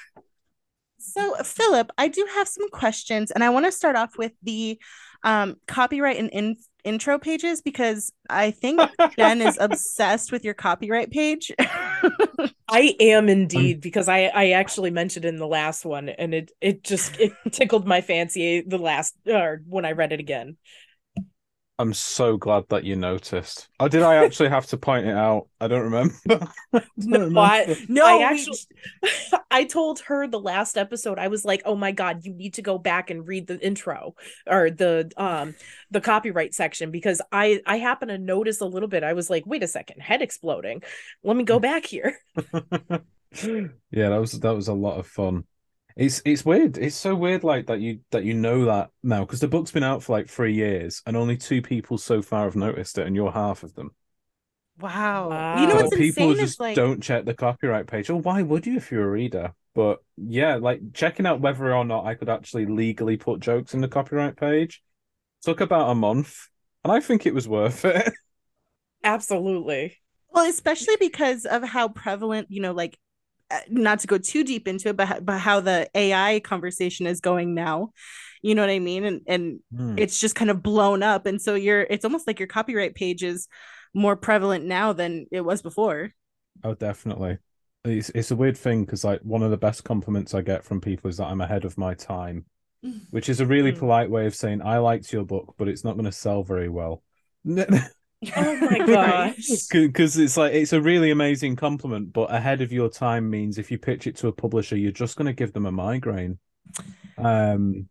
So, 1.14 1.36
Phillip, 1.44 1.92
I 1.98 2.08
do 2.08 2.26
have 2.34 2.48
some 2.48 2.70
questions, 2.70 3.32
and 3.32 3.44
I 3.44 3.50
want 3.50 3.66
to 3.66 3.72
start 3.72 3.96
off 3.96 4.18
with 4.18 4.34
the 4.44 4.80
um, 5.24 5.56
copyright 5.68 6.18
and 6.18 6.30
in- 6.30 6.58
intro 6.84 7.18
pages 7.18 7.62
because 7.62 8.14
I 8.30 8.52
think 8.52 8.80
Jen 9.18 9.42
is 9.42 9.58
obsessed 9.60 10.32
with 10.32 10.46
your 10.46 10.54
copyright 10.54 11.12
page. 11.12 11.52
I 12.68 12.96
am 13.00 13.28
indeed 13.28 13.82
because 13.82 14.08
I 14.08 14.26
I 14.26 14.52
actually 14.52 14.92
mentioned 14.92 15.26
in 15.26 15.38
the 15.38 15.48
last 15.48 15.86
one 15.86 16.10
and 16.10 16.34
it 16.34 16.52
it 16.62 16.84
just 16.84 17.20
it 17.20 17.34
tickled 17.52 17.88
my 17.88 18.02
fancy 18.02 18.62
the 18.62 18.78
last 18.78 19.16
or 19.28 19.62
when 19.68 19.86
I 19.86 19.92
read 19.92 20.14
it 20.14 20.20
again. 20.20 20.58
I'm 21.78 21.94
so 21.94 22.38
glad 22.38 22.70
that 22.70 22.84
you 22.86 22.96
noticed. 22.96 23.70
Oh, 23.80 23.88
did 23.90 24.02
I 24.02 24.16
actually 24.16 24.50
have 24.50 24.66
to 24.68 24.78
point 24.78 25.08
it 25.08 25.16
out? 25.16 25.50
I 25.60 25.68
don't 25.68 25.84
remember. 25.84 26.16
I 26.74 26.82
don't 27.12 27.26
No, 27.34 27.42
remember. 27.42 27.42
I, 27.42 27.78
no, 27.88 28.20
I 28.20 28.20
we- 28.20 28.24
actually 28.24 28.60
I 29.52 29.66
told 29.66 30.00
her 30.02 30.28
the 30.28 30.40
last 30.40 30.78
episode 30.78 31.20
I 31.20 31.28
was 31.28 31.44
like, 31.46 31.62
"Oh 31.66 31.76
my 31.76 31.92
god, 31.92 32.26
you 32.26 32.34
need 32.34 32.54
to 32.56 32.62
go 32.62 32.78
back 32.78 33.10
and 33.10 33.28
read 33.28 33.48
the 33.48 33.60
intro 33.66 34.16
or 34.48 34.70
the 34.72 35.12
um 35.18 35.56
the 35.92 36.02
copyright 36.02 36.54
section 36.54 36.92
because 36.92 37.22
I 37.32 37.62
I 37.66 37.78
happen 37.78 38.08
to 38.10 38.18
notice 38.18 38.62
a 38.62 38.66
little 38.66 38.90
bit. 38.90 39.04
I 39.04 39.14
was 39.14 39.30
like, 39.30 39.46
"Wait 39.46 39.64
a 39.64 39.68
second, 39.68 40.02
head 40.02 40.22
exploding. 40.22 40.84
Let 41.24 41.36
me 41.38 41.44
go 41.44 41.60
back 41.60 41.86
here." 41.86 42.18
yeah, 43.92 44.10
that 44.10 44.18
was 44.20 44.34
that 44.40 44.56
was 44.56 44.68
a 44.68 44.74
lot 44.74 45.00
of 45.00 45.08
fun. 45.08 45.46
It's 45.96 46.22
it's 46.26 46.46
weird. 46.46 46.78
It's 46.78 46.96
so 46.96 47.16
weird, 47.16 47.44
like 47.44 47.68
that 47.68 47.80
you 47.80 48.02
that 48.12 48.24
you 48.26 48.34
know 48.34 48.66
that 48.66 48.92
now 49.04 49.22
because 49.26 49.40
the 49.40 49.48
book's 49.48 49.72
been 49.72 49.84
out 49.84 50.04
for 50.04 50.14
like 50.14 50.30
three 50.30 50.54
years 50.54 51.02
and 51.06 51.16
only 51.16 51.38
two 51.38 51.62
people 51.62 51.98
so 51.98 52.22
far 52.22 52.46
have 52.46 52.56
noticed 52.56 52.98
it, 52.98 53.08
and 53.08 53.16
you're 53.16 53.32
half 53.32 53.64
of 53.64 53.76
them. 53.76 53.96
wow. 54.80 55.30
Wow. 55.30 55.62
You 55.62 55.68
know 55.68 55.76
what's 55.76 55.90
But 55.90 55.98
people 55.98 56.32
insane 56.32 56.36
just 56.36 56.56
is 56.56 56.60
like 56.60 56.76
don't 56.76 57.02
check 57.02 57.26
the 57.26 57.34
copyright 57.34 57.88
page. 57.88 58.10
Well, 58.10 58.22
why 58.22 58.42
would 58.42 58.66
you 58.66 58.78
if 58.78 58.92
you're 58.92 59.08
a 59.08 59.12
reader? 59.12 59.54
But 59.74 60.00
yeah, 60.18 60.56
like 60.56 60.94
checking 60.94 61.26
out 61.26 61.42
whether 61.42 61.74
or 61.74 61.86
not 61.86 62.06
I 62.06 62.16
could 62.16 62.30
actually 62.30 62.66
legally 62.66 63.18
put 63.18 63.40
jokes 63.42 63.74
in 63.74 63.82
the 63.82 63.88
copyright 63.88 64.38
page 64.38 64.82
took 65.44 65.62
about 65.62 65.92
a 65.92 65.96
month, 65.96 66.50
and 66.84 66.94
I 66.94 67.00
think 67.02 67.26
it 67.26 67.34
was 67.34 67.48
worth 67.48 67.86
it. 67.86 68.14
Absolutely. 69.04 69.98
Well, 70.30 70.50
especially 70.50 70.96
because 71.00 71.46
of 71.46 71.64
how 71.64 71.88
prevalent, 71.90 72.48
you 72.52 72.62
know, 72.62 72.74
like 72.74 72.98
not 73.70 74.00
to 74.00 74.08
go 74.08 74.18
too 74.18 74.44
deep 74.44 74.68
into 74.68 74.90
it, 74.90 74.98
but 74.98 75.26
but 75.26 75.40
how 75.40 75.60
the 75.60 75.90
AI 75.96 76.40
conversation 76.40 77.08
is 77.08 77.22
going 77.22 77.54
now. 77.54 77.92
You 78.42 78.56
know 78.56 78.62
what 78.64 78.70
I 78.72 78.80
mean? 78.80 79.06
And 79.06 79.22
and 79.28 79.60
Hmm. 79.72 79.98
it's 79.98 80.20
just 80.20 80.36
kind 80.36 80.52
of 80.52 80.64
blown 80.64 81.04
up, 81.04 81.26
and 81.26 81.42
so 81.42 81.56
you're 81.56 81.82
it's 81.82 82.06
almost 82.06 82.28
like 82.28 82.40
your 82.40 82.48
copyright 82.48 82.96
page 82.96 83.24
is 83.24 83.48
more 83.94 84.16
prevalent 84.16 84.66
now 84.66 84.94
than 84.94 85.28
it 85.32 85.42
was 85.42 85.62
before. 85.62 86.12
Oh, 86.64 86.74
definitely. 86.74 87.38
It's 87.84 88.10
it's 88.10 88.32
a 88.32 88.36
weird 88.36 88.58
thing 88.58 88.84
because 88.86 89.04
like 89.04 89.22
one 89.22 89.44
of 89.44 89.52
the 89.52 89.58
best 89.58 89.84
compliments 89.84 90.34
I 90.34 90.42
get 90.42 90.64
from 90.66 90.82
people 90.82 91.10
is 91.10 91.18
that 91.18 91.28
I'm 91.28 91.42
ahead 91.42 91.66
of 91.66 91.78
my 91.78 91.94
time, 91.94 92.46
which 93.12 93.30
is 93.30 93.40
a 93.42 93.46
really 93.48 93.72
Mm. 93.72 93.80
polite 93.80 94.10
way 94.12 94.28
of 94.28 94.36
saying 94.36 94.62
I 94.64 94.80
liked 94.80 95.14
your 95.14 95.26
book, 95.26 95.56
but 95.58 95.70
it's 95.70 95.84
not 95.86 95.96
going 95.96 96.06
to 96.06 96.12
sell 96.14 96.44
very 96.44 96.70
well. 96.70 97.04
Oh 98.36 98.56
my 98.58 98.78
gosh. 98.86 99.68
Because 99.72 100.18
it's 100.18 100.38
like 100.38 100.54
it's 100.54 100.74
a 100.74 100.82
really 100.82 101.12
amazing 101.12 101.56
compliment, 101.56 102.14
but 102.14 102.34
ahead 102.34 102.62
of 102.62 102.72
your 102.72 102.90
time 102.90 103.30
means 103.30 103.58
if 103.58 103.72
you 103.72 103.78
pitch 103.78 104.08
it 104.08 104.16
to 104.18 104.28
a 104.28 104.32
publisher, 104.32 104.78
you're 104.78 104.92
just 104.92 105.18
going 105.18 105.28
to 105.28 105.34
give 105.34 105.54
them 105.54 105.66
a 105.66 105.72
migraine. 105.72 106.40
Um, 107.18 107.88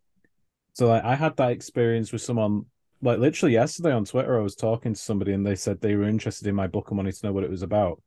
so 0.73 0.87
like 0.87 1.03
I 1.03 1.15
had 1.15 1.37
that 1.37 1.51
experience 1.51 2.11
with 2.11 2.21
someone 2.21 2.65
like 3.01 3.19
literally 3.19 3.53
yesterday 3.53 3.91
on 3.91 4.05
Twitter. 4.05 4.37
I 4.37 4.43
was 4.43 4.55
talking 4.55 4.93
to 4.93 4.99
somebody 4.99 5.33
and 5.33 5.45
they 5.45 5.55
said 5.55 5.79
they 5.79 5.95
were 5.95 6.07
interested 6.07 6.47
in 6.47 6.55
my 6.55 6.67
book 6.67 6.89
and 6.89 6.97
wanted 6.97 7.15
to 7.15 7.25
know 7.25 7.33
what 7.33 7.43
it 7.43 7.49
was 7.49 7.61
about. 7.61 8.01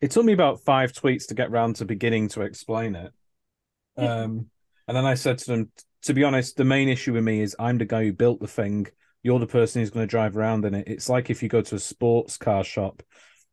It 0.00 0.10
took 0.10 0.24
me 0.24 0.32
about 0.32 0.60
five 0.60 0.92
tweets 0.92 1.26
to 1.28 1.34
get 1.34 1.50
round 1.50 1.76
to 1.76 1.84
beginning 1.84 2.28
to 2.28 2.42
explain 2.42 2.94
it. 2.94 3.12
Um, 3.96 4.50
and 4.86 4.96
then 4.96 5.04
I 5.04 5.14
said 5.14 5.38
to 5.38 5.46
them, 5.46 5.70
to 6.02 6.14
be 6.14 6.24
honest, 6.24 6.56
the 6.56 6.64
main 6.64 6.88
issue 6.88 7.12
with 7.12 7.24
me 7.24 7.40
is 7.40 7.56
I'm 7.58 7.78
the 7.78 7.84
guy 7.84 8.04
who 8.04 8.12
built 8.12 8.40
the 8.40 8.48
thing. 8.48 8.86
You're 9.24 9.40
the 9.40 9.46
person 9.46 9.80
who's 9.80 9.90
going 9.90 10.06
to 10.06 10.10
drive 10.10 10.36
around 10.36 10.64
in 10.64 10.74
it. 10.74 10.86
It's 10.86 11.08
like 11.08 11.30
if 11.30 11.42
you 11.42 11.48
go 11.48 11.62
to 11.62 11.74
a 11.74 11.80
sports 11.80 12.36
car 12.36 12.62
shop 12.62 13.02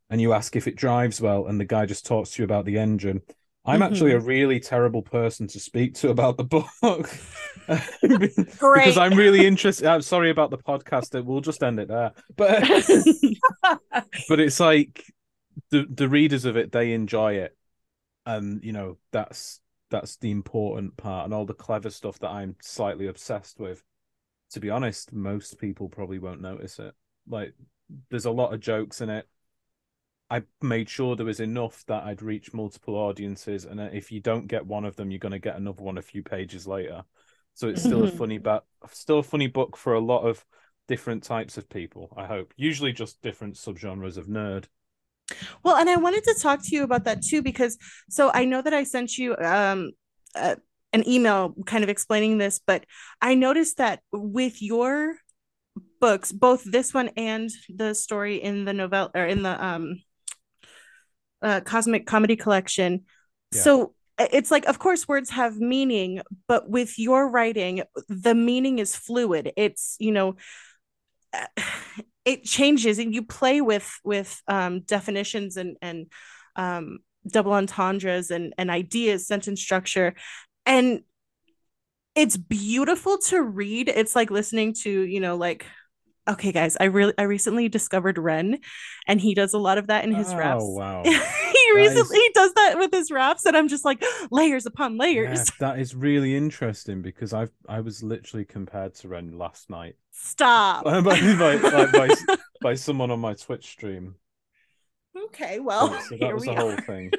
and 0.09 0.21
you 0.21 0.33
ask 0.33 0.55
if 0.55 0.67
it 0.67 0.75
drives 0.75 1.19
well, 1.21 1.47
and 1.47 1.59
the 1.59 1.65
guy 1.65 1.87
just 1.87 2.05
talks 2.05 2.31
to 2.31 2.41
you 2.41 2.43
about 2.43 2.65
the 2.65 2.77
engine. 2.77 3.21
I'm 3.63 3.79
mm-hmm. 3.79 3.93
actually 3.93 4.11
a 4.11 4.19
really 4.19 4.59
terrible 4.59 5.01
person 5.01 5.47
to 5.47 5.59
speak 5.59 5.93
to 5.95 6.09
about 6.09 6.37
the 6.37 6.43
book. 6.43 6.67
because 8.01 8.97
I'm 8.97 9.13
really 9.13 9.45
interested. 9.47 9.87
I'm 9.87 10.01
sorry 10.01 10.29
about 10.29 10.49
the 10.49 10.57
podcast. 10.57 11.23
We'll 11.23 11.41
just 11.41 11.63
end 11.63 11.79
it 11.79 11.87
there. 11.87 12.11
But 12.35 12.63
but 14.27 14.39
it's 14.39 14.59
like 14.59 15.05
the 15.69 15.85
the 15.89 16.09
readers 16.09 16.45
of 16.45 16.57
it 16.57 16.71
they 16.71 16.93
enjoy 16.93 17.35
it, 17.35 17.55
and 18.25 18.63
you 18.63 18.73
know 18.73 18.97
that's 19.11 19.61
that's 19.89 20.17
the 20.17 20.31
important 20.31 20.97
part, 20.97 21.25
and 21.25 21.33
all 21.33 21.45
the 21.45 21.53
clever 21.53 21.91
stuff 21.91 22.19
that 22.19 22.31
I'm 22.31 22.55
slightly 22.61 23.07
obsessed 23.07 23.59
with. 23.59 23.83
To 24.51 24.59
be 24.59 24.69
honest, 24.69 25.13
most 25.13 25.59
people 25.59 25.89
probably 25.89 26.19
won't 26.19 26.41
notice 26.41 26.79
it. 26.79 26.93
Like 27.27 27.53
there's 28.09 28.25
a 28.25 28.31
lot 28.31 28.53
of 28.53 28.59
jokes 28.59 29.01
in 29.01 29.09
it. 29.09 29.27
I 30.29 30.43
made 30.61 30.89
sure 30.89 31.15
there 31.15 31.25
was 31.25 31.39
enough 31.41 31.85
that 31.87 32.03
I'd 32.03 32.21
reach 32.21 32.53
multiple 32.53 32.95
audiences, 32.95 33.65
and 33.65 33.79
if 33.81 34.11
you 34.11 34.19
don't 34.21 34.47
get 34.47 34.65
one 34.65 34.85
of 34.85 34.95
them, 34.95 35.11
you're 35.11 35.19
going 35.19 35.33
to 35.33 35.39
get 35.39 35.57
another 35.57 35.83
one 35.83 35.97
a 35.97 36.01
few 36.01 36.23
pages 36.23 36.65
later. 36.65 37.03
So 37.53 37.67
it's 37.67 37.81
still 37.81 38.03
a 38.03 38.07
Mhm. 38.07 38.07
funny, 38.07 38.37
but 38.37 38.65
still 38.91 39.19
a 39.19 39.23
funny 39.23 39.47
book 39.47 39.75
for 39.75 39.93
a 39.93 39.99
lot 39.99 40.23
of 40.23 40.45
different 40.87 41.23
types 41.23 41.57
of 41.57 41.69
people. 41.69 42.13
I 42.15 42.25
hope, 42.27 42.53
usually 42.55 42.93
just 42.93 43.21
different 43.21 43.55
subgenres 43.55 44.17
of 44.17 44.27
nerd. 44.27 44.65
Well, 45.63 45.75
and 45.75 45.89
I 45.89 45.97
wanted 45.97 46.23
to 46.25 46.35
talk 46.41 46.61
to 46.63 46.75
you 46.75 46.83
about 46.83 47.03
that 47.05 47.21
too 47.23 47.41
because 47.41 47.77
so 48.09 48.31
I 48.33 48.45
know 48.45 48.61
that 48.61 48.73
I 48.73 48.83
sent 48.83 49.17
you 49.17 49.35
um 49.37 49.91
uh, 50.35 50.55
an 50.93 51.07
email 51.07 51.55
kind 51.65 51.83
of 51.83 51.89
explaining 51.89 52.37
this, 52.37 52.59
but 52.65 52.85
I 53.21 53.35
noticed 53.35 53.77
that 53.77 54.01
with 54.11 54.61
your 54.61 55.15
books, 55.99 56.31
both 56.31 56.63
this 56.63 56.93
one 56.93 57.09
and 57.15 57.49
the 57.69 57.93
story 57.93 58.41
in 58.41 58.65
the 58.65 58.73
novel 58.73 59.09
or 59.15 59.25
in 59.25 59.43
the 59.43 59.63
um 59.63 60.01
uh, 61.41 61.61
cosmic 61.61 62.05
comedy 62.05 62.35
collection. 62.35 63.05
Yeah. 63.51 63.61
So 63.61 63.93
it's 64.19 64.51
like 64.51 64.65
of 64.65 64.77
course 64.77 65.07
words 65.07 65.31
have 65.31 65.57
meaning 65.57 66.21
but 66.47 66.69
with 66.69 66.99
your 66.99 67.29
writing 67.29 67.81
the 68.07 68.35
meaning 68.35 68.77
is 68.77 68.95
fluid 68.95 69.51
it's 69.55 69.95
you 69.99 70.11
know 70.11 70.35
it 72.25 72.43
changes 72.43 72.99
and 72.99 73.15
you 73.15 73.23
play 73.23 73.61
with 73.61 73.99
with 74.03 74.41
um, 74.47 74.81
definitions 74.81 75.57
and 75.57 75.77
and 75.81 76.07
um, 76.55 76.99
double 77.27 77.53
entendres 77.53 78.29
and 78.29 78.53
and 78.57 78.69
ideas 78.69 79.25
sentence 79.25 79.61
structure 79.61 80.13
and 80.65 81.01
it's 82.15 82.37
beautiful 82.37 83.17
to 83.17 83.41
read 83.41 83.87
it's 83.89 84.15
like 84.15 84.29
listening 84.31 84.73
to 84.73 84.89
you 85.03 85.19
know 85.19 85.35
like 85.37 85.65
okay 86.29 86.51
guys 86.51 86.77
i 86.79 86.83
really 86.85 87.13
i 87.17 87.23
recently 87.23 87.67
discovered 87.69 88.17
ren 88.17 88.59
and 89.07 89.19
he 89.21 89.33
does 89.33 89.53
a 89.53 89.57
lot 89.57 89.77
of 89.77 89.87
that 89.87 90.03
in 90.03 90.13
his 90.13 90.31
Oh, 90.31 90.37
raps 90.37 90.63
wow. 90.65 91.03
he 91.05 91.09
is- 91.11 91.75
recently 91.75 92.19
does 92.33 92.53
that 92.53 92.75
with 92.77 92.91
his 92.91 93.11
raps 93.11 93.45
and 93.45 93.55
i'm 93.57 93.67
just 93.67 93.85
like 93.85 94.03
layers 94.31 94.65
upon 94.65 94.97
layers 94.97 95.39
Yeah, 95.39 95.67
that 95.71 95.79
is 95.79 95.95
really 95.95 96.35
interesting 96.35 97.01
because 97.01 97.33
I've 97.33 97.51
I 97.67 97.79
was 97.81 98.03
literally 98.03 98.45
compared 98.45 98.93
to 98.95 99.07
Ren 99.07 99.37
last 99.37 99.69
night 99.69 99.95
stop 100.11 100.83
by, 100.83 100.99
by, 101.01 101.57
by, 101.91 102.09
by 102.61 102.73
someone 102.75 103.09
on 103.09 103.19
my 103.19 103.33
Twitch 103.33 103.65
stream. 103.67 104.15
okay 105.25 105.59
well 105.59 105.97
so 106.01 106.17
that 106.17 106.33
was 106.33 106.41
we 106.45 106.53
the 106.53 106.59
whole 106.59 106.75
thing. 106.75 107.11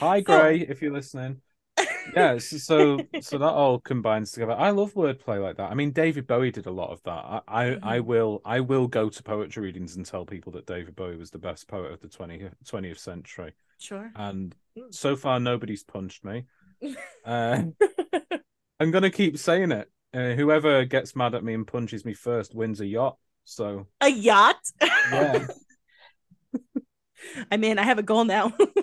Hi, 0.00 0.20
So- 0.20 0.24
Gray, 0.24 0.60
if 0.60 0.80
you're 0.82 0.92
listening. 0.92 1.40
Yeah, 2.14 2.38
so, 2.38 2.56
so 2.56 3.06
so 3.20 3.38
that 3.38 3.46
all 3.46 3.80
combines 3.80 4.32
together. 4.32 4.52
I 4.52 4.70
love 4.70 4.94
wordplay 4.94 5.42
like 5.42 5.56
that. 5.56 5.70
I 5.70 5.74
mean, 5.74 5.92
David 5.92 6.26
Bowie 6.26 6.50
did 6.50 6.66
a 6.66 6.70
lot 6.70 6.90
of 6.90 7.02
that. 7.04 7.10
I 7.10 7.40
I, 7.48 7.64
I 7.82 7.98
Mhm. 8.00 8.04
will 8.04 8.42
I 8.44 8.60
will 8.60 8.86
go 8.86 9.08
to 9.08 9.22
poetry 9.22 9.64
readings 9.64 9.96
and 9.96 10.06
tell 10.06 10.24
people 10.24 10.52
that 10.52 10.66
David 10.66 10.96
Bowie 10.96 11.16
was 11.16 11.30
the 11.30 11.38
best 11.38 11.68
poet 11.68 11.92
of 11.92 12.00
the 12.00 12.08
20th, 12.08 12.54
20th 12.66 12.98
century. 12.98 13.52
sure 13.78 14.10
And 14.14 14.54
so 14.90 15.16
far, 15.16 15.40
nobody's 15.40 15.84
punched 15.84 16.24
me. 16.24 16.44
Uh, 17.24 17.62
I'm 18.80 18.90
gonna 18.90 19.10
keep 19.10 19.38
saying 19.38 19.72
it. 19.72 19.90
Uh, 20.14 20.32
whoever 20.32 20.84
gets 20.86 21.14
mad 21.14 21.34
at 21.34 21.44
me 21.44 21.52
and 21.52 21.66
punches 21.66 22.04
me 22.04 22.14
first 22.14 22.54
wins 22.54 22.80
a 22.80 22.86
yacht. 22.86 23.18
So 23.44 23.86
a 24.00 24.08
yacht 24.08 24.56
yeah. 25.12 25.46
i 27.50 27.56
mean 27.56 27.78
i 27.78 27.82
have 27.82 27.98
a 27.98 28.02
goal 28.02 28.24
now 28.24 28.52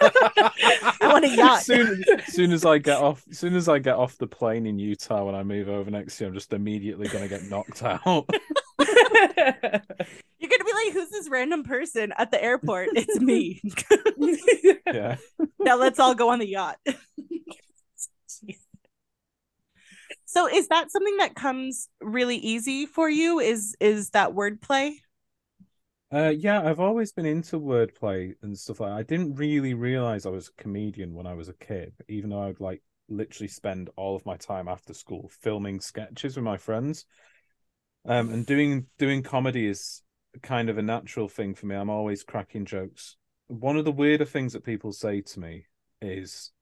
i 0.00 0.96
want 1.02 1.24
a 1.24 1.28
yacht 1.28 1.62
soon, 1.62 2.04
soon 2.26 2.52
as 2.52 2.64
I 2.64 2.78
get 2.78 2.98
off, 2.98 3.24
soon 3.30 3.54
as 3.54 3.68
I 3.68 3.78
get 3.78 3.96
off 3.96 4.16
the 4.18 4.26
plane 4.26 4.66
in 4.66 4.78
Utah 4.78 5.24
when 5.24 5.34
I 5.34 5.42
move 5.42 5.68
over 5.68 5.90
next 5.90 6.20
year, 6.20 6.28
I'm 6.28 6.34
just 6.34 6.52
immediately 6.52 7.08
gonna 7.08 7.28
get 7.28 7.44
knocked 7.44 7.82
out. 7.82 8.04
You're 8.78 10.50
gonna 10.50 10.64
be 10.64 10.72
like, 10.72 10.92
who's 10.92 11.10
this 11.10 11.28
random 11.28 11.64
person 11.64 12.12
at 12.16 12.30
the 12.30 12.42
airport? 12.42 12.90
It's 12.94 13.20
me. 13.20 13.60
yeah. 14.86 15.16
now 15.58 15.76
let's 15.76 15.98
all 15.98 16.14
go 16.14 16.30
on 16.30 16.38
the 16.38 16.48
yacht. 16.48 16.78
so 20.24 20.46
is 20.48 20.68
that 20.68 20.90
something 20.90 21.16
that 21.18 21.34
comes 21.34 21.88
really 22.00 22.36
easy 22.36 22.86
for 22.86 23.10
you? 23.10 23.40
Is 23.40 23.76
is 23.80 24.10
that 24.10 24.30
wordplay? 24.30 24.94
Uh, 26.10 26.32
yeah, 26.34 26.62
I've 26.62 26.80
always 26.80 27.12
been 27.12 27.26
into 27.26 27.60
wordplay 27.60 28.34
and 28.42 28.58
stuff 28.58 28.80
like 28.80 28.90
that. 28.90 28.96
I 28.98 29.02
didn't 29.02 29.34
really 29.34 29.74
realize 29.74 30.24
I 30.24 30.30
was 30.30 30.48
a 30.48 30.62
comedian 30.62 31.12
when 31.14 31.26
I 31.26 31.34
was 31.34 31.48
a 31.48 31.54
kid, 31.54 31.92
even 32.08 32.30
though 32.30 32.42
I'd 32.44 32.60
like 32.60 32.82
literally 33.10 33.48
spend 33.48 33.90
all 33.96 34.16
of 34.16 34.24
my 34.24 34.36
time 34.36 34.68
after 34.68 34.94
school 34.94 35.30
filming 35.40 35.80
sketches 35.80 36.36
with 36.36 36.44
my 36.44 36.56
friends. 36.56 37.04
Um, 38.06 38.32
and 38.32 38.46
doing 38.46 38.86
doing 38.98 39.22
comedy 39.22 39.66
is 39.66 40.02
kind 40.42 40.70
of 40.70 40.78
a 40.78 40.82
natural 40.82 41.28
thing 41.28 41.54
for 41.54 41.66
me. 41.66 41.74
I'm 41.76 41.90
always 41.90 42.22
cracking 42.22 42.64
jokes. 42.64 43.16
One 43.48 43.76
of 43.76 43.84
the 43.84 43.92
weirder 43.92 44.24
things 44.24 44.52
that 44.54 44.64
people 44.64 44.92
say 44.92 45.20
to 45.20 45.40
me 45.40 45.66
is, 46.00 46.52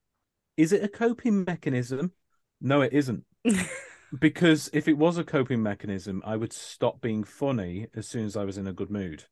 "Is 0.57 0.73
it 0.73 0.85
a 0.85 0.89
coping 0.89 1.45
mechanism?" 1.45 2.13
No, 2.61 2.83
it 2.83 2.93
isn't. 2.95 3.25
because 4.21 4.71
if 4.73 4.89
it 4.89 4.95
was 4.99 5.19
a 5.19 5.25
coping 5.25 5.63
mechanism, 5.63 6.23
I 6.27 6.37
would 6.37 6.53
stop 6.53 7.01
being 7.01 7.25
funny 7.25 7.89
as 7.95 8.09
soon 8.09 8.27
as 8.27 8.37
I 8.37 8.45
was 8.45 8.59
in 8.59 8.67
a 8.69 8.73
good 8.75 8.91
mood. 8.91 9.27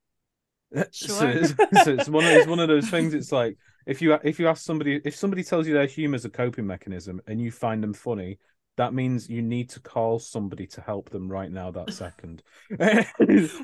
So, 0.92 1.28
it's, 1.28 1.54
so 1.84 1.94
it's 1.94 2.08
one 2.08 2.24
of 2.24 2.30
it's 2.30 2.46
one 2.46 2.60
of 2.60 2.68
those 2.68 2.88
things. 2.88 3.14
It's 3.14 3.32
like 3.32 3.56
if 3.86 4.02
you 4.02 4.18
if 4.24 4.38
you 4.40 4.48
ask 4.48 4.64
somebody 4.64 5.00
if 5.04 5.14
somebody 5.14 5.44
tells 5.44 5.66
you 5.66 5.74
their 5.74 5.86
humor 5.86 6.16
is 6.16 6.24
a 6.24 6.30
coping 6.30 6.66
mechanism 6.66 7.20
and 7.26 7.40
you 7.40 7.50
find 7.50 7.82
them 7.82 7.94
funny, 7.94 8.38
that 8.76 8.92
means 8.92 9.28
you 9.28 9.40
need 9.40 9.70
to 9.70 9.80
call 9.80 10.18
somebody 10.18 10.66
to 10.66 10.80
help 10.80 11.10
them 11.10 11.30
right 11.30 11.50
now 11.50 11.70
that 11.70 11.92
second. 11.92 12.42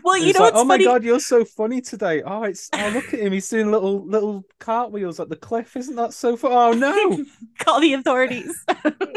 Well, 0.05 0.19
you 0.19 0.33
know 0.33 0.41
like, 0.41 0.55
oh 0.55 0.65
my 0.65 0.79
god, 0.79 1.03
you're 1.03 1.21
so 1.21 1.45
funny 1.45 1.81
today. 1.81 2.23
Oh, 2.23 2.45
it's 2.45 2.69
oh 2.73 2.91
look 2.95 3.13
at 3.13 3.21
him, 3.21 3.33
he's 3.33 3.49
doing 3.49 3.71
little 3.71 4.07
little 4.07 4.45
cartwheels 4.59 5.19
at 5.21 5.29
the 5.29 5.37
cliff. 5.37 5.77
Isn't 5.77 5.97
that 5.97 6.15
so 6.15 6.37
fun? 6.37 6.53
Oh 6.53 6.73
no, 6.73 7.25
Call 7.59 7.81
the 7.81 7.95
authorities. 7.95 8.65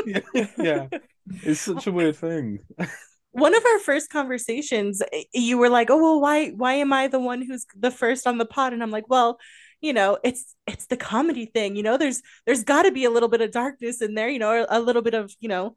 yeah, 0.06 0.48
yeah, 0.58 0.88
it's 1.44 1.62
such 1.62 1.88
a 1.88 1.92
weird 1.92 2.16
thing. 2.16 2.60
One 3.34 3.56
of 3.56 3.66
our 3.66 3.80
first 3.80 4.12
conversations, 4.12 5.02
eh, 5.12 5.24
you 5.34 5.58
were 5.60 5.70
like, 5.70 5.90
"Oh 5.92 5.98
well, 5.98 6.22
why 6.22 6.50
why 6.52 6.76
am 6.76 6.94
I 6.94 7.08
the 7.10 7.20
one 7.20 7.42
who's 7.44 7.66
the 7.78 7.92
first 7.92 8.28
on 8.28 8.38
the 8.40 8.46
pod?" 8.46 8.74
And 8.74 8.84
I'm 8.84 8.92
like, 8.92 9.10
"Well, 9.10 9.40
you 9.82 9.94
know, 9.94 10.20
it's 10.24 10.56
it's 10.68 10.88
the 10.88 10.98
comedy 10.98 11.48
thing. 11.48 11.76
You 11.76 11.84
know, 11.84 11.98
there's 11.98 12.22
there's 12.46 12.64
got 12.64 12.84
to 12.84 12.92
be 12.92 13.06
a 13.06 13.12
little 13.12 13.30
bit 13.30 13.42
of 13.42 13.52
darkness 13.52 14.02
in 14.02 14.16
there. 14.16 14.30
You 14.30 14.40
know, 14.40 14.66
a 14.70 14.80
little 14.82 15.02
bit 15.04 15.16
of 15.16 15.34
you 15.42 15.50
know 15.50 15.76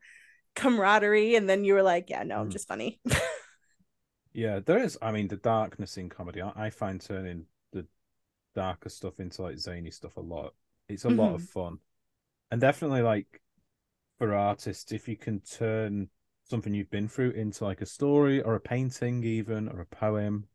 camaraderie." 0.56 1.36
And 1.36 1.48
then 1.48 1.64
you 1.64 1.74
were 1.74 1.84
like, 1.84 2.10
"Yeah, 2.10 2.24
no, 2.24 2.40
I'm 2.40 2.48
Mm. 2.48 2.52
just 2.52 2.68
funny." 2.68 3.00
Yeah, 4.32 4.60
there 4.60 4.78
is. 4.78 4.98
I 5.00 5.12
mean, 5.12 5.28
the 5.28 5.36
darkness 5.36 5.96
in 5.96 6.08
comedy. 6.08 6.42
I, 6.42 6.52
I 6.66 6.70
find 6.70 7.00
turning 7.00 7.46
the 7.72 7.86
darker 8.54 8.88
stuff 8.90 9.20
into 9.20 9.42
like 9.42 9.58
zany 9.58 9.90
stuff 9.90 10.16
a 10.16 10.20
lot. 10.20 10.54
It's 10.88 11.04
a 11.04 11.10
lot 11.10 11.34
of 11.34 11.42
fun, 11.42 11.80
and 12.50 12.60
definitely 12.60 13.02
like 13.02 13.42
for 14.18 14.34
artists, 14.34 14.92
if 14.92 15.08
you 15.08 15.16
can 15.16 15.40
turn 15.40 16.10
something 16.48 16.74
you've 16.74 16.90
been 16.90 17.08
through 17.08 17.30
into 17.30 17.64
like 17.64 17.80
a 17.80 17.86
story 17.86 18.42
or 18.42 18.54
a 18.54 18.60
painting, 18.60 19.24
even 19.24 19.68
or 19.68 19.80
a 19.80 19.86
poem, 19.86 20.46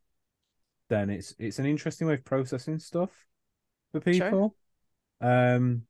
then 0.89 1.09
it's 1.09 1.35
it's 1.39 1.59
an 1.59 1.65
interesting 1.65 2.07
way 2.07 2.15
of 2.15 2.25
processing 2.25 2.79
stuff 2.79 3.09
for 3.91 3.99
Sure. 3.99 4.31
people. 4.31 4.55
Um, 5.21 5.83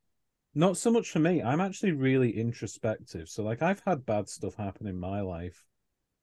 not 0.53 0.77
so 0.77 0.91
much 0.91 1.09
for 1.09 1.19
me. 1.19 1.41
I'm 1.41 1.61
actually 1.61 1.93
really 1.93 2.37
introspective. 2.37 3.29
So 3.29 3.43
like 3.43 3.61
I've 3.61 3.81
had 3.85 4.05
bad 4.05 4.27
stuff 4.29 4.55
happen 4.55 4.87
in 4.87 4.99
my 4.99 5.21
life. 5.21 5.63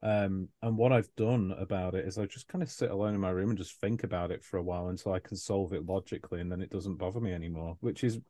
Um, 0.01 0.49
and 0.63 0.77
what 0.77 0.93
I've 0.93 1.13
done 1.17 1.53
about 1.59 1.95
it 1.95 2.07
is 2.07 2.19
I 2.19 2.27
just 2.27 2.47
kind 2.47 2.63
of 2.63 2.71
sit 2.71 2.91
alone 2.91 3.15
in 3.15 3.21
my 3.21 3.31
room 3.31 3.51
and 3.51 3.59
just 3.59 3.81
think 3.81 4.05
about 4.05 4.31
it 4.31 4.45
for 4.45 4.59
a 4.59 4.63
while 4.63 4.89
until 4.89 5.13
I 5.13 5.19
can 5.19 5.37
solve 5.37 5.73
it 5.73 5.87
logically, 5.87 6.41
and 6.41 6.53
then 6.53 6.61
it 6.63 6.71
doesn't 6.71 6.99
bother 6.99 7.21
me 7.21 7.33
anymore. 7.33 7.77
Which 7.81 8.05
is 8.05 8.21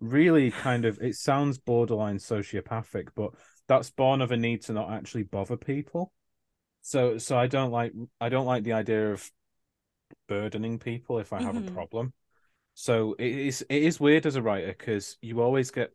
really 0.00 0.50
kind 0.50 0.86
of 0.86 0.98
it 1.02 1.16
sounds 1.16 1.58
borderline 1.58 2.16
sociopathic, 2.16 3.08
but 3.14 3.32
that's 3.70 3.90
born 3.90 4.20
of 4.20 4.32
a 4.32 4.36
need 4.36 4.62
to 4.62 4.72
not 4.72 4.90
actually 4.90 5.22
bother 5.22 5.56
people. 5.56 6.12
So 6.82 7.18
so 7.18 7.38
I 7.38 7.46
don't 7.46 7.70
like 7.70 7.92
I 8.20 8.28
don't 8.28 8.46
like 8.46 8.64
the 8.64 8.74
idea 8.74 9.12
of 9.12 9.30
burdening 10.28 10.78
people 10.80 11.18
if 11.20 11.32
I 11.32 11.40
have 11.40 11.56
Mhm. 11.56 11.68
a 11.68 11.70
problem. 11.72 12.12
So 12.74 13.14
it 13.18 13.32
is 13.32 13.62
it 13.70 13.82
is 13.82 14.00
weird 14.00 14.26
as 14.26 14.36
a 14.36 14.42
writer 14.42 14.68
because 14.78 15.18
you 15.22 15.40
always 15.42 15.70
get 15.70 15.92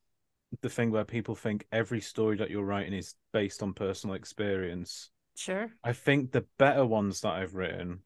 the 0.61 0.69
thing 0.69 0.91
where 0.91 1.05
people 1.05 1.35
think 1.35 1.67
every 1.71 2.01
story 2.01 2.37
that 2.37 2.49
you're 2.49 2.63
writing 2.65 2.93
is 2.93 3.15
based 3.33 3.63
on 3.63 3.73
personal 3.73 4.15
experience. 4.15 5.11
Sure. 5.35 5.71
I 5.83 5.93
think 5.93 6.31
the 6.31 6.45
better 6.57 6.85
ones 6.85 7.21
that 7.21 7.33
I've 7.33 7.55
written, 7.55 8.01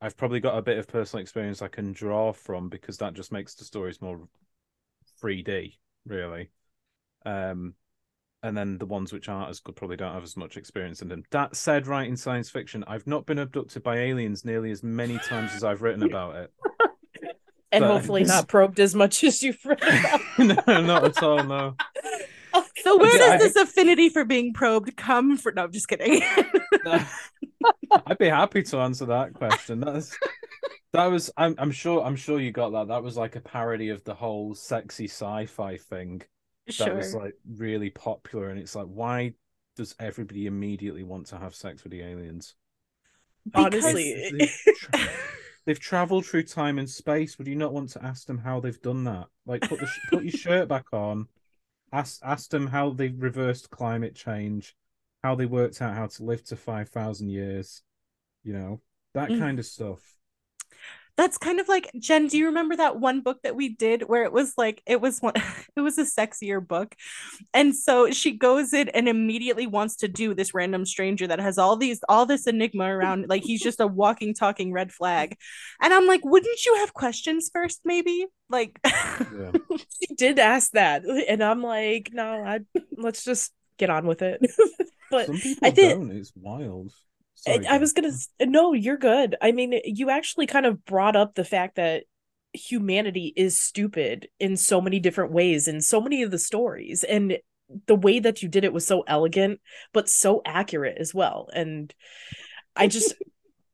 I've 0.00 0.16
probably 0.16 0.40
got 0.40 0.58
a 0.58 0.62
bit 0.62 0.78
of 0.78 0.88
personal 0.88 1.22
experience 1.22 1.62
I 1.62 1.68
can 1.68 1.92
draw 1.92 2.32
from 2.32 2.68
because 2.68 2.98
that 2.98 3.14
just 3.14 3.32
makes 3.32 3.54
the 3.54 3.64
stories 3.64 4.02
more 4.02 4.28
3D, 5.20 5.78
really. 6.06 6.50
Um, 7.26 7.74
and 8.42 8.56
then 8.56 8.78
the 8.78 8.86
ones 8.86 9.12
which 9.12 9.28
aren't 9.28 9.50
as 9.50 9.60
good 9.60 9.76
probably 9.76 9.96
don't 9.96 10.14
have 10.14 10.22
as 10.22 10.36
much 10.36 10.56
experience 10.56 11.02
in 11.02 11.08
them. 11.08 11.24
That 11.30 11.56
said, 11.56 11.86
writing 11.86 12.16
science 12.16 12.48
fiction, 12.50 12.84
I've 12.86 13.06
not 13.06 13.26
been 13.26 13.38
abducted 13.38 13.82
by 13.82 13.98
aliens 13.98 14.44
nearly 14.44 14.70
as 14.70 14.82
many 14.82 15.18
times 15.18 15.52
as 15.54 15.62
I've 15.64 15.82
written 15.82 16.02
about 16.02 16.36
it. 16.36 16.52
and 17.72 17.82
But- 17.82 17.90
hopefully 17.92 18.24
not 18.24 18.48
probed 18.48 18.80
as 18.80 18.94
much 18.94 19.22
as 19.24 19.42
you've 19.42 19.64
read 19.64 19.82
about. 19.82 20.20
no, 20.66 20.80
not 20.80 21.04
at 21.04 21.22
all. 21.22 21.44
No. 21.44 21.76
So 22.78 22.96
where 22.96 23.16
Yeah, 23.16 23.34
I 23.34 23.36
does 23.38 23.52
this 23.52 23.62
affinity 23.62 24.08
for 24.08 24.24
being 24.24 24.52
probed 24.52 24.96
come 24.96 25.36
from? 25.36 25.54
No, 25.54 25.64
I'm 25.64 25.72
just 25.72 25.86
kidding. 25.86 26.22
I'd 26.86 28.18
be 28.18 28.28
happy 28.28 28.62
to 28.62 28.78
answer 28.78 29.06
that 29.06 29.34
question. 29.34 29.80
That's 29.80 30.16
that 30.92 31.06
was. 31.06 31.30
I'm. 31.36 31.54
I'm 31.58 31.70
sure. 31.70 32.02
I'm 32.02 32.16
sure 32.16 32.40
you 32.40 32.50
got 32.50 32.70
that. 32.72 32.88
That 32.88 33.02
was 33.02 33.16
like 33.16 33.36
a 33.36 33.40
parody 33.40 33.90
of 33.90 34.02
the 34.04 34.14
whole 34.14 34.54
sexy 34.54 35.04
sci-fi 35.04 35.76
thing 35.76 36.22
that 36.78 36.86
sure. 36.86 36.94
was 36.96 37.14
like 37.14 37.34
really 37.56 37.90
popular. 37.90 38.48
And 38.48 38.58
it's 38.58 38.74
like, 38.74 38.86
why 38.86 39.34
does 39.76 39.94
everybody 39.98 40.46
immediately 40.46 41.02
want 41.04 41.26
to 41.28 41.38
have 41.38 41.54
sex 41.54 41.82
with 41.84 41.92
the 41.92 42.02
aliens? 42.02 42.54
honestly 43.54 44.10
It's- 44.12 44.64
they've, 44.92 45.10
they've 45.66 45.80
traveled 45.80 46.26
through 46.26 46.42
time 46.44 46.78
and 46.78 46.88
space. 46.88 47.38
Would 47.38 47.46
you 47.46 47.56
not 47.56 47.72
want 47.72 47.90
to 47.90 48.04
ask 48.04 48.26
them 48.26 48.38
how 48.38 48.60
they've 48.60 48.80
done 48.82 49.04
that? 49.04 49.26
Like, 49.46 49.62
put 49.62 49.80
the 49.80 49.86
sh- 49.86 50.08
put 50.10 50.22
your 50.24 50.32
shirt 50.32 50.68
back 50.68 50.86
on. 50.92 51.26
Ask 51.92 52.20
ask 52.22 52.50
them 52.50 52.66
how 52.68 52.90
they've 52.90 53.20
reversed 53.20 53.70
climate 53.70 54.14
change, 54.14 54.76
how 55.24 55.34
they 55.34 55.46
worked 55.46 55.80
out 55.82 55.94
how 55.96 56.06
to 56.06 56.22
live 56.24 56.44
to 56.44 56.56
five 56.56 56.88
thousand 56.90 57.30
years. 57.30 57.82
You 58.44 58.52
know 58.52 58.80
that 59.14 59.28
Mm. 59.30 59.38
kind 59.38 59.58
of 59.58 59.66
stuff. 59.66 60.00
That's 61.16 61.36
kind 61.38 61.60
of 61.60 61.68
like 61.68 61.90
Jen. 61.98 62.28
Do 62.28 62.38
you 62.38 62.46
remember 62.46 62.76
that 62.76 62.98
one 62.98 63.20
book 63.20 63.38
that 63.42 63.54
we 63.56 63.68
did 63.68 64.02
where 64.02 64.24
it 64.24 64.32
was 64.32 64.54
like 64.56 64.82
it 64.86 65.00
was 65.00 65.20
one 65.20 65.34
it 65.76 65.80
was 65.80 65.98
a 65.98 66.04
sexier 66.04 66.66
book, 66.66 66.94
and 67.52 67.74
so 67.74 68.10
she 68.10 68.32
goes 68.32 68.72
in 68.72 68.88
and 68.90 69.08
immediately 69.08 69.66
wants 69.66 69.96
to 69.96 70.08
do 70.08 70.34
this 70.34 70.54
random 70.54 70.86
stranger 70.86 71.26
that 71.26 71.40
has 71.40 71.58
all 71.58 71.76
these 71.76 72.00
all 72.08 72.26
this 72.26 72.46
enigma 72.46 72.84
around 72.84 73.26
like 73.28 73.42
he's 73.42 73.62
just 73.62 73.80
a 73.80 73.86
walking 73.86 74.34
talking 74.34 74.72
red 74.72 74.92
flag, 74.92 75.36
and 75.80 75.92
I'm 75.92 76.06
like, 76.06 76.24
wouldn't 76.24 76.64
you 76.64 76.76
have 76.76 76.94
questions 76.94 77.50
first, 77.52 77.80
maybe? 77.84 78.26
Like, 78.48 78.80
Yeah. 78.84 79.52
she 80.08 80.14
did 80.16 80.38
ask 80.38 80.72
that 80.72 81.04
and 81.04 81.42
i'm 81.42 81.62
like 81.62 82.10
no 82.12 82.42
i 82.42 82.60
let's 82.96 83.22
just 83.24 83.52
get 83.78 83.90
on 83.90 84.06
with 84.06 84.22
it 84.22 84.40
but 85.10 85.28
I 85.62 85.70
think- 85.70 86.12
It's 86.12 86.32
wild. 86.34 86.92
I- 87.46 87.54
Sorry, 87.54 87.66
I 87.66 87.78
was 87.78 87.92
gonna 87.92 88.12
no, 88.40 88.72
you're 88.72 88.96
good. 88.98 89.36
I 89.40 89.52
mean, 89.52 89.80
you 89.84 90.10
actually 90.10 90.46
kind 90.46 90.66
of 90.66 90.84
brought 90.84 91.16
up 91.16 91.34
the 91.34 91.44
fact 91.44 91.76
that 91.76 92.04
humanity 92.52 93.32
is 93.36 93.58
stupid 93.58 94.28
in 94.38 94.56
so 94.56 94.80
many 94.80 94.98
different 95.00 95.32
ways 95.32 95.68
in 95.68 95.80
so 95.80 96.00
many 96.00 96.22
of 96.22 96.30
the 96.30 96.38
stories, 96.38 97.04
and 97.04 97.38
the 97.86 97.94
way 97.94 98.18
that 98.18 98.42
you 98.42 98.48
did 98.48 98.64
it 98.64 98.72
was 98.72 98.86
so 98.86 99.02
elegant, 99.06 99.60
but 99.92 100.08
so 100.08 100.42
accurate 100.44 100.98
as 100.98 101.14
well. 101.14 101.48
And 101.54 101.94
I 102.76 102.88
just, 102.88 103.14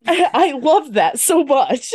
I, 0.06 0.30
I 0.34 0.52
love 0.52 0.94
that 0.94 1.18
so 1.18 1.44
much. 1.44 1.92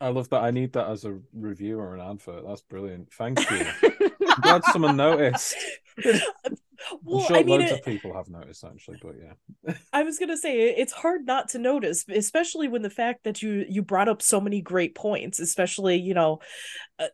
I 0.00 0.08
love 0.08 0.28
that. 0.30 0.42
I 0.42 0.50
need 0.52 0.72
that 0.74 0.88
as 0.88 1.04
a 1.04 1.18
review 1.32 1.78
or 1.78 1.94
an 1.94 2.00
advert. 2.00 2.44
That's 2.46 2.62
brilliant. 2.62 3.12
Thank 3.12 3.38
you. 3.50 3.66
I'm 3.82 4.40
glad 4.40 4.64
someone 4.64 4.96
noticed. 4.96 5.56
I'm 6.90 6.98
well, 7.02 7.24
sure 7.24 7.36
I 7.36 7.42
mean, 7.42 7.60
loads 7.60 7.72
it, 7.72 7.78
of 7.80 7.84
people 7.84 8.14
have 8.14 8.28
noticed 8.28 8.64
actually, 8.64 8.98
but 9.02 9.14
yeah. 9.20 9.74
I 9.92 10.02
was 10.02 10.18
gonna 10.18 10.36
say 10.36 10.70
it's 10.70 10.92
hard 10.92 11.26
not 11.26 11.48
to 11.50 11.58
notice, 11.58 12.04
especially 12.08 12.68
when 12.68 12.82
the 12.82 12.90
fact 12.90 13.24
that 13.24 13.42
you 13.42 13.64
you 13.68 13.82
brought 13.82 14.08
up 14.08 14.22
so 14.22 14.40
many 14.40 14.60
great 14.60 14.94
points, 14.94 15.40
especially 15.40 15.96
you 15.96 16.14
know, 16.14 16.40
uh, 16.98 17.08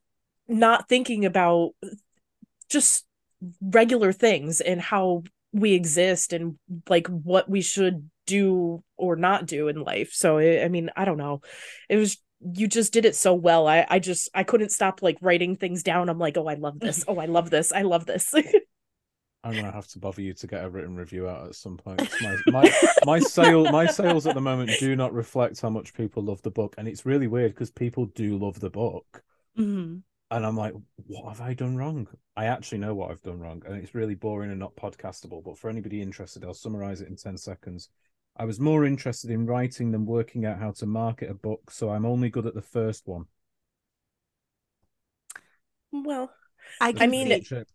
not 0.48 0.88
thinking 0.88 1.24
about 1.24 1.72
just 2.68 3.06
regular 3.60 4.12
things 4.12 4.60
and 4.60 4.80
how 4.80 5.22
we 5.52 5.72
exist 5.72 6.32
and 6.32 6.58
like 6.88 7.06
what 7.08 7.48
we 7.48 7.60
should 7.60 8.10
do 8.26 8.82
or 8.96 9.16
not 9.16 9.46
do 9.46 9.68
in 9.68 9.82
life. 9.82 10.10
So 10.12 10.38
I 10.38 10.64
I 10.64 10.68
mean, 10.68 10.90
I 10.96 11.04
don't 11.04 11.18
know, 11.18 11.40
it 11.88 11.96
was 11.96 12.18
you 12.52 12.68
just 12.68 12.92
did 12.92 13.06
it 13.06 13.16
so 13.16 13.32
well. 13.34 13.66
I 13.66 13.86
I 13.88 13.98
just 13.98 14.28
I 14.34 14.42
couldn't 14.44 14.72
stop 14.72 15.02
like 15.02 15.16
writing 15.20 15.56
things 15.56 15.82
down. 15.82 16.08
I'm 16.08 16.18
like, 16.18 16.36
oh, 16.36 16.46
I 16.46 16.54
love 16.54 16.78
this. 16.80 17.04
Oh, 17.08 17.18
I 17.18 17.26
love 17.26 17.50
this. 17.50 17.72
I 17.72 17.82
love 17.82 18.06
this. 18.06 18.34
I'm 19.44 19.54
gonna 19.54 19.70
have 19.70 19.86
to 19.88 19.98
bother 19.98 20.22
you 20.22 20.32
to 20.34 20.46
get 20.46 20.64
a 20.64 20.68
written 20.70 20.96
review 20.96 21.28
out 21.28 21.46
at 21.46 21.54
some 21.54 21.76
point. 21.76 22.00
My 22.22 22.36
my 22.48 22.72
my 23.04 23.18
sale 23.20 23.70
my 23.70 23.86
sales 23.86 24.26
at 24.26 24.34
the 24.34 24.40
moment 24.40 24.70
do 24.80 24.96
not 24.96 25.12
reflect 25.12 25.60
how 25.60 25.68
much 25.70 25.94
people 25.94 26.22
love 26.22 26.42
the 26.42 26.50
book, 26.50 26.74
and 26.78 26.88
it's 26.88 27.04
really 27.06 27.26
weird 27.26 27.52
because 27.52 27.70
people 27.70 28.06
do 28.06 28.38
love 28.38 28.58
the 28.58 28.70
book, 28.70 29.22
Mhm. 29.58 30.02
and 30.30 30.46
I'm 30.46 30.56
like, 30.56 30.72
what 31.06 31.28
have 31.28 31.40
I 31.40 31.52
done 31.54 31.76
wrong? 31.76 32.08
I 32.36 32.46
actually 32.46 32.78
know 32.78 32.94
what 32.94 33.10
I've 33.10 33.22
done 33.22 33.38
wrong, 33.38 33.62
and 33.66 33.76
it's 33.76 33.94
really 33.94 34.14
boring 34.14 34.50
and 34.50 34.58
not 34.58 34.74
podcastable. 34.76 35.44
But 35.44 35.58
for 35.58 35.68
anybody 35.70 36.00
interested, 36.02 36.42
I'll 36.44 36.54
summarize 36.54 37.00
it 37.02 37.08
in 37.08 37.16
ten 37.16 37.36
seconds. 37.36 37.90
I 38.36 38.46
was 38.46 38.58
more 38.58 38.84
interested 38.84 39.30
in 39.30 39.46
writing 39.46 39.92
than 39.92 40.06
working 40.06 40.44
out 40.46 40.58
how 40.58 40.72
to 40.72 40.86
market 40.86 41.30
a 41.30 41.34
book, 41.34 41.70
so 41.70 41.90
I'm 41.90 42.04
only 42.06 42.30
good 42.30 42.46
at 42.46 42.54
the 42.54 42.62
first 42.62 43.06
one. 43.06 43.26
well, 45.92 46.32
I 46.80 46.94
I 46.98 47.06
mean, 47.06 47.28
see- 47.44 47.44
Shit. 47.44 47.68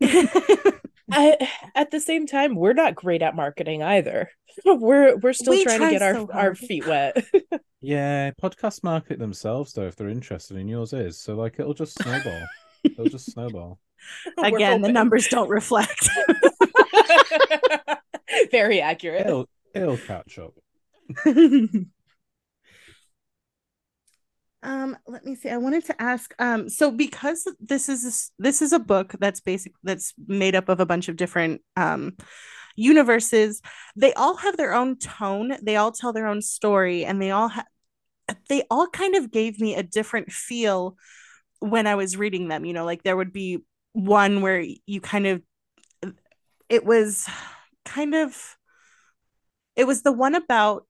I, 1.10 1.48
at 1.74 1.90
the 1.90 2.00
same 2.00 2.26
time, 2.26 2.54
we're 2.54 2.72
not 2.72 2.94
great 2.94 3.22
at 3.22 3.36
marketing 3.36 3.82
either. 3.82 4.30
We're 4.64 5.16
we're 5.16 5.32
still 5.32 5.52
We 5.52 5.64
trying 5.64 5.80
to 5.80 5.90
get 5.90 6.02
our 6.02 6.14
so 6.14 6.28
our 6.32 6.40
hard. 6.42 6.58
feet 6.58 6.86
wet. 6.86 7.24
Yeah, 7.80 8.30
podcasts 8.42 8.82
market 8.82 9.18
themselves 9.18 9.74
though 9.74 9.86
if 9.86 9.94
they're 9.96 10.08
interested, 10.08 10.56
in 10.56 10.68
yours 10.68 10.94
is. 10.94 11.20
So 11.20 11.34
like 11.34 11.58
it'll 11.58 11.74
just 11.74 12.00
snowball. 12.02 12.46
it'll 12.84 13.06
just 13.10 13.30
snowball. 13.30 13.78
Again, 14.38 14.80
the 14.80 14.90
numbers 14.92 15.28
don't 15.28 15.50
reflect. 15.50 16.08
Very 18.50 18.80
accurate. 18.80 19.26
It'll 19.26 19.48
it'll 19.74 19.98
catch 19.98 20.38
up. 20.38 20.54
Um 24.64 24.96
let 25.06 25.24
me 25.24 25.34
see 25.34 25.50
i 25.50 25.56
wanted 25.56 25.84
to 25.84 26.02
ask 26.02 26.34
um 26.38 26.68
so 26.68 26.90
because 26.90 27.46
this 27.60 27.88
is 27.88 28.32
this 28.38 28.62
is 28.62 28.72
a 28.72 28.78
book 28.78 29.14
that's 29.20 29.40
basic 29.40 29.72
that's 29.82 30.14
made 30.26 30.54
up 30.54 30.68
of 30.68 30.80
a 30.80 30.86
bunch 30.86 31.08
of 31.08 31.16
different 31.16 31.60
um 31.76 32.16
universes 32.74 33.60
they 33.94 34.12
all 34.14 34.36
have 34.36 34.56
their 34.56 34.74
own 34.74 34.96
tone 34.96 35.56
they 35.62 35.76
all 35.76 35.92
tell 35.92 36.12
their 36.12 36.26
own 36.26 36.42
story 36.42 37.04
and 37.04 37.22
they 37.22 37.30
all 37.30 37.48
have 37.48 37.66
they 38.48 38.64
all 38.70 38.88
kind 38.88 39.14
of 39.14 39.30
gave 39.30 39.60
me 39.60 39.74
a 39.74 39.82
different 39.82 40.32
feel 40.32 40.96
when 41.60 41.86
i 41.86 41.94
was 41.94 42.16
reading 42.16 42.48
them 42.48 42.64
you 42.64 42.72
know 42.72 42.84
like 42.84 43.02
there 43.02 43.16
would 43.16 43.32
be 43.32 43.58
one 43.92 44.40
where 44.40 44.64
you 44.86 45.00
kind 45.00 45.26
of 45.26 45.42
it 46.68 46.84
was 46.84 47.28
kind 47.84 48.14
of 48.14 48.56
it 49.76 49.86
was 49.86 50.02
the 50.02 50.12
one 50.12 50.34
about 50.34 50.84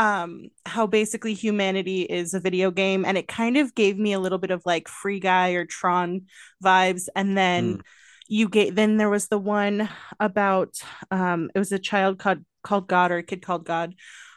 um 0.00 0.48
how 0.64 0.86
basically 0.86 1.34
humanity 1.34 2.02
is 2.02 2.32
a 2.32 2.40
video 2.40 2.70
game 2.70 3.04
and 3.04 3.18
it 3.18 3.28
kind 3.28 3.58
of 3.58 3.74
gave 3.74 3.98
me 3.98 4.14
a 4.14 4.18
little 4.20 4.38
bit 4.38 4.50
of 4.50 4.62
like 4.64 4.88
free 4.88 5.20
guy 5.20 5.50
or 5.52 5.66
tron 5.66 6.22
vibes 6.64 7.08
and 7.14 7.36
then 7.36 7.76
Mm. 7.76 7.82
you 8.28 8.48
get 8.48 8.74
then 8.74 8.96
there 8.96 9.10
was 9.10 9.28
the 9.28 9.38
one 9.38 9.88
about 10.18 10.80
um 11.10 11.50
it 11.54 11.58
was 11.58 11.72
a 11.72 11.78
child 11.78 12.18
called 12.18 12.38
called 12.62 12.88
god 12.88 13.12
or 13.12 13.18
a 13.18 13.22
kid 13.22 13.42
called 13.42 13.66
god 13.66 13.94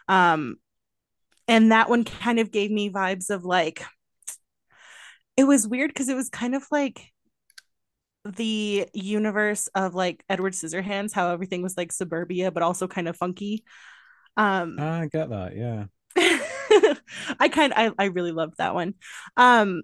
um 0.10 0.58
and 1.48 1.72
that 1.72 1.90
one 1.90 2.04
kind 2.04 2.40
of 2.40 2.52
gave 2.52 2.72
me 2.72 2.90
vibes 2.90 3.30
of 3.30 3.46
like 3.46 3.84
it 5.38 5.46
was 5.46 5.68
weird 5.68 5.90
because 5.90 6.10
it 6.10 6.16
was 6.16 6.30
kind 6.30 6.56
of 6.56 6.66
like 6.72 7.12
the 8.26 8.88
universe 8.94 9.68
of 9.76 9.96
like 9.96 10.24
Edward 10.30 10.54
Scissorhands, 10.54 11.12
how 11.14 11.32
everything 11.32 11.62
was 11.62 11.76
like 11.76 11.92
suburbia, 11.92 12.52
but 12.52 12.64
also 12.64 12.88
kind 12.88 13.08
of 13.08 13.18
funky. 13.18 13.64
Um, 14.38 14.86
I 14.86 15.08
get 15.08 15.30
that, 15.30 15.56
yeah. 15.56 15.86
I 17.40 17.50
kind 17.52 17.74
I 17.76 17.92
I 17.98 18.06
really 18.06 18.32
loved 18.32 18.58
that 18.58 18.74
one. 18.74 18.96
Um, 19.38 19.82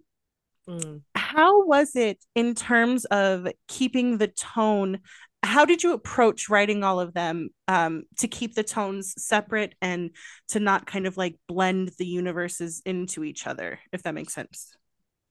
Mm. 0.68 1.00
how 1.16 1.66
was 1.66 1.96
it 1.96 2.24
in 2.36 2.56
terms 2.56 3.06
of 3.06 3.48
keeping 3.68 4.18
the 4.18 4.28
tone? 4.28 5.00
How 5.44 5.66
did 5.66 5.84
you 5.84 5.94
approach 5.94 6.50
writing 6.50 6.84
all 6.84 7.00
of 7.00 7.14
them 7.14 7.50
um, 7.68 8.04
to 8.18 8.28
keep 8.28 8.56
the 8.56 8.64
tones 8.64 9.14
separate 9.18 9.74
and 9.82 10.12
to 10.50 10.60
not 10.60 10.86
kind 10.86 11.08
of 11.08 11.18
like 11.18 11.36
blend 11.48 11.92
the 11.98 12.06
universes 12.06 12.82
into 12.86 13.24
each 13.24 13.48
other, 13.48 13.80
if 13.92 14.04
that 14.04 14.14
makes 14.14 14.34
sense? 14.34 14.76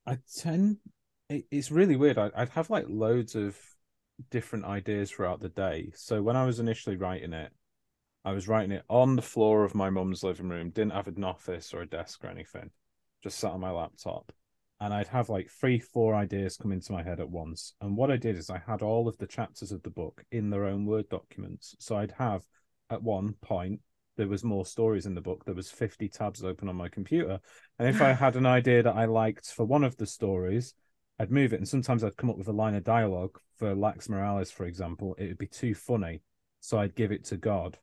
I 0.05 0.17
tend 0.37 0.77
it, 1.29 1.45
it's 1.51 1.71
really 1.71 1.95
weird. 1.95 2.17
I, 2.17 2.31
I'd 2.35 2.49
have 2.49 2.69
like 2.69 2.85
loads 2.87 3.35
of 3.35 3.57
different 4.29 4.65
ideas 4.65 5.11
throughout 5.11 5.39
the 5.39 5.49
day. 5.49 5.91
So 5.95 6.21
when 6.21 6.35
I 6.35 6.45
was 6.45 6.59
initially 6.59 6.97
writing 6.97 7.33
it, 7.33 7.51
I 8.25 8.33
was 8.33 8.47
writing 8.47 8.71
it 8.71 8.83
on 8.89 9.15
the 9.15 9.21
floor 9.21 9.63
of 9.63 9.75
my 9.75 9.89
mum's 9.89 10.23
living 10.23 10.49
room, 10.49 10.69
didn't 10.69 10.93
have 10.93 11.07
an 11.07 11.23
office 11.23 11.73
or 11.73 11.81
a 11.81 11.87
desk 11.87 12.23
or 12.23 12.27
anything, 12.27 12.69
just 13.23 13.39
sat 13.39 13.51
on 13.51 13.61
my 13.61 13.71
laptop. 13.71 14.31
And 14.81 14.93
I'd 14.93 15.07
have 15.07 15.29
like 15.29 15.49
three, 15.49 15.79
four 15.79 16.15
ideas 16.15 16.57
come 16.57 16.71
into 16.71 16.93
my 16.93 17.03
head 17.03 17.19
at 17.19 17.29
once. 17.29 17.73
And 17.81 17.97
what 17.97 18.11
I 18.11 18.17
did 18.17 18.37
is 18.37 18.49
I 18.49 18.61
had 18.65 18.81
all 18.81 19.07
of 19.07 19.17
the 19.17 19.27
chapters 19.27 19.71
of 19.71 19.83
the 19.83 19.89
book 19.89 20.23
in 20.31 20.49
their 20.49 20.65
own 20.65 20.85
Word 20.85 21.09
documents. 21.09 21.75
So 21.79 21.97
I'd 21.97 22.13
have 22.17 22.43
at 22.89 23.03
one 23.03 23.33
point, 23.41 23.81
there 24.17 24.27
was 24.27 24.43
more 24.43 24.65
stories 24.65 25.05
in 25.05 25.15
the 25.15 25.21
book. 25.21 25.45
There 25.45 25.55
was 25.55 25.71
50 25.71 26.09
tabs 26.09 26.43
open 26.43 26.69
on 26.69 26.75
my 26.75 26.89
computer. 26.89 27.39
And 27.77 27.87
if 27.87 28.01
I 28.01 28.11
had 28.11 28.35
an 28.35 28.45
idea 28.57 28.83
that 28.83 28.95
I 28.95 29.05
liked 29.05 29.51
for 29.51 29.65
one 29.65 29.83
of 29.83 29.97
the 29.97 30.05
stories, 30.05 30.73
I'd 31.19 31.31
move 31.31 31.53
it. 31.53 31.57
And 31.57 31.67
sometimes 31.67 32.03
I'd 32.03 32.17
come 32.17 32.29
up 32.29 32.37
with 32.37 32.47
a 32.47 32.53
line 32.53 32.75
of 32.75 32.83
dialogue 32.83 33.39
for 33.57 33.75
Lax 33.75 34.09
Morales, 34.09 34.51
for 34.51 34.65
example. 34.65 35.15
It 35.17 35.27
would 35.27 35.37
be 35.37 35.47
too 35.47 35.73
funny. 35.73 36.21
So 36.61 36.79
I'd 36.79 36.95
give 36.95 37.11
it 37.11 37.25
to 37.25 37.37
God. 37.37 37.77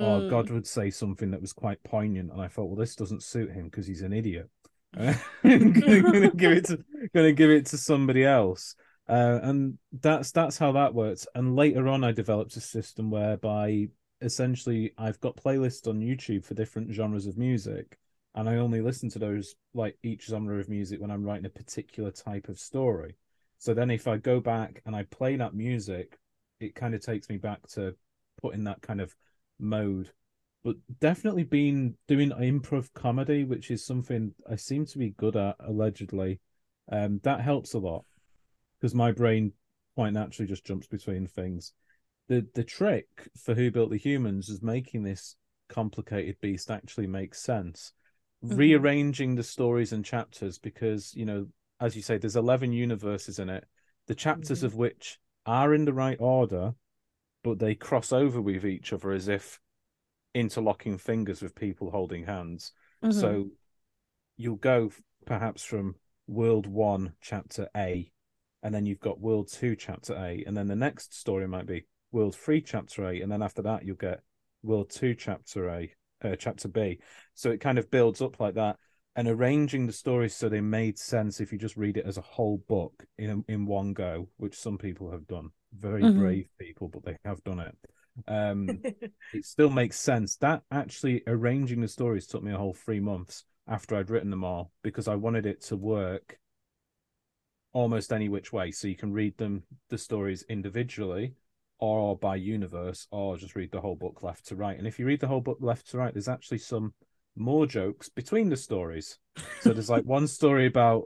Or 0.00 0.20
Mm. 0.20 0.30
God 0.30 0.50
would 0.50 0.66
say 0.66 0.90
something 0.90 1.30
that 1.30 1.40
was 1.40 1.52
quite 1.52 1.82
poignant. 1.82 2.32
And 2.32 2.40
I 2.40 2.48
thought, 2.48 2.66
well, 2.66 2.76
this 2.76 2.96
doesn't 2.96 3.22
suit 3.22 3.52
him 3.52 3.64
because 3.66 3.86
he's 3.86 4.02
an 4.02 4.12
idiot. 4.12 4.48
I'm 4.96 5.14
gonna, 5.44 6.02
gonna 6.02 6.30
give 6.30 6.52
it 6.52 6.64
to 6.66 6.84
gonna 7.14 7.32
give 7.32 7.50
it 7.50 7.66
to 7.66 7.78
somebody 7.78 8.24
else. 8.24 8.74
Uh, 9.08 9.40
and 9.42 9.78
that's 9.92 10.30
that's 10.32 10.58
how 10.58 10.72
that 10.72 10.94
works. 10.94 11.26
And 11.34 11.56
later 11.56 11.88
on, 11.88 12.04
I 12.04 12.12
developed 12.12 12.56
a 12.56 12.60
system 12.60 13.10
whereby 13.10 13.88
essentially 14.20 14.92
I've 14.98 15.20
got 15.20 15.36
playlists 15.36 15.88
on 15.88 16.00
YouTube 16.00 16.44
for 16.44 16.54
different 16.54 16.92
genres 16.92 17.26
of 17.26 17.38
music, 17.38 17.98
and 18.34 18.48
I 18.48 18.56
only 18.56 18.80
listen 18.82 19.08
to 19.10 19.18
those 19.18 19.54
like 19.74 19.98
each 20.02 20.26
genre 20.26 20.58
of 20.58 20.68
music 20.68 21.00
when 21.00 21.10
I'm 21.10 21.24
writing 21.24 21.46
a 21.46 21.50
particular 21.50 22.10
type 22.10 22.48
of 22.48 22.58
story. 22.58 23.16
So 23.58 23.74
then, 23.74 23.90
if 23.90 24.08
I 24.08 24.16
go 24.16 24.40
back 24.40 24.82
and 24.86 24.94
I 24.96 25.04
play 25.04 25.36
that 25.36 25.54
music, 25.54 26.18
it 26.60 26.74
kind 26.74 26.94
of 26.94 27.02
takes 27.04 27.28
me 27.28 27.36
back 27.36 27.66
to 27.68 27.94
putting 28.40 28.64
that 28.64 28.80
kind 28.82 29.00
of 29.00 29.14
mode 29.60 30.10
but 30.62 30.76
definitely 31.00 31.44
been 31.44 31.94
doing 32.06 32.30
improv 32.30 32.92
comedy, 32.92 33.44
which 33.44 33.70
is 33.70 33.84
something 33.84 34.34
I 34.48 34.56
seem 34.56 34.84
to 34.86 34.98
be 34.98 35.10
good 35.10 35.36
at 35.36 35.56
allegedly. 35.60 36.40
Um, 36.92 37.20
that 37.24 37.40
helps 37.40 37.72
a 37.72 37.78
lot 37.78 38.04
because 38.78 38.94
my 38.94 39.12
brain 39.12 39.52
quite 39.94 40.12
naturally 40.12 40.48
just 40.48 40.66
jumps 40.66 40.86
between 40.86 41.26
things. 41.26 41.72
The 42.28 42.46
the 42.54 42.64
trick 42.64 43.06
for 43.42 43.54
Who 43.54 43.70
Built 43.70 43.90
the 43.90 43.96
Humans 43.96 44.48
is 44.48 44.62
making 44.62 45.02
this 45.02 45.34
complicated 45.68 46.36
beast 46.40 46.70
actually 46.70 47.06
make 47.06 47.34
sense. 47.34 47.92
Mm-hmm. 48.44 48.56
Rearranging 48.56 49.34
the 49.34 49.42
stories 49.42 49.92
and 49.92 50.04
chapters 50.04 50.58
because, 50.58 51.14
you 51.14 51.24
know, 51.24 51.46
as 51.80 51.96
you 51.96 52.02
say, 52.02 52.18
there's 52.18 52.36
11 52.36 52.72
universes 52.72 53.38
in 53.38 53.48
it, 53.48 53.64
the 54.06 54.14
chapters 54.14 54.58
mm-hmm. 54.58 54.66
of 54.66 54.76
which 54.76 55.18
are 55.46 55.74
in 55.74 55.84
the 55.84 55.92
right 55.92 56.16
order, 56.20 56.74
but 57.42 57.58
they 57.58 57.74
cross 57.74 58.12
over 58.12 58.40
with 58.40 58.64
each 58.64 58.92
other 58.92 59.10
as 59.12 59.28
if 59.28 59.60
interlocking 60.34 60.98
fingers 60.98 61.42
with 61.42 61.54
people 61.54 61.90
holding 61.90 62.24
hands. 62.24 62.72
Mm-hmm. 63.02 63.18
So 63.18 63.50
you'll 64.36 64.56
go 64.56 64.90
perhaps 65.26 65.64
from 65.64 65.96
World 66.26 66.66
One, 66.66 67.14
Chapter 67.20 67.68
A, 67.76 68.10
and 68.62 68.74
then 68.74 68.86
you've 68.86 69.00
got 69.00 69.20
World 69.20 69.50
Two, 69.50 69.74
Chapter 69.76 70.14
A, 70.14 70.44
and 70.46 70.56
then 70.56 70.68
the 70.68 70.76
next 70.76 71.18
story 71.18 71.48
might 71.48 71.66
be 71.66 71.86
World 72.12 72.36
Three, 72.36 72.60
Chapter 72.60 73.06
A, 73.08 73.20
and 73.20 73.30
then 73.30 73.42
after 73.42 73.62
that 73.62 73.84
you'll 73.84 73.96
get 73.96 74.20
World 74.62 74.90
Two, 74.90 75.14
Chapter 75.14 75.68
A, 75.68 75.94
uh, 76.22 76.36
Chapter 76.36 76.68
B. 76.68 76.98
So 77.34 77.50
it 77.50 77.60
kind 77.60 77.78
of 77.78 77.90
builds 77.90 78.20
up 78.20 78.38
like 78.38 78.54
that, 78.54 78.76
and 79.16 79.28
arranging 79.28 79.86
the 79.86 79.92
stories 79.92 80.36
so 80.36 80.48
they 80.48 80.60
made 80.60 80.98
sense 80.98 81.40
if 81.40 81.52
you 81.52 81.58
just 81.58 81.76
read 81.76 81.96
it 81.96 82.06
as 82.06 82.18
a 82.18 82.22
whole 82.22 82.62
book 82.68 83.04
in 83.18 83.44
in 83.48 83.66
one 83.66 83.92
go, 83.92 84.28
which 84.36 84.58
some 84.58 84.78
people 84.78 85.10
have 85.10 85.26
done. 85.26 85.50
Very 85.72 86.02
mm-hmm. 86.02 86.18
brave 86.18 86.48
people, 86.58 86.88
but 86.88 87.04
they 87.04 87.16
have 87.24 87.42
done 87.44 87.60
it. 87.60 87.76
Um, 88.26 88.80
it 89.32 89.44
still 89.44 89.70
makes 89.70 89.98
sense. 89.98 90.36
That 90.36 90.62
actually 90.70 91.22
arranging 91.26 91.80
the 91.80 91.88
stories 91.88 92.26
took 92.26 92.42
me 92.42 92.52
a 92.52 92.58
whole 92.58 92.74
three 92.74 93.00
months 93.00 93.44
after 93.68 93.96
I'd 93.96 94.10
written 94.10 94.30
them 94.30 94.44
all 94.44 94.72
because 94.82 95.08
I 95.08 95.14
wanted 95.14 95.46
it 95.46 95.62
to 95.66 95.76
work 95.76 96.38
almost 97.72 98.12
any 98.12 98.28
which 98.28 98.52
way. 98.52 98.70
So 98.72 98.88
you 98.88 98.96
can 98.96 99.12
read 99.12 99.36
them 99.38 99.62
the 99.88 99.98
stories 99.98 100.44
individually 100.48 101.34
or 101.78 102.16
by 102.16 102.36
universe 102.36 103.06
or 103.10 103.36
just 103.36 103.56
read 103.56 103.70
the 103.70 103.80
whole 103.80 103.96
book 103.96 104.22
left 104.22 104.46
to 104.48 104.56
right. 104.56 104.76
And 104.76 104.86
if 104.86 104.98
you 104.98 105.06
read 105.06 105.20
the 105.20 105.28
whole 105.28 105.40
book 105.40 105.58
left 105.60 105.90
to 105.90 105.98
right, 105.98 106.12
there's 106.12 106.28
actually 106.28 106.58
some 106.58 106.92
more 107.36 107.66
jokes 107.66 108.08
between 108.08 108.48
the 108.48 108.56
stories. 108.56 109.18
So 109.60 109.72
there's 109.72 109.90
like 109.90 110.04
one 110.04 110.26
story 110.26 110.66
about 110.66 111.04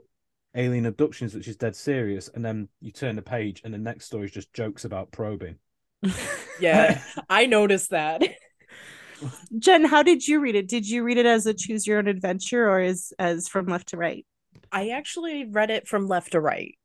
alien 0.54 0.86
abductions, 0.86 1.34
which 1.34 1.48
is 1.48 1.56
dead 1.56 1.76
serious, 1.76 2.28
and 2.28 2.44
then 2.44 2.68
you 2.80 2.90
turn 2.90 3.16
the 3.16 3.22
page 3.22 3.62
and 3.64 3.74
the 3.74 3.78
next 3.78 4.06
story 4.06 4.26
is 4.26 4.32
just 4.32 4.52
jokes 4.52 4.84
about 4.84 5.12
probing. 5.12 5.56
yeah, 6.60 7.02
I 7.28 7.46
noticed 7.46 7.90
that. 7.90 8.22
Jen, 9.58 9.84
how 9.84 10.02
did 10.02 10.26
you 10.26 10.40
read 10.40 10.54
it? 10.54 10.68
Did 10.68 10.88
you 10.88 11.02
read 11.02 11.18
it 11.18 11.26
as 11.26 11.46
a 11.46 11.54
choose 11.54 11.86
your 11.86 11.98
own 11.98 12.08
adventure 12.08 12.68
or 12.68 12.80
as 12.80 13.12
as 13.18 13.48
from 13.48 13.66
left 13.66 13.88
to 13.88 13.96
right? 13.96 14.26
I 14.70 14.90
actually 14.90 15.44
read 15.44 15.70
it 15.70 15.88
from 15.88 16.06
left 16.08 16.32
to 16.32 16.40
right. 16.40 16.76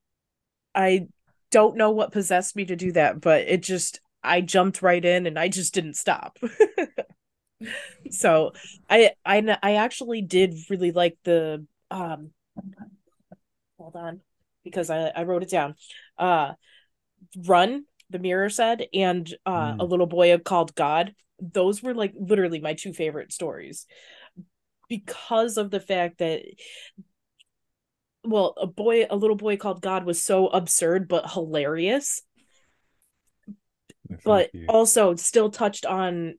I 0.76 1.08
don't 1.52 1.78
know 1.78 1.92
what 1.92 2.12
possessed 2.12 2.56
me 2.56 2.66
to 2.66 2.76
do 2.76 2.92
that, 2.94 3.20
but 3.20 3.42
it 3.48 3.62
just 3.64 4.00
I 4.24 4.42
jumped 4.42 4.82
right 4.82 5.04
in 5.04 5.26
and 5.26 5.38
I 5.40 5.48
just 5.48 5.74
didn't 5.74 5.96
stop. 5.96 6.38
so 8.12 8.54
I 8.90 9.12
I 9.26 9.58
I 9.62 9.76
actually 9.76 10.22
did 10.22 10.56
really 10.70 10.92
like 10.92 11.18
the 11.24 11.66
um 11.92 12.32
hold 13.92 14.06
on 14.06 14.22
because 14.64 14.90
I 14.90 15.10
I 15.10 15.24
wrote 15.24 15.44
it 15.44 15.50
down. 15.50 15.76
Uh 16.18 16.54
Run 17.36 17.86
the 18.10 18.20
mirror 18.20 18.50
said 18.50 18.88
and 18.94 19.34
uh, 19.46 19.74
mm. 19.74 19.80
a 19.80 19.84
little 19.84 20.08
boy 20.08 20.38
called 20.40 20.74
god 20.76 21.14
those 21.40 21.82
were 21.82 21.94
like 21.94 22.14
literally 22.20 22.60
my 22.60 22.74
two 22.74 22.94
favorite 22.94 23.32
stories 23.32 23.86
because 24.88 25.58
of 25.58 25.70
the 25.70 25.80
fact 25.80 26.18
that 26.18 26.42
well 28.24 28.54
a 28.58 28.68
boy 28.68 29.06
a 29.10 29.16
little 29.16 29.36
boy 29.36 29.58
called 29.58 29.82
god 29.82 30.06
was 30.06 30.22
so 30.22 30.48
absurd 30.48 31.08
but 31.08 31.32
hilarious 31.32 32.22
Thank 34.10 34.24
but 34.24 34.50
you. 34.54 34.66
also 34.68 35.16
still 35.16 35.52
touched 35.52 35.86
on 35.86 36.34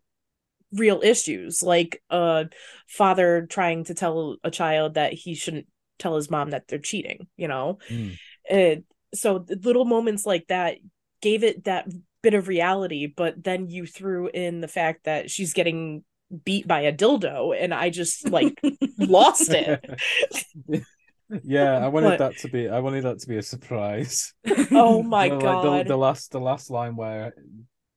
real 0.72 1.01
issues 1.03 1.62
like 1.62 2.03
a 2.11 2.46
father 2.88 3.46
trying 3.48 3.84
to 3.84 3.94
tell 3.94 4.36
a 4.42 4.51
child 4.51 4.94
that 4.94 5.12
he 5.12 5.34
shouldn't 5.34 5.66
tell 6.01 6.16
his 6.16 6.30
mom 6.30 6.51
that 6.51 6.66
they're 6.66 6.78
cheating 6.78 7.26
you 7.36 7.46
know 7.46 7.78
mm. 7.88 8.16
and 8.48 8.84
so 9.14 9.44
little 9.62 9.84
moments 9.84 10.24
like 10.26 10.46
that 10.48 10.78
gave 11.20 11.44
it 11.44 11.64
that 11.64 11.86
bit 12.22 12.34
of 12.34 12.48
reality, 12.48 13.07
but 13.07 13.42
then 13.42 13.68
you 13.68 13.86
threw 13.86 14.28
in 14.28 14.61
the 14.61 14.68
fact 14.68 15.05
that 15.05 15.30
she's 15.30 15.53
getting 15.53 16.05
beat 16.44 16.66
by 16.66 16.82
a 16.82 16.92
dildo, 16.92 17.55
and 17.59 17.72
I 17.74 17.90
just 17.90 18.28
like 18.28 18.61
lost 18.98 19.51
it. 19.51 19.84
yeah, 21.44 21.78
I 21.78 21.88
wanted 21.88 22.20
that 22.20 22.38
to 22.38 22.48
be. 22.48 22.68
I 22.68 22.80
wanted 22.80 23.05
that 23.05 23.20
to 23.20 23.28
be 23.28 23.36
a 23.36 23.42
surprise. 23.42 24.32
Oh 24.72 25.03
my 25.03 25.24
you 25.24 25.32
know, 25.32 25.40
god! 25.40 25.66
Like 25.66 25.86
the, 25.86 25.94
the, 25.94 25.98
last, 25.98 26.30
the 26.30 26.40
last 26.40 26.70
line 26.70 26.94
where, 26.94 27.34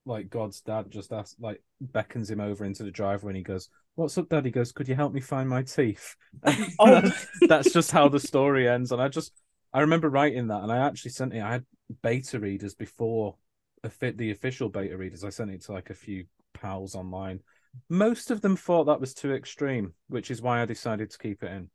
like, 0.06 0.30
God's 0.30 0.62
dad 0.62 0.90
just 0.90 1.14
asks, 1.14 1.36
like, 1.40 1.62
beckons 1.80 2.32
him 2.32 2.40
over 2.40 2.66
into 2.66 2.84
the 2.84 2.92
driveway, 2.92 3.30
and 3.30 3.38
he 3.38 3.44
goes, 3.44 3.70
"What's 3.96 4.18
up, 4.18 4.30
Daddy? 4.30 4.52
Goes, 4.52 4.72
"Could 4.72 4.88
you 4.88 4.96
help 4.96 5.14
me 5.14 5.22
find 5.22 5.50
my 5.50 5.64
teeth?" 5.64 6.16
oh, 6.80 7.12
that's 7.48 7.72
just 7.72 7.92
how 7.92 8.10
the 8.10 8.20
story 8.20 8.68
ends, 8.68 8.92
and 8.92 9.02
I 9.02 9.08
just, 9.08 9.34
I 9.72 9.82
remember 9.82 10.10
writing 10.10 10.48
that, 10.48 10.64
and 10.64 10.72
I 10.72 10.86
actually 10.86 11.12
sent 11.12 11.34
it. 11.34 11.42
I 11.42 11.52
had 11.52 11.66
beta 12.02 12.40
readers 12.40 12.74
before 12.74 13.36
the 13.84 14.32
official 14.32 14.70
beta 14.70 14.98
readers. 14.98 15.24
I 15.24 15.30
sent 15.30 15.52
it 15.52 15.64
to 15.66 15.74
like 15.74 15.90
a 15.90 15.96
few 15.96 16.26
pals 16.54 16.96
online. 16.96 17.42
Most 17.90 18.32
of 18.32 18.42
them 18.42 18.56
thought 18.56 18.86
that 18.86 19.02
was 19.02 19.14
too 19.14 19.34
extreme, 19.34 19.94
which 20.08 20.32
is 20.32 20.42
why 20.42 20.62
I 20.62 20.66
decided 20.66 21.10
to 21.12 21.18
keep 21.18 21.44
it 21.44 21.52
in. 21.52 21.70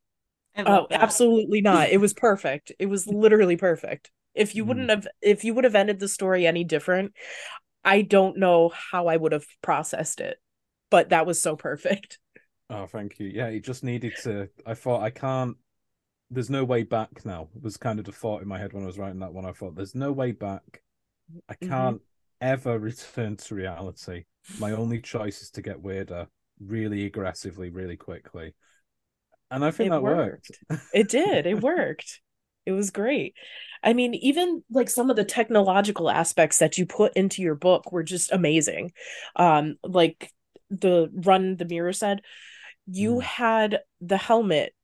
Oh, 0.67 0.87
that. 0.91 1.03
absolutely 1.03 1.61
not. 1.61 1.91
It 1.91 2.01
was 2.01 2.15
perfect. 2.15 2.73
It 2.79 2.87
was 2.87 3.07
literally 3.07 3.57
perfect. 3.57 4.11
If 4.35 4.55
you 4.55 4.65
wouldn't 4.65 4.89
mm. 4.89 4.95
have 4.95 5.09
if 5.21 5.45
you 5.45 5.55
would 5.55 5.65
have 5.65 5.75
ended 5.75 5.99
the 5.99 6.09
story 6.09 6.47
any 6.47 6.65
different, 6.65 7.13
I 7.85 8.03
don't 8.03 8.39
know 8.39 8.71
how 8.71 9.07
I 9.07 9.17
would 9.17 9.33
have 9.33 9.47
processed 9.63 10.21
it. 10.21 10.39
But 10.91 11.11
that 11.11 11.27
was 11.27 11.41
so 11.41 11.57
perfect. 11.57 12.19
Oh, 12.71 12.85
thank 12.85 13.19
you. 13.19 13.29
Yeah, 13.29 13.47
it 13.47 13.65
just 13.65 13.83
needed 13.83 14.13
to 14.25 14.51
I 14.67 14.75
thought 14.75 15.03
I 15.03 15.09
can't 15.09 15.57
there's 16.31 16.51
no 16.51 16.65
way 16.65 16.83
back 16.83 17.25
now. 17.25 17.49
It 17.57 17.63
was 17.63 17.77
kind 17.77 17.99
of 17.99 18.05
the 18.05 18.13
thought 18.13 18.43
in 18.43 18.49
my 18.49 18.59
head 18.59 18.73
when 18.73 18.83
I 18.83 18.87
was 18.87 18.99
writing 18.99 19.21
that 19.21 19.33
one. 19.33 19.47
I 19.47 19.53
thought 19.53 19.75
there's 19.75 19.95
no 19.95 20.13
way 20.13 20.33
back. 20.33 20.83
I 21.49 21.55
mm-hmm. 21.55 21.71
can't 21.71 21.97
mm-hmm. 21.97 22.47
ever 22.47 22.79
return 22.79 23.37
to 23.37 23.55
reality. 23.55 24.25
My 24.59 24.73
only 24.73 25.01
choice 25.01 25.41
is 25.41 25.51
to 25.53 25.63
get 25.63 25.81
weirder 25.81 26.29
really 26.61 27.07
aggressively, 27.07 27.71
really 27.71 27.97
quickly. 27.97 28.55
And 29.51 29.65
I 29.65 29.71
think 29.71 29.89
it 29.89 29.91
that 29.91 30.03
worked. 30.03 30.51
worked. 30.69 30.83
it 30.93 31.09
did. 31.09 31.47
It 31.47 31.63
worked. 31.63 32.21
It 32.67 32.73
was 32.73 32.91
great. 32.91 33.35
I 33.83 33.95
mean, 33.95 34.13
even 34.15 34.63
like 34.71 34.91
some 34.91 35.09
of 35.09 35.17
the 35.17 35.25
technological 35.25 36.11
aspects 36.11 36.59
that 36.59 36.77
you 36.77 36.85
put 36.85 37.15
into 37.15 37.41
your 37.41 37.55
book 37.55 37.93
were 37.93 38.03
just 38.03 38.31
amazing. 38.31 38.93
Um, 39.37 39.77
like 39.83 40.31
the 40.71 41.11
run 41.13 41.57
the 41.57 41.65
mirror 41.65 41.93
said, 41.93 42.23
you 42.87 43.17
mm. 43.17 43.23
had 43.23 43.81
the 44.01 44.17
helmet 44.17 44.75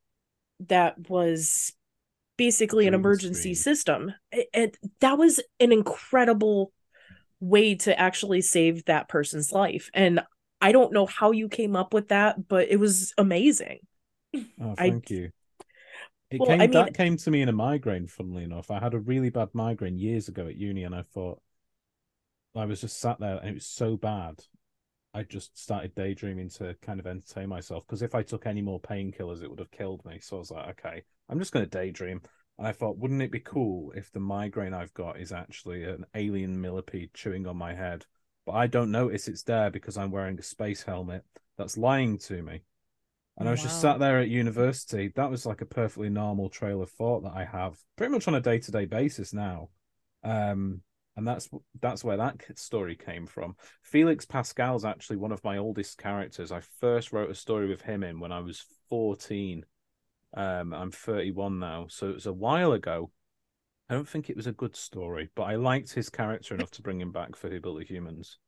that 0.69 1.09
was 1.09 1.73
basically 2.37 2.87
an 2.87 2.95
emergency 2.95 3.55
system. 3.55 4.13
And 4.53 4.77
that 5.01 5.19
was 5.19 5.41
an 5.61 5.73
incredible 5.73 6.73
way 7.41 7.75
to 7.77 7.99
actually 7.99 8.41
save 8.41 8.85
that 8.87 9.09
person's 9.09 9.53
life. 9.53 9.91
And 9.95 10.21
I 10.61 10.73
don't 10.73 10.93
know 10.93 11.07
how 11.07 11.31
you 11.31 11.49
came 11.49 11.77
up 11.77 11.95
with 11.95 12.09
that, 12.09 12.49
but 12.49 12.69
it 12.69 12.77
was 12.77 13.13
amazing. 13.19 13.81
Oh, 14.61 14.75
thank 14.77 15.11
I, 15.11 15.15
you. 15.15 15.31
It 16.31 16.41
well, 16.41 16.49
came 16.49 16.61
I 16.61 16.67
mean, 16.67 16.73
that 16.73 16.95
came 16.95 17.17
to 17.19 17.31
me 17.31 17.43
in 17.43 17.49
a 17.49 17.53
migraine, 17.53 18.09
funnily 18.09 18.45
enough. 18.45 18.71
I 18.71 18.81
had 18.81 18.95
a 18.95 18.99
really 18.99 19.31
bad 19.31 19.51
migraine 19.53 19.99
years 19.99 20.29
ago 20.29 20.49
at 20.49 20.57
uni, 20.57 20.83
and 20.85 20.95
I 20.95 21.03
thought 21.03 21.41
I 22.57 22.65
was 22.65 22.81
just 22.81 22.99
sat 22.99 23.21
there 23.21 23.37
and 23.37 23.51
it 23.51 23.55
was 23.55 23.67
so 23.67 23.97
bad. 23.97 24.41
I 25.15 25.23
just 25.23 25.57
started 25.57 25.95
daydreaming 25.95 26.51
to 26.51 26.75
kind 26.83 26.99
of 26.99 27.07
entertain 27.07 27.49
myself 27.49 27.85
because 27.87 28.03
if 28.03 28.17
I 28.17 28.23
took 28.23 28.47
any 28.47 28.61
more 28.61 28.81
painkillers, 28.81 29.43
it 29.43 29.49
would 29.49 29.61
have 29.61 29.71
killed 29.71 30.05
me. 30.05 30.19
So 30.21 30.37
I 30.37 30.39
was 30.41 30.51
like, 30.51 30.69
okay, 30.71 31.03
I'm 31.29 31.39
just 31.39 31.53
going 31.53 31.65
to 31.65 31.71
daydream. 31.71 32.21
And 32.59 32.67
I 32.67 32.73
thought, 32.73 32.99
wouldn't 32.99 33.23
it 33.23 33.31
be 33.31 33.41
cool 33.41 33.93
if 33.93 34.11
the 34.11 34.21
migraine 34.21 34.75
I've 34.75 34.95
got 34.95 35.21
is 35.21 35.33
actually 35.33 35.85
an 35.85 36.05
alien 36.15 36.61
millipede 36.61 37.15
chewing 37.15 37.47
on 37.47 37.57
my 37.57 37.75
head? 37.75 38.07
But 38.45 38.53
I 38.53 38.67
don't 38.67 38.91
notice 38.91 39.29
it's 39.29 39.45
there 39.45 39.71
because 39.71 39.97
I'm 39.97 40.11
wearing 40.11 40.39
a 40.39 40.43
space 40.43 40.83
helmet 40.83 41.25
that's 41.57 41.77
lying 41.77 42.19
to 42.19 42.43
me. 42.43 42.63
And 43.37 43.49
I 43.49 43.53
was 43.53 43.61
wow. 43.61 43.65
just 43.65 43.81
sat 43.81 43.99
there 43.99 44.21
at 44.21 44.29
university. 44.29 45.13
That 45.15 45.31
was 45.31 45.47
like 45.47 45.61
a 45.61 45.67
perfectly 45.67 46.09
normal 46.09 46.49
trail 46.49 46.83
of 46.83 46.91
thought 46.91 47.23
that 47.23 47.35
I 47.35 47.45
have 47.45 47.77
pretty 47.97 48.13
much 48.13 48.29
on 48.29 48.35
a 48.35 48.41
day 48.41 48.59
to 48.59 48.71
day 48.71 48.85
basis 48.85 49.33
now. 49.33 49.71
Um, 50.23 50.83
and 51.17 51.27
that's 51.27 51.49
that's 51.81 52.03
where 52.03 52.17
that 52.17 52.41
story 52.59 52.97
came 52.97 53.27
from. 53.27 53.57
Felix 53.83 54.25
Pascal's 54.25 54.85
actually 54.85 55.17
one 55.17 55.33
of 55.33 55.45
my 55.45 55.59
oldest 55.59 55.99
characters. 55.99 56.51
I 56.51 56.61
first 56.81 57.13
wrote 57.13 57.31
a 57.31 57.35
story 57.35 57.69
with 57.69 57.83
him 57.83 58.03
in 58.03 58.21
when 58.21 58.33
I 58.33 58.41
was 58.41 58.65
14. 58.89 59.65
Um, 60.37 60.75
I'm 60.75 60.91
31 60.91 61.59
now, 61.61 61.87
so 61.89 62.09
it 62.09 62.15
was 62.15 62.27
a 62.27 62.33
while 62.33 62.73
ago. 62.73 63.11
I 63.89 63.95
don't 63.95 64.09
think 64.09 64.29
it 64.29 64.37
was 64.37 64.47
a 64.47 64.53
good 64.53 64.75
story, 64.75 65.31
but 65.37 65.45
I 65.45 65.57
liked 65.57 65.93
his 65.93 66.09
character 66.09 66.55
enough 66.55 66.71
to 66.73 66.83
bring 66.83 67.01
him 67.01 67.13
back 67.13 67.37
for 67.37 67.49
Who 67.51 67.61
Built 67.61 67.79
the 67.79 67.85
Humans. 67.85 68.39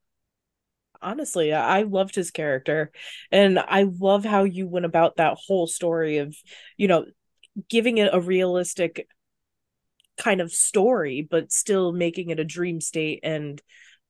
honestly 1.03 1.53
i 1.53 1.83
loved 1.83 2.14
his 2.14 2.31
character 2.31 2.91
and 3.31 3.59
i 3.59 3.83
love 4.01 4.25
how 4.25 4.45
you 4.45 4.67
went 4.67 4.87
about 4.87 5.17
that 5.17 5.37
whole 5.47 5.67
story 5.67 6.19
of 6.19 6.35
you 6.77 6.89
know 6.89 7.05
giving 7.69 7.99
it 7.99 8.11
a 8.12 8.21
realistic 8.21 9.07
kind 10.17 10.41
of 10.41 10.53
story 10.53 11.27
but 11.29 11.53
still 11.53 11.93
making 11.93 12.31
it 12.31 12.41
a 12.41 12.45
dream 12.45 12.81
state 12.81 13.21
and 13.23 13.62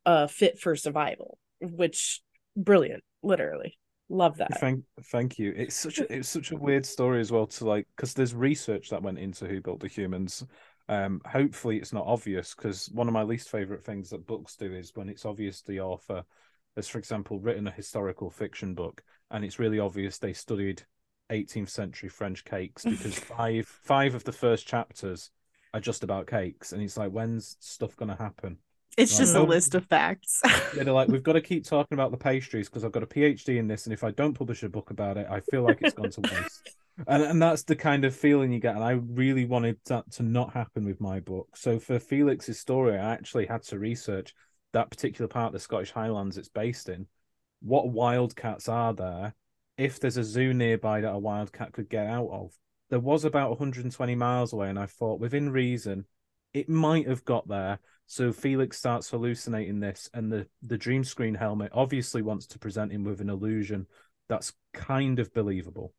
uh 0.04 0.26
fit 0.26 0.58
for 0.58 0.76
survival 0.76 1.38
which 1.60 2.20
brilliant 2.56 3.02
literally 3.22 3.78
love 4.08 4.36
that 4.36 4.60
Thank, 4.60 4.84
thank 5.10 5.38
you. 5.38 5.52
It's 5.56 5.74
such 5.74 5.98
a 5.98 6.12
it's 6.12 6.28
such 6.28 6.52
a 6.52 6.56
weird 6.56 6.86
story 6.86 7.20
as 7.20 7.32
well 7.32 7.46
to 7.46 7.66
like 7.66 7.88
because 7.96 8.14
there's 8.14 8.34
research 8.34 8.90
that 8.90 9.02
went 9.02 9.18
into 9.18 9.46
Who 9.46 9.60
Built 9.60 9.80
the 9.80 9.88
Humans. 9.88 10.44
Um, 10.88 11.20
hopefully 11.26 11.78
it's 11.78 11.92
not 11.92 12.06
obvious 12.06 12.54
because 12.54 12.88
one 12.92 13.08
of 13.08 13.14
my 13.14 13.24
least 13.24 13.50
favorite 13.50 13.84
things 13.84 14.10
that 14.10 14.26
books 14.26 14.54
do 14.54 14.72
is 14.72 14.92
when 14.94 15.08
it's 15.08 15.24
obvious 15.24 15.62
the 15.62 15.80
author 15.80 16.22
has, 16.76 16.86
for 16.86 16.98
example, 16.98 17.40
written 17.40 17.66
a 17.66 17.72
historical 17.72 18.30
fiction 18.30 18.74
book 18.74 19.02
and 19.30 19.44
it's 19.44 19.58
really 19.58 19.80
obvious 19.80 20.18
they 20.18 20.32
studied 20.32 20.82
18th 21.32 21.70
century 21.70 22.08
French 22.08 22.44
cakes 22.44 22.84
because 22.84 23.18
five 23.18 23.66
five 23.66 24.14
of 24.14 24.22
the 24.22 24.32
first 24.32 24.66
chapters 24.66 25.30
are 25.76 25.80
just 25.80 26.02
about 26.04 26.26
cakes 26.26 26.72
and 26.72 26.82
it's 26.82 26.96
like 26.96 27.10
when's 27.10 27.56
stuff 27.60 27.96
gonna 27.96 28.16
happen? 28.16 28.58
It's 28.96 29.12
Like, 29.12 29.18
just 29.20 29.34
a 29.34 29.42
list 29.42 29.74
of 29.74 29.84
facts. 29.86 30.40
Yeah, 30.74 30.84
they're 30.84 30.92
like, 30.92 31.08
we've 31.08 31.22
got 31.22 31.34
to 31.34 31.40
keep 31.40 31.64
talking 31.64 31.94
about 31.96 32.10
the 32.10 32.16
pastries 32.16 32.68
because 32.68 32.84
I've 32.84 32.92
got 32.92 33.02
a 33.02 33.06
PhD 33.06 33.56
in 33.58 33.68
this, 33.68 33.86
and 33.86 33.92
if 33.92 34.04
I 34.04 34.10
don't 34.10 34.34
publish 34.34 34.62
a 34.62 34.68
book 34.68 34.90
about 34.90 35.16
it, 35.16 35.26
I 35.30 35.40
feel 35.40 35.62
like 35.62 35.78
it's 35.80 35.94
gone 35.94 36.10
to 36.10 36.20
waste. 36.22 36.70
and 37.06 37.22
and 37.22 37.40
that's 37.42 37.62
the 37.64 37.76
kind 37.76 38.04
of 38.04 38.14
feeling 38.16 38.52
you 38.52 38.58
get. 38.60 38.74
And 38.74 38.84
I 38.84 38.92
really 38.92 39.44
wanted 39.44 39.78
that 39.86 40.10
to 40.12 40.22
not 40.22 40.52
happen 40.54 40.84
with 40.84 41.00
my 41.00 41.20
book. 41.20 41.56
So 41.56 41.78
for 41.78 41.98
Felix's 41.98 42.58
story, 42.58 42.98
I 42.98 43.12
actually 43.12 43.46
had 43.46 43.62
to 43.64 43.78
research 43.78 44.34
that 44.72 44.90
particular 44.90 45.28
part 45.28 45.48
of 45.48 45.52
the 45.52 45.60
Scottish 45.60 45.90
Highlands 45.92 46.38
it's 46.38 46.48
based 46.48 46.88
in. 46.88 47.06
What 47.60 47.88
wildcats 47.90 48.68
are 48.68 48.94
there? 48.94 49.34
If 49.78 50.00
there's 50.00 50.16
a 50.16 50.24
zoo 50.24 50.54
nearby 50.54 51.02
that 51.02 51.12
a 51.12 51.18
wildcat 51.18 51.72
could 51.72 51.88
get 51.88 52.06
out 52.06 52.28
of, 52.30 52.52
there 52.90 53.00
was 53.00 53.24
about 53.24 53.50
120 53.50 54.14
miles 54.14 54.52
away, 54.52 54.68
and 54.68 54.78
I 54.78 54.86
thought 54.86 55.20
within 55.20 55.50
reason, 55.50 56.06
it 56.52 56.68
might 56.68 57.08
have 57.08 57.24
got 57.24 57.48
there. 57.48 57.80
So 58.06 58.32
Felix 58.32 58.78
starts 58.78 59.10
hallucinating 59.10 59.80
this, 59.80 60.08
and 60.14 60.32
the 60.32 60.46
the 60.62 60.78
dream 60.78 61.04
screen 61.04 61.34
helmet 61.34 61.72
obviously 61.74 62.22
wants 62.22 62.46
to 62.48 62.58
present 62.58 62.92
him 62.92 63.04
with 63.04 63.20
an 63.20 63.30
illusion 63.30 63.86
that's 64.28 64.52
kind 64.72 65.18
of 65.18 65.32
believable. 65.34 65.92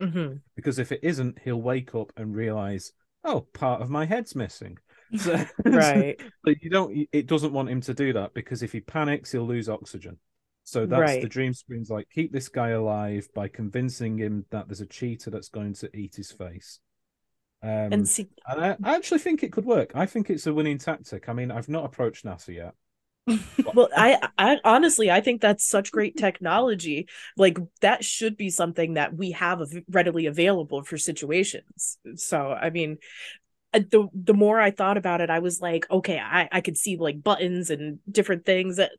Mhm. 0.00 0.40
Because 0.56 0.78
if 0.78 0.92
it 0.92 1.00
isn't, 1.02 1.38
he'll 1.42 1.60
wake 1.62 1.94
up 1.94 2.12
and 2.16 2.34
realize, 2.34 2.92
oh, 3.22 3.42
part 3.52 3.80
of 3.82 3.90
my 3.90 4.04
head's 4.04 4.34
missing. 4.34 4.78
So, 5.16 5.44
right 5.64 6.20
but 6.42 6.60
you 6.62 6.70
don't. 6.70 7.08
It 7.12 7.26
doesn't 7.26 7.52
want 7.52 7.68
him 7.68 7.80
to 7.82 7.94
do 7.94 8.12
that 8.14 8.34
because 8.34 8.62
if 8.62 8.72
he 8.72 8.80
panics, 8.80 9.30
he'll 9.32 9.46
lose 9.46 9.68
oxygen. 9.68 10.18
So 10.64 10.86
that's 10.86 11.20
the 11.20 11.28
dream 11.28 11.52
screen's 11.52 11.90
like 11.90 12.08
keep 12.10 12.32
this 12.32 12.48
guy 12.48 12.70
alive 12.70 13.28
by 13.34 13.48
convincing 13.48 14.18
him 14.18 14.46
that 14.50 14.66
there's 14.66 14.80
a 14.80 14.86
cheetah 14.86 15.30
that's 15.30 15.50
going 15.50 15.74
to 15.74 15.94
eat 15.96 16.16
his 16.16 16.32
face. 16.32 16.80
Um, 17.62 17.92
and 17.92 18.08
see 18.08 18.28
and 18.46 18.64
I, 18.64 18.76
I 18.82 18.96
actually 18.96 19.20
think 19.20 19.42
it 19.42 19.52
could 19.52 19.66
work. 19.66 19.92
I 19.94 20.06
think 20.06 20.30
it's 20.30 20.46
a 20.46 20.54
winning 20.54 20.78
tactic. 20.78 21.28
I 21.28 21.34
mean, 21.34 21.50
I've 21.50 21.68
not 21.68 21.84
approached 21.84 22.24
NASA 22.24 22.54
yet. 22.54 22.74
well 23.74 23.88
I, 23.96 24.28
I 24.36 24.58
honestly 24.64 25.10
i 25.10 25.22
think 25.22 25.40
that's 25.40 25.66
such 25.66 25.90
great 25.90 26.14
technology 26.14 27.08
like 27.38 27.56
that 27.80 28.04
should 28.04 28.36
be 28.36 28.50
something 28.50 28.94
that 28.94 29.16
we 29.16 29.30
have 29.30 29.62
readily 29.88 30.26
available 30.26 30.82
for 30.84 30.98
situations 30.98 31.96
so 32.16 32.50
i 32.52 32.68
mean 32.68 32.98
uh, 33.72 33.80
the 33.90 34.08
the 34.12 34.34
more 34.34 34.60
i 34.60 34.70
thought 34.70 34.98
about 34.98 35.22
it 35.22 35.30
i 35.30 35.38
was 35.38 35.58
like 35.58 35.90
okay 35.90 36.18
i 36.18 36.50
i 36.52 36.60
could 36.60 36.76
see 36.76 36.98
like 36.98 37.22
buttons 37.22 37.70
and 37.70 37.98
different 38.10 38.44
things 38.44 38.76
that 38.76 38.92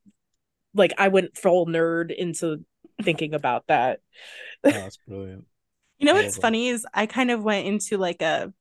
like 0.75 0.93
i 0.97 1.07
went 1.07 1.37
full 1.37 1.65
nerd 1.65 2.15
into 2.15 2.63
thinking 3.03 3.33
about 3.33 3.65
that 3.67 3.99
Oh, 4.63 4.69
that's 4.71 4.97
brilliant. 5.07 5.45
You 5.99 6.07
know 6.07 6.13
what's 6.13 6.35
love 6.35 6.41
funny 6.41 6.69
is 6.69 6.85
I 6.93 7.05
kind 7.05 7.31
of 7.31 7.43
went 7.43 7.67
into 7.67 7.97
like 7.97 8.21
a 8.21 8.53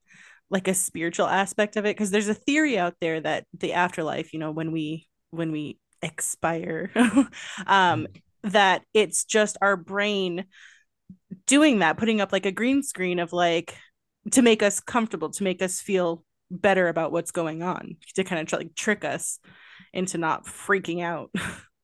like 0.49 0.67
a 0.67 0.73
spiritual 0.73 1.27
aspect 1.27 1.75
of 1.75 1.85
it 1.85 1.95
because 1.95 2.11
there's 2.11 2.27
a 2.29 2.33
theory 2.33 2.77
out 2.77 2.95
there 3.01 3.19
that 3.19 3.45
the 3.53 3.73
afterlife, 3.73 4.33
you 4.33 4.39
know, 4.39 4.51
when 4.51 4.71
we 4.71 5.07
when 5.31 5.51
we 5.51 5.79
expire, 6.01 6.91
um, 7.67 8.07
that 8.43 8.83
it's 8.93 9.25
just 9.25 9.57
our 9.61 9.75
brain 9.75 10.45
doing 11.47 11.79
that, 11.79 11.97
putting 11.97 12.21
up 12.21 12.31
like 12.31 12.45
a 12.45 12.51
green 12.51 12.83
screen 12.83 13.19
of 13.19 13.33
like 13.33 13.75
to 14.31 14.41
make 14.41 14.63
us 14.63 14.79
comfortable, 14.79 15.29
to 15.31 15.43
make 15.43 15.61
us 15.61 15.81
feel 15.81 16.23
better 16.49 16.87
about 16.87 17.11
what's 17.11 17.31
going 17.31 17.63
on, 17.63 17.97
to 18.15 18.23
kind 18.23 18.41
of 18.41 18.47
try, 18.47 18.59
like 18.59 18.75
trick 18.75 19.03
us 19.05 19.39
into 19.93 20.17
not 20.17 20.45
freaking 20.45 21.03
out. 21.03 21.31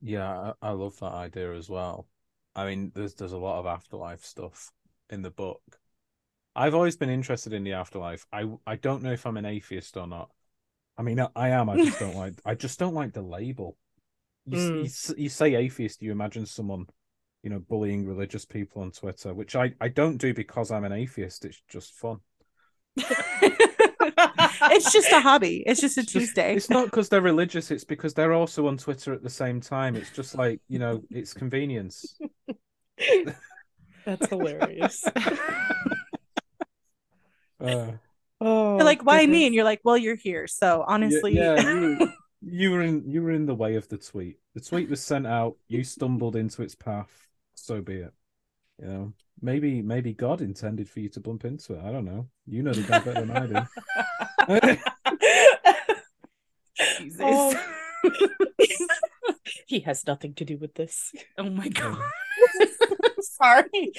Yeah, 0.00 0.52
I, 0.62 0.68
I 0.68 0.70
love 0.72 0.98
that 1.00 1.12
idea 1.12 1.54
as 1.54 1.68
well. 1.68 2.06
I 2.54 2.66
mean, 2.66 2.92
there's 2.94 3.14
there's 3.14 3.32
a 3.32 3.38
lot 3.38 3.58
of 3.60 3.66
afterlife 3.66 4.24
stuff 4.24 4.72
in 5.10 5.22
the 5.22 5.30
book. 5.30 5.62
I've 6.56 6.74
always 6.74 6.96
been 6.96 7.10
interested 7.10 7.52
in 7.52 7.64
the 7.64 7.74
afterlife. 7.74 8.26
I 8.32 8.46
I 8.66 8.76
don't 8.76 9.02
know 9.02 9.12
if 9.12 9.26
I'm 9.26 9.36
an 9.36 9.46
atheist 9.46 9.96
or 9.96 10.06
not. 10.06 10.30
I 10.98 11.02
mean, 11.02 11.20
I, 11.20 11.28
I 11.36 11.50
am. 11.50 11.70
I 11.70 11.78
just 11.78 11.98
don't 12.00 12.16
like. 12.16 12.34
I 12.44 12.54
just 12.54 12.78
don't 12.78 12.94
like 12.94 13.14
the 13.14 13.22
label. 13.22 13.76
You, 14.46 14.58
Mm. 14.58 14.80
you 14.80 14.90
you 15.18 15.28
say 15.30 15.54
atheist, 15.56 16.02
you 16.02 16.12
imagine 16.12 16.46
someone, 16.46 16.86
you 17.42 17.50
know, 17.50 17.60
bullying 17.60 18.06
religious 18.06 18.44
people 18.46 18.82
on 18.82 18.92
Twitter, 18.92 19.34
which 19.34 19.56
I 19.56 19.74
I 19.80 19.88
don't 19.88 20.18
do 20.18 20.34
because 20.34 20.70
I'm 20.72 20.84
an 20.84 20.92
atheist. 20.92 21.44
It's 21.44 21.62
just 21.68 21.94
fun. 21.94 22.20
it's 24.62 24.92
just 24.92 25.10
a 25.12 25.20
hobby. 25.20 25.62
It's 25.66 25.80
just 25.80 25.96
a 25.96 26.00
It's 26.00 26.12
just- 26.12 26.26
Tuesday. 26.26 26.54
It's 26.56 26.70
not 26.70 26.86
because 26.86 27.08
they're 27.08 27.20
religious. 27.20 27.70
It's 27.70 27.84
because 27.84 28.14
they're 28.14 28.32
also 28.32 28.66
on 28.68 28.76
Twitter 28.78 29.12
at 29.12 29.22
the 29.22 29.30
same 29.30 29.60
time. 29.60 29.96
It's 29.96 30.10
just 30.10 30.36
like 30.36 30.60
you 30.68 30.78
know, 30.78 31.02
it's 31.10 31.34
convenience. 31.34 32.18
that's 34.04 34.28
hilarious 34.28 35.04
Uh, 37.60 37.92
oh 38.40 38.76
like, 38.76 39.04
why 39.04 39.26
me? 39.26 39.44
And 39.46 39.54
you're 39.54 39.64
like, 39.64 39.80
well, 39.84 39.96
you're 39.98 40.14
here. 40.14 40.46
So 40.46 40.84
honestly, 40.86 41.34
yeah, 41.34 41.60
you, 41.60 42.12
you 42.40 42.70
were 42.70 42.82
in 42.82 43.02
you 43.10 43.22
were 43.22 43.32
in 43.32 43.46
the 43.46 43.54
way 43.54 43.74
of 43.74 43.88
the 43.88 43.98
tweet. 43.98 44.36
The 44.54 44.60
tweet 44.60 44.88
was 44.88 45.02
sent 45.02 45.26
out. 45.26 45.56
You 45.66 45.82
stumbled 45.82 46.36
into 46.36 46.62
its 46.62 46.76
path. 46.76 47.10
So 47.54 47.80
be 47.80 47.94
it. 47.96 48.12
You 48.80 48.86
know, 48.86 49.12
maybe 49.40 49.82
maybe 49.82 50.12
God 50.12 50.40
intended 50.40 50.88
for 50.88 51.00
you 51.00 51.08
to 51.10 51.20
bump 51.20 51.44
into 51.44 51.74
it. 51.74 51.82
I 51.84 51.90
don't 51.90 52.04
know. 52.04 52.28
You 52.46 52.62
know 52.62 52.72
the 52.72 52.82
guy 52.82 52.98
better 53.00 53.26
than 53.26 53.30
I 53.30 53.46
do. 53.46 54.78
Jesus. 56.98 57.20
Oh. 57.20 57.54
he 59.66 59.80
has 59.80 60.06
nothing 60.06 60.34
to 60.34 60.44
do 60.44 60.56
with 60.56 60.74
this. 60.74 61.12
oh 61.36 61.50
my 61.50 61.68
god. 61.68 61.98
Sorry. 63.20 63.92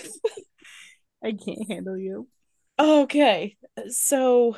I 1.23 1.33
can't 1.33 1.69
handle 1.69 1.97
you. 1.97 2.27
Okay. 2.77 3.57
So 3.89 4.55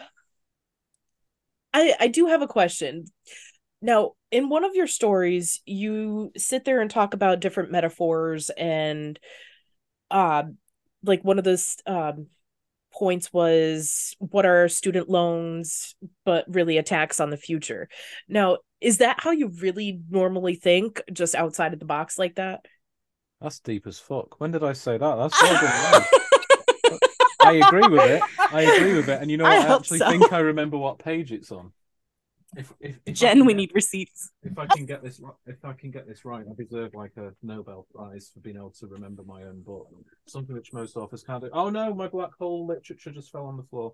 I 1.73 1.95
I 1.99 2.07
do 2.07 2.27
have 2.27 2.41
a 2.41 2.47
question. 2.47 3.05
Now, 3.81 4.11
in 4.29 4.49
one 4.49 4.63
of 4.63 4.75
your 4.75 4.85
stories, 4.85 5.61
you 5.65 6.31
sit 6.37 6.65
there 6.65 6.81
and 6.81 6.91
talk 6.91 7.15
about 7.15 7.39
different 7.39 7.71
metaphors 7.71 8.51
and 8.51 9.19
um 10.11 10.57
like 11.03 11.23
one 11.23 11.39
of 11.39 11.43
those 11.43 11.77
um 11.87 12.27
points 12.93 13.31
was 13.31 14.15
what 14.19 14.45
are 14.45 14.67
student 14.67 15.09
loans 15.09 15.95
but 16.25 16.45
really 16.47 16.77
attacks 16.77 17.19
on 17.19 17.29
the 17.29 17.37
future. 17.37 17.87
Now, 18.27 18.57
is 18.81 18.97
that 18.97 19.17
how 19.19 19.31
you 19.31 19.47
really 19.47 20.01
normally 20.09 20.55
think 20.55 21.01
just 21.11 21.35
outside 21.35 21.73
of 21.73 21.79
the 21.79 21.85
box 21.85 22.19
like 22.19 22.35
that? 22.35 22.65
That's 23.39 23.59
deep 23.59 23.87
as 23.87 23.99
fuck. 23.99 24.39
When 24.39 24.51
did 24.51 24.63
I 24.63 24.73
say 24.73 24.97
that? 24.97 25.15
That's 25.15 25.39
done, 25.39 25.93
Rose. 25.93 26.99
I 27.43 27.53
agree 27.53 27.87
with 27.87 28.05
it. 28.05 28.21
I 28.51 28.61
agree 28.61 28.93
with 28.93 29.09
it. 29.09 29.21
And 29.21 29.31
you 29.31 29.37
know, 29.37 29.45
I 29.45 29.57
what? 29.57 29.69
I, 29.69 29.75
actually 29.75 29.97
so. 29.99 30.09
think 30.09 30.31
I 30.31 30.39
remember 30.39 30.77
what 30.77 30.99
page 30.99 31.31
it's 31.31 31.51
on. 31.51 31.71
If, 32.57 32.73
if, 32.81 32.99
if 33.05 33.15
Jen, 33.15 33.37
can 33.37 33.45
we 33.45 33.53
get- 33.53 33.57
need 33.57 33.71
receipts. 33.73 34.31
If 34.43 34.57
I 34.57 34.65
can 34.67 34.85
get 34.85 35.01
this, 35.03 35.19
ri- 35.21 35.31
if 35.47 35.63
I 35.63 35.73
can 35.73 35.89
get 35.91 36.07
this 36.07 36.25
right, 36.25 36.45
I 36.49 36.53
deserve 36.61 36.93
like 36.93 37.13
a 37.17 37.31
Nobel 37.41 37.87
Prize 37.93 38.29
for 38.33 38.39
being 38.41 38.57
able 38.57 38.71
to 38.71 38.87
remember 38.87 39.23
my 39.23 39.43
own 39.43 39.61
book. 39.61 39.87
Something 40.27 40.55
which 40.55 40.73
most 40.73 40.97
authors 40.97 41.23
can't 41.23 41.41
do. 41.43 41.49
Oh 41.53 41.69
no, 41.69 41.93
my 41.93 42.07
black 42.07 42.31
hole 42.39 42.65
literature 42.67 43.11
just 43.11 43.31
fell 43.31 43.45
on 43.45 43.57
the 43.57 43.63
floor. 43.63 43.93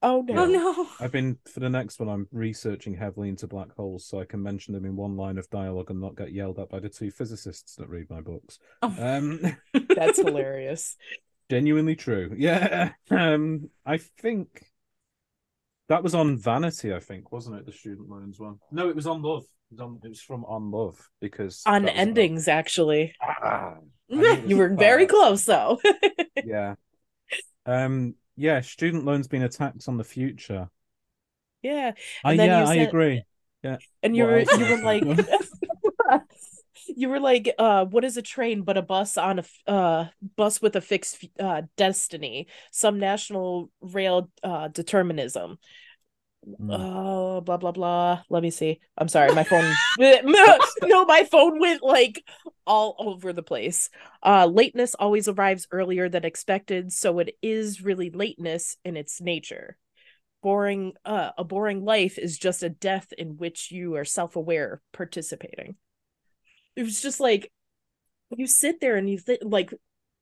Oh 0.00 0.22
no. 0.28 0.44
Oh 0.44 0.46
no. 0.46 0.86
I've 1.00 1.10
been 1.10 1.38
for 1.52 1.58
the 1.58 1.68
next 1.68 1.98
one. 1.98 2.08
I'm 2.08 2.28
researching 2.30 2.94
heavily 2.94 3.28
into 3.30 3.48
black 3.48 3.74
holes, 3.76 4.06
so 4.06 4.20
I 4.20 4.24
can 4.26 4.40
mention 4.40 4.74
them 4.74 4.84
in 4.84 4.94
one 4.94 5.16
line 5.16 5.38
of 5.38 5.50
dialogue 5.50 5.90
and 5.90 6.00
not 6.00 6.14
get 6.16 6.32
yelled 6.32 6.60
at 6.60 6.68
by 6.68 6.78
the 6.78 6.88
two 6.88 7.10
physicists 7.10 7.74
that 7.76 7.88
read 7.88 8.08
my 8.08 8.20
books. 8.20 8.60
Oh. 8.80 8.94
Um, 8.96 9.40
That's 9.96 10.18
hilarious. 10.18 10.96
genuinely 11.50 11.96
true. 11.96 12.32
Yeah. 12.38 12.92
Um, 13.10 13.70
I 13.84 13.96
think 13.96 14.67
that 15.88 16.02
was 16.02 16.14
on 16.14 16.38
Vanity. 16.38 16.92
I 16.94 17.00
think 17.00 17.32
wasn't 17.32 17.56
it 17.56 17.66
the 17.66 17.72
student 17.72 18.08
loans 18.08 18.38
one? 18.38 18.58
No, 18.70 18.88
it 18.88 18.96
was 18.96 19.06
on 19.06 19.22
Love. 19.22 19.44
It 19.70 19.74
was, 19.74 19.80
on, 19.80 20.00
it 20.04 20.08
was 20.08 20.20
from 20.22 20.44
On 20.46 20.70
Love 20.70 20.98
because 21.20 21.62
On 21.66 21.82
that 21.82 21.82
was 21.82 21.90
about- 21.92 22.00
endings, 22.00 22.48
actually. 22.48 23.14
Ah, 23.22 23.74
I 24.10 24.14
knew 24.14 24.24
it 24.24 24.40
was 24.42 24.50
You 24.50 24.56
were 24.56 24.68
very 24.74 25.06
close 25.06 25.44
though. 25.44 25.80
Yeah. 26.44 26.74
Um. 27.66 28.14
Yeah. 28.36 28.60
Student 28.60 29.04
loans 29.04 29.28
being 29.28 29.42
attacks 29.42 29.88
on 29.88 29.96
the 29.98 30.04
future. 30.04 30.68
yeah. 31.62 31.92
Ah, 32.24 32.30
And 32.30 32.38
then 32.38 32.48
yeah, 32.48 32.68
I 32.68 32.74
agree. 32.76 33.24
And 34.02 34.16
you 34.16 34.24
What 34.24 34.32
were 34.48 34.56
you 34.58 34.76
were 34.76 34.82
like 34.82 35.02
you 36.96 37.08
were 37.08 37.20
like, 37.20 37.54
uh, 37.58 37.84
what 37.84 38.04
is 38.04 38.16
a 38.16 38.22
train 38.22 38.62
but 38.62 38.76
a 38.76 38.82
bus 38.82 39.16
on 39.16 39.40
a 39.40 39.70
uh 39.70 40.08
bus 40.36 40.60
with 40.62 40.76
a 40.76 40.80
fixed 40.80 41.24
uh 41.38 41.62
destiny? 41.76 42.48
Some 42.70 42.98
national 42.98 43.70
rail 43.80 44.30
uh 44.42 44.68
determinism. 44.68 45.58
Mm. 46.46 46.68
Oh, 46.70 47.40
blah 47.40 47.56
blah 47.56 47.72
blah. 47.72 48.22
Let 48.28 48.42
me 48.42 48.50
see. 48.50 48.80
I'm 48.96 49.08
sorry, 49.08 49.34
my 49.34 49.44
phone. 49.44 49.72
no, 49.98 51.04
my 51.04 51.24
phone 51.24 51.58
went 51.58 51.82
like 51.82 52.24
all 52.66 52.94
over 52.98 53.32
the 53.32 53.42
place. 53.42 53.90
Uh, 54.22 54.46
lateness 54.46 54.94
always 54.94 55.28
arrives 55.28 55.66
earlier 55.70 56.08
than 56.08 56.24
expected, 56.24 56.92
so 56.92 57.18
it 57.18 57.36
is 57.42 57.82
really 57.82 58.10
lateness 58.10 58.76
in 58.84 58.96
its 58.96 59.20
nature. 59.20 59.76
Boring. 60.42 60.92
Uh, 61.04 61.30
a 61.36 61.44
boring 61.44 61.84
life 61.84 62.18
is 62.18 62.38
just 62.38 62.62
a 62.62 62.68
death 62.68 63.12
in 63.16 63.36
which 63.36 63.70
you 63.70 63.96
are 63.96 64.04
self-aware 64.04 64.80
participating. 64.92 65.76
It 66.78 66.84
was 66.84 67.02
just 67.02 67.18
like 67.18 67.50
you 68.30 68.46
sit 68.46 68.80
there 68.80 68.96
and 68.96 69.10
you 69.10 69.18
th- 69.18 69.42
like 69.42 69.74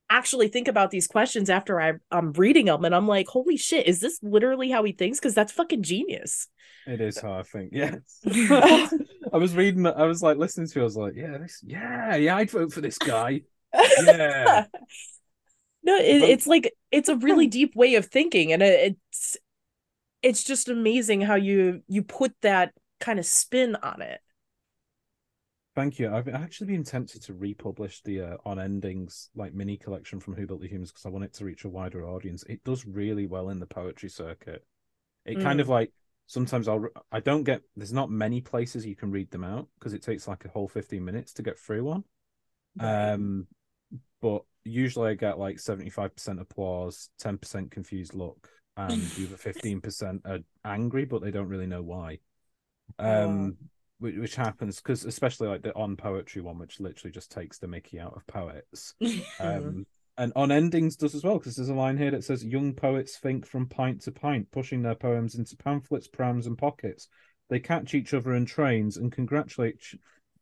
actually 0.09 0.49
think 0.49 0.69
about 0.69 0.91
these 0.91 1.07
questions 1.07 1.51
after 1.51 1.81
I, 1.81 1.95
I'm 2.11 2.33
reading 2.33 2.67
them 2.67 2.85
and 2.85 2.95
I'm 2.95 3.07
like, 3.07 3.29
holy 3.29 3.57
shit, 3.57 3.87
is 3.87 4.01
this 4.01 4.19
literally 4.23 4.71
how 4.71 4.83
he 4.85 4.93
thinks? 4.93 5.19
Because 5.19 5.35
that's 5.35 5.53
fucking 5.53 5.83
genius. 5.83 6.49
It 6.87 7.01
is 7.01 7.19
how 7.21 7.35
I 7.35 7.43
think. 7.43 7.73
Yeah. 7.73 7.97
I 8.27 9.37
was 9.37 9.55
reading. 9.55 9.87
I 9.87 10.05
was 10.05 10.23
like 10.23 10.39
listening 10.39 10.69
to. 10.69 10.79
it, 10.79 10.83
I 10.83 10.85
was 10.85 10.97
like, 10.97 11.15
yeah, 11.17 11.39
this. 11.39 11.61
Yeah, 11.63 12.17
yeah. 12.17 12.37
I'd 12.37 12.51
vote 12.51 12.73
for 12.73 12.81
this 12.81 12.97
guy. 12.97 13.43
Yeah. 13.75 14.67
no, 15.83 15.97
it, 15.97 16.23
it's 16.23 16.47
like 16.47 16.73
it's 16.93 17.09
a 17.09 17.17
really 17.17 17.49
deep 17.49 17.75
way 17.75 17.97
of 17.97 18.07
thinking, 18.07 18.53
and 18.53 18.63
it, 18.63 18.97
it's 19.11 19.37
it's 20.23 20.45
just 20.45 20.69
amazing 20.69 21.23
how 21.23 21.35
you 21.35 21.83
you 21.89 22.03
put 22.03 22.33
that 22.43 22.73
kind 23.01 23.19
of 23.19 23.27
spin 23.27 23.77
on 23.83 24.01
it. 24.01 24.21
Thank 25.77 25.99
you. 25.99 26.11
I've 26.11 26.29
actually 26.29 26.69
been 26.69 26.85
tempted 26.85 27.23
to 27.25 27.35
republish 27.35 28.01
the 28.03 28.23
uh, 28.23 28.37
on 28.47 28.59
endings 28.59 29.29
like 29.37 29.53
mini 29.53 29.77
collection 29.77 30.19
from 30.19 30.35
Who 30.35 30.47
Built 30.47 30.63
the 30.63 30.69
Humans 30.69 30.91
because 30.91 31.05
I 31.05 31.11
want 31.11 31.27
it 31.27 31.35
to 31.35 31.45
reach 31.45 31.65
a 31.65 31.69
wider 31.69 32.09
audience. 32.09 32.43
It 32.45 32.65
does 32.65 32.87
really 32.87 33.27
well 33.27 33.51
in 33.51 33.61
the 33.61 33.67
poetry 33.67 34.09
circuit. 34.09 34.65
It 35.27 35.39
kind 35.43 35.61
of 35.61 35.69
like 35.69 35.93
sometimes 36.27 36.67
I'll 36.67 36.87
I 37.13 37.21
don't 37.21 37.43
get 37.43 37.61
there's 37.77 37.93
not 37.93 38.11
many 38.11 38.41
places 38.41 38.87
you 38.87 38.97
can 38.97 39.11
read 39.11 39.31
them 39.31 39.45
out 39.45 39.69
because 39.79 39.93
it 39.93 40.03
takes 40.03 40.27
like 40.27 40.47
a 40.47 40.49
whole 40.49 40.67
15 40.67 41.05
minutes 41.05 41.35
to 41.35 41.43
get 41.43 41.59
through 41.59 41.85
one. 41.85 42.05
Um, 42.81 43.47
but 44.23 44.45
usually 44.65 45.11
I 45.11 45.15
get 45.15 45.39
like 45.39 45.57
75% 45.57 46.41
applause, 46.41 47.11
10% 47.23 47.71
confused 47.71 48.15
look, 48.15 48.49
and 48.79 49.03
the 49.03 49.27
other 49.27 49.37
15% 49.37 50.21
are 50.25 50.39
angry, 50.65 51.05
but 51.05 51.21
they 51.21 51.31
don't 51.31 51.49
really 51.49 51.67
know 51.67 51.83
why. 51.83 52.21
Um, 52.99 53.59
which, 53.99 54.17
which 54.17 54.37
happens 54.37 54.77
because 54.77 55.05
especially 55.05 55.49
like 55.49 55.63
the 55.63 55.75
on 55.75 55.97
poetry 55.97 56.43
one, 56.43 56.59
which 56.59 56.81
literally 56.81 57.13
just 57.13 57.31
takes 57.31 57.59
the 57.59 57.69
Mickey 57.69 57.99
out 57.99 58.17
of 58.17 58.27
poets. 58.27 58.95
Um, 59.41 59.87
and 60.19 60.33
on 60.35 60.51
endings 60.51 60.97
does 60.97 61.15
as 61.15 61.23
well 61.23 61.39
because 61.39 61.57
there's 61.57 61.69
a 61.69 61.75
line 61.75 61.99
here 61.99 62.11
that 62.11 62.25
says 62.25 62.43
young 62.43 62.73
poets 62.73 63.19
think 63.19 63.47
from 63.47 63.67
pint 63.67 64.01
to 64.03 64.13
pint, 64.13 64.51
pushing 64.51 64.81
their 64.81 64.95
poems 64.95 65.35
into 65.35 65.57
pamphlets, 65.57 66.09
prams, 66.09 66.47
and 66.47 66.57
pockets. 66.57 67.09
They 67.51 67.61
catch 67.61 67.95
each 67.95 68.15
other 68.15 68.35
in 68.35 68.47
trains 68.47 68.97
and 68.97 69.13
congratulate 69.13 69.83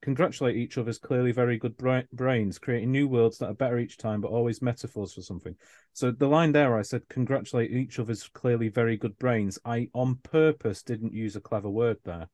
congratulate 0.00 0.56
each 0.56 0.78
other's 0.78 0.98
clearly 0.98 1.32
very 1.32 1.58
good 1.58 1.76
bra- 1.76 2.02
brains, 2.12 2.58
creating 2.58 2.92
new 2.92 3.08
worlds 3.08 3.38
that 3.38 3.48
are 3.48 3.54
better 3.54 3.78
each 3.78 3.96
time, 3.96 4.20
but 4.20 4.30
always 4.30 4.62
metaphors 4.62 5.14
for 5.14 5.22
something. 5.22 5.56
So 5.92 6.10
the 6.10 6.28
line 6.28 6.52
there, 6.52 6.76
I 6.76 6.82
said, 6.82 7.08
congratulate 7.08 7.70
each 7.72 7.98
other's 7.98 8.28
clearly 8.28 8.68
very 8.68 8.98
good 8.98 9.18
brains. 9.18 9.58
I 9.64 9.88
on 9.94 10.16
purpose 10.16 10.82
didn't 10.82 11.14
use 11.14 11.36
a 11.36 11.40
clever 11.40 11.70
word 11.70 11.96
there 12.04 12.28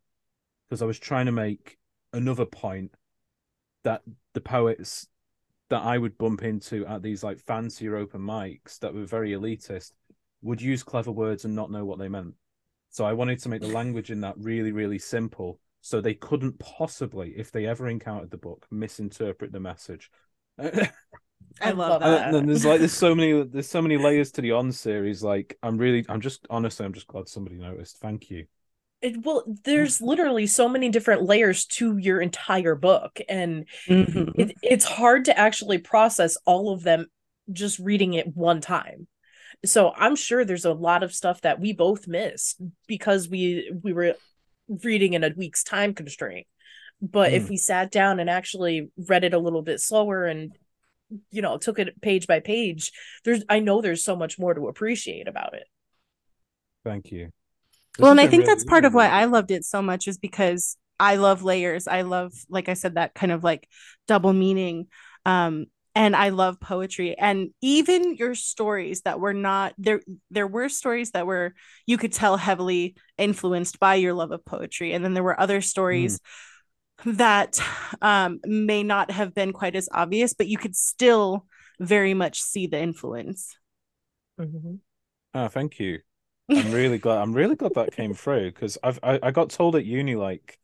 because 0.70 0.82
I 0.82 0.86
was 0.86 1.00
trying 1.00 1.26
to 1.26 1.32
make 1.32 1.76
another 2.12 2.46
point 2.46 2.94
that 3.82 4.02
the 4.34 4.40
poets 4.40 5.08
that 5.68 5.82
I 5.82 5.98
would 5.98 6.16
bump 6.16 6.44
into 6.44 6.86
at 6.86 7.02
these 7.02 7.24
like 7.24 7.40
fancier 7.40 7.96
open 7.96 8.20
mics 8.20 8.78
that 8.78 8.94
were 8.94 9.04
very 9.04 9.32
elitist 9.32 9.92
would 10.42 10.62
use 10.62 10.84
clever 10.84 11.10
words 11.10 11.44
and 11.44 11.56
not 11.56 11.72
know 11.72 11.84
what 11.84 11.98
they 11.98 12.08
meant. 12.08 12.34
So 12.90 13.04
I 13.04 13.12
wanted 13.12 13.40
to 13.40 13.48
make 13.48 13.60
the 13.62 13.68
language 13.68 14.10
in 14.10 14.20
that 14.20 14.36
really, 14.38 14.72
really 14.72 14.98
simple 14.98 15.58
so 15.80 16.00
they 16.00 16.14
couldn't 16.14 16.58
possibly, 16.58 17.32
if 17.36 17.50
they 17.50 17.66
ever 17.66 17.88
encountered 17.88 18.30
the 18.30 18.36
book, 18.36 18.66
misinterpret 18.70 19.50
the 19.52 19.60
message. 19.60 20.10
I 21.60 21.70
love 21.72 22.00
love 22.00 22.00
that. 22.00 22.34
and 22.34 22.48
there's 22.48 22.64
like 22.64 22.78
there's 22.78 22.92
so 22.92 23.14
many 23.14 23.42
there's 23.44 23.68
so 23.68 23.82
many 23.82 23.96
layers 23.96 24.30
to 24.32 24.40
the 24.40 24.52
on 24.52 24.72
series. 24.72 25.22
Like 25.22 25.58
I'm 25.62 25.78
really 25.78 26.04
I'm 26.08 26.20
just 26.20 26.46
honestly 26.48 26.86
I'm 26.86 26.92
just 26.92 27.06
glad 27.06 27.28
somebody 27.28 27.56
noticed. 27.56 27.98
Thank 27.98 28.30
you. 28.30 28.46
It, 29.02 29.24
well, 29.24 29.44
there's 29.64 30.00
literally 30.00 30.46
so 30.46 30.68
many 30.68 30.90
different 30.90 31.22
layers 31.22 31.64
to 31.66 31.96
your 31.96 32.20
entire 32.20 32.74
book, 32.74 33.18
and 33.28 33.66
it, 34.36 34.56
it's 34.62 34.84
hard 34.84 35.26
to 35.26 35.38
actually 35.38 35.78
process 35.78 36.36
all 36.44 36.72
of 36.72 36.82
them 36.82 37.06
just 37.52 37.78
reading 37.78 38.14
it 38.14 38.36
one 38.36 38.60
time. 38.60 39.08
So 39.64 39.92
I'm 39.96 40.16
sure 40.16 40.44
there's 40.44 40.64
a 40.66 40.72
lot 40.72 41.02
of 41.02 41.14
stuff 41.14 41.42
that 41.42 41.60
we 41.60 41.72
both 41.72 42.08
missed 42.08 42.60
because 42.86 43.28
we 43.28 43.72
we 43.82 43.92
were 43.92 44.14
reading 44.84 45.14
in 45.14 45.24
a 45.24 45.32
week's 45.36 45.64
time 45.64 45.94
constraint. 45.94 46.46
But 47.02 47.32
if 47.32 47.44
Mm. 47.44 47.50
we 47.50 47.56
sat 47.56 47.90
down 47.90 48.20
and 48.20 48.30
actually 48.30 48.90
read 49.08 49.24
it 49.24 49.34
a 49.34 49.38
little 49.38 49.62
bit 49.62 49.80
slower 49.80 50.24
and 50.26 50.52
you 51.30 51.42
know 51.42 51.58
took 51.58 51.78
it 51.78 52.00
page 52.02 52.26
by 52.26 52.40
page, 52.40 52.92
there's 53.24 53.44
I 53.48 53.60
know 53.60 53.80
there's 53.80 54.04
so 54.04 54.16
much 54.16 54.38
more 54.38 54.54
to 54.54 54.68
appreciate 54.68 55.28
about 55.28 55.54
it. 55.54 55.64
Thank 56.84 57.10
you. 57.12 57.30
Well, 58.00 58.10
and 58.12 58.20
I 58.20 58.26
think 58.26 58.44
been 58.44 58.46
that's 58.46 58.64
part 58.64 58.84
of 58.84 58.94
why 58.94 59.08
I 59.08 59.24
loved 59.26 59.50
it 59.50 59.64
so 59.64 59.82
much 59.82 60.08
is 60.08 60.18
because 60.18 60.76
I 60.98 61.16
love 61.16 61.42
layers. 61.42 61.86
I 61.86 62.02
love, 62.02 62.32
like 62.48 62.68
I 62.68 62.74
said, 62.74 62.94
that 62.94 63.14
kind 63.14 63.32
of 63.32 63.44
like 63.44 63.68
double 64.06 64.32
meaning. 64.32 64.86
Um, 65.26 65.66
and 65.94 66.14
I 66.14 66.28
love 66.28 66.60
poetry. 66.60 67.16
And 67.18 67.50
even 67.60 68.16
your 68.16 68.34
stories 68.34 69.02
that 69.02 69.18
were 69.20 69.34
not 69.34 69.74
there, 69.76 70.00
there 70.30 70.46
were 70.46 70.68
stories 70.68 71.10
that 71.12 71.26
were 71.26 71.54
you 71.86 71.98
could 71.98 72.12
tell 72.12 72.36
heavily 72.36 72.96
influenced 73.18 73.80
by 73.80 73.96
your 73.96 74.14
love 74.14 74.30
of 74.30 74.44
poetry. 74.44 74.92
And 74.92 75.04
then 75.04 75.14
there 75.14 75.24
were 75.24 75.38
other 75.40 75.60
stories 75.60 76.20
that 77.06 77.60
um 78.02 78.40
may 78.44 78.82
not 78.82 79.10
have 79.10 79.34
been 79.34 79.52
quite 79.52 79.76
as 79.76 79.88
obvious, 79.92 80.34
but 80.34 80.48
you 80.48 80.58
could 80.58 80.76
still 80.76 81.46
very 81.80 82.14
much 82.14 82.40
see 82.42 82.66
the 82.66 82.80
influence. 82.80 83.56
Oh, 85.34 85.48
thank 85.48 85.78
you. 85.80 86.00
I'm 86.50 86.72
really 86.72 86.98
glad. 86.98 87.18
I'm 87.18 87.32
really 87.32 87.56
glad 87.56 87.74
that 87.74 87.92
came 87.92 88.14
through 88.14 88.52
because 88.52 88.76
I've 88.82 88.98
I, 89.02 89.18
I 89.22 89.30
got 89.30 89.50
told 89.50 89.76
at 89.76 89.84
uni 89.84 90.16
like 90.16 90.58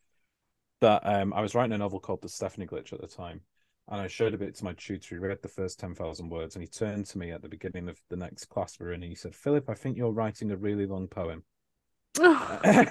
that. 0.80 1.02
Um, 1.04 1.32
I 1.32 1.40
was 1.40 1.54
writing 1.54 1.72
a 1.72 1.78
novel 1.78 2.00
called 2.00 2.22
The 2.22 2.28
Stephanie 2.28 2.66
Glitch 2.66 2.92
at 2.92 3.00
the 3.00 3.06
time, 3.06 3.42
and 3.88 4.00
I 4.00 4.08
showed 4.08 4.34
a 4.34 4.38
bit 4.38 4.54
to 4.56 4.64
my 4.64 4.72
tutor. 4.72 5.14
He 5.14 5.18
read 5.18 5.42
the 5.42 5.48
first 5.48 5.78
ten 5.78 5.94
thousand 5.94 6.30
words, 6.30 6.56
and 6.56 6.62
he 6.62 6.68
turned 6.68 7.06
to 7.06 7.18
me 7.18 7.30
at 7.30 7.42
the 7.42 7.48
beginning 7.48 7.88
of 7.88 8.00
the 8.08 8.16
next 8.16 8.46
class 8.46 8.78
we're 8.80 8.92
in, 8.92 9.02
and 9.02 9.10
he 9.10 9.14
said, 9.14 9.34
"Phillip, 9.34 9.68
I 9.68 9.74
think 9.74 9.96
you're 9.96 10.10
writing 10.12 10.50
a 10.50 10.56
really 10.56 10.86
long 10.86 11.08
poem." 11.08 11.44
and 12.18 12.88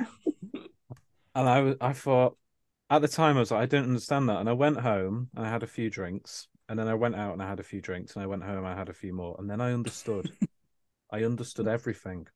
I 1.35 1.61
was, 1.61 1.75
I 1.81 1.93
thought 1.93 2.37
at 2.89 3.01
the 3.01 3.07
time 3.07 3.37
I 3.37 3.39
was 3.39 3.51
like, 3.51 3.61
I 3.61 3.65
don't 3.65 3.83
understand 3.83 4.29
that, 4.29 4.39
and 4.39 4.49
I 4.49 4.53
went 4.53 4.79
home 4.79 5.29
and 5.35 5.45
I 5.45 5.49
had 5.49 5.63
a 5.63 5.67
few 5.67 5.89
drinks, 5.89 6.47
and 6.69 6.77
then 6.77 6.87
I 6.87 6.93
went 6.93 7.15
out 7.15 7.33
and 7.33 7.41
I 7.41 7.49
had 7.49 7.59
a 7.59 7.63
few 7.63 7.81
drinks, 7.81 8.15
and 8.15 8.23
I 8.23 8.27
went 8.27 8.43
home 8.43 8.59
and 8.59 8.67
I 8.67 8.75
had 8.75 8.89
a 8.89 8.93
few 8.93 9.13
more, 9.13 9.35
and 9.39 9.49
then 9.49 9.61
I 9.61 9.73
understood. 9.73 10.31
I 11.11 11.23
understood 11.23 11.67
everything. 11.67 12.27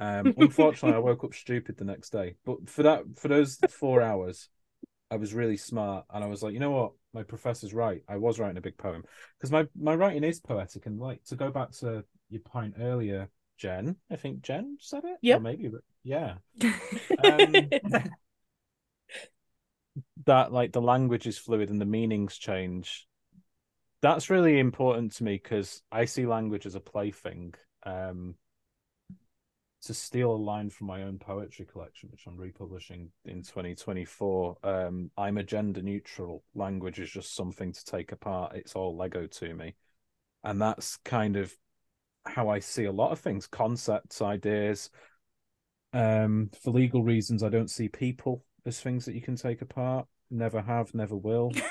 Um, 0.00 0.34
unfortunately, 0.38 0.96
I 0.96 1.00
woke 1.00 1.22
up 1.24 1.34
stupid 1.34 1.76
the 1.76 1.84
next 1.84 2.10
day. 2.10 2.34
But 2.44 2.68
for 2.68 2.82
that, 2.84 3.02
for 3.16 3.28
those 3.28 3.58
four 3.68 4.00
hours, 4.00 4.48
I 5.10 5.16
was 5.16 5.34
really 5.34 5.58
smart, 5.58 6.06
and 6.10 6.24
I 6.24 6.26
was 6.26 6.42
like, 6.42 6.54
you 6.54 6.60
know 6.60 6.70
what, 6.70 6.92
my 7.12 7.22
professor's 7.22 7.74
right. 7.74 8.02
I 8.08 8.16
was 8.16 8.38
writing 8.38 8.56
a 8.56 8.62
big 8.62 8.78
poem 8.78 9.04
because 9.38 9.52
my 9.52 9.66
my 9.78 9.94
writing 9.94 10.24
is 10.24 10.40
poetic, 10.40 10.86
and 10.86 10.98
like 10.98 11.22
to 11.24 11.36
go 11.36 11.50
back 11.50 11.72
to 11.80 12.04
your 12.30 12.40
point 12.40 12.76
earlier, 12.80 13.28
Jen. 13.58 13.96
I 14.10 14.16
think 14.16 14.42
Jen 14.42 14.78
said 14.80 15.04
it. 15.04 15.18
Yeah, 15.20 15.36
Or 15.36 15.40
maybe, 15.40 15.70
yeah. 16.02 16.34
Um, 17.22 17.68
that 20.26 20.52
like 20.52 20.72
the 20.72 20.80
language 20.80 21.26
is 21.26 21.38
fluid 21.38 21.70
and 21.70 21.80
the 21.80 21.86
meanings 21.86 22.38
change. 22.38 23.06
That's 24.02 24.30
really 24.30 24.58
important 24.58 25.12
to 25.14 25.24
me 25.24 25.34
because 25.34 25.82
I 25.92 26.06
see 26.06 26.24
language 26.24 26.64
as 26.64 26.74
a 26.74 26.80
plaything. 26.80 27.54
Um, 27.84 28.36
to 29.82 29.94
steal 29.94 30.32
a 30.32 30.36
line 30.36 30.68
from 30.68 30.86
my 30.88 31.02
own 31.02 31.18
poetry 31.18 31.64
collection, 31.64 32.10
which 32.10 32.26
I'm 32.26 32.36
republishing 32.36 33.10
in 33.24 33.42
2024, 33.42 34.56
um, 34.62 35.10
I'm 35.16 35.38
a 35.38 35.42
gender 35.42 35.80
neutral. 35.80 36.44
Language 36.54 37.00
is 37.00 37.10
just 37.10 37.34
something 37.34 37.72
to 37.72 37.84
take 37.84 38.12
apart. 38.12 38.56
It's 38.56 38.74
all 38.74 38.96
Lego 38.96 39.26
to 39.26 39.54
me. 39.54 39.74
And 40.44 40.60
that's 40.60 40.96
kind 40.98 41.36
of 41.36 41.52
how 42.26 42.48
I 42.48 42.58
see 42.58 42.84
a 42.84 42.92
lot 42.92 43.12
of 43.12 43.20
things 43.20 43.46
concepts, 43.46 44.20
ideas. 44.20 44.90
Um, 45.92 46.50
for 46.62 46.70
legal 46.70 47.02
reasons, 47.02 47.42
I 47.42 47.48
don't 47.48 47.70
see 47.70 47.88
people 47.88 48.44
as 48.66 48.80
things 48.80 49.06
that 49.06 49.14
you 49.14 49.22
can 49.22 49.36
take 49.36 49.62
apart. 49.62 50.06
Never 50.30 50.60
have, 50.60 50.94
never 50.94 51.16
will. 51.16 51.52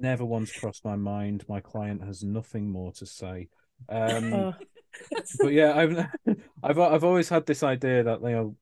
Never 0.00 0.24
once 0.24 0.52
crossed 0.52 0.84
my 0.84 0.96
mind. 0.96 1.44
My 1.48 1.60
client 1.60 2.04
has 2.04 2.22
nothing 2.22 2.70
more 2.70 2.92
to 2.92 3.06
say. 3.06 3.48
Um, 3.88 4.54
but 5.40 5.52
yeah, 5.52 5.74
I've 5.76 5.96
I've 6.62 6.78
I've 6.78 7.04
always 7.04 7.28
had 7.28 7.46
this 7.46 7.62
idea 7.62 8.02
that 8.04 8.20
you 8.22 8.28
know, 8.30 8.56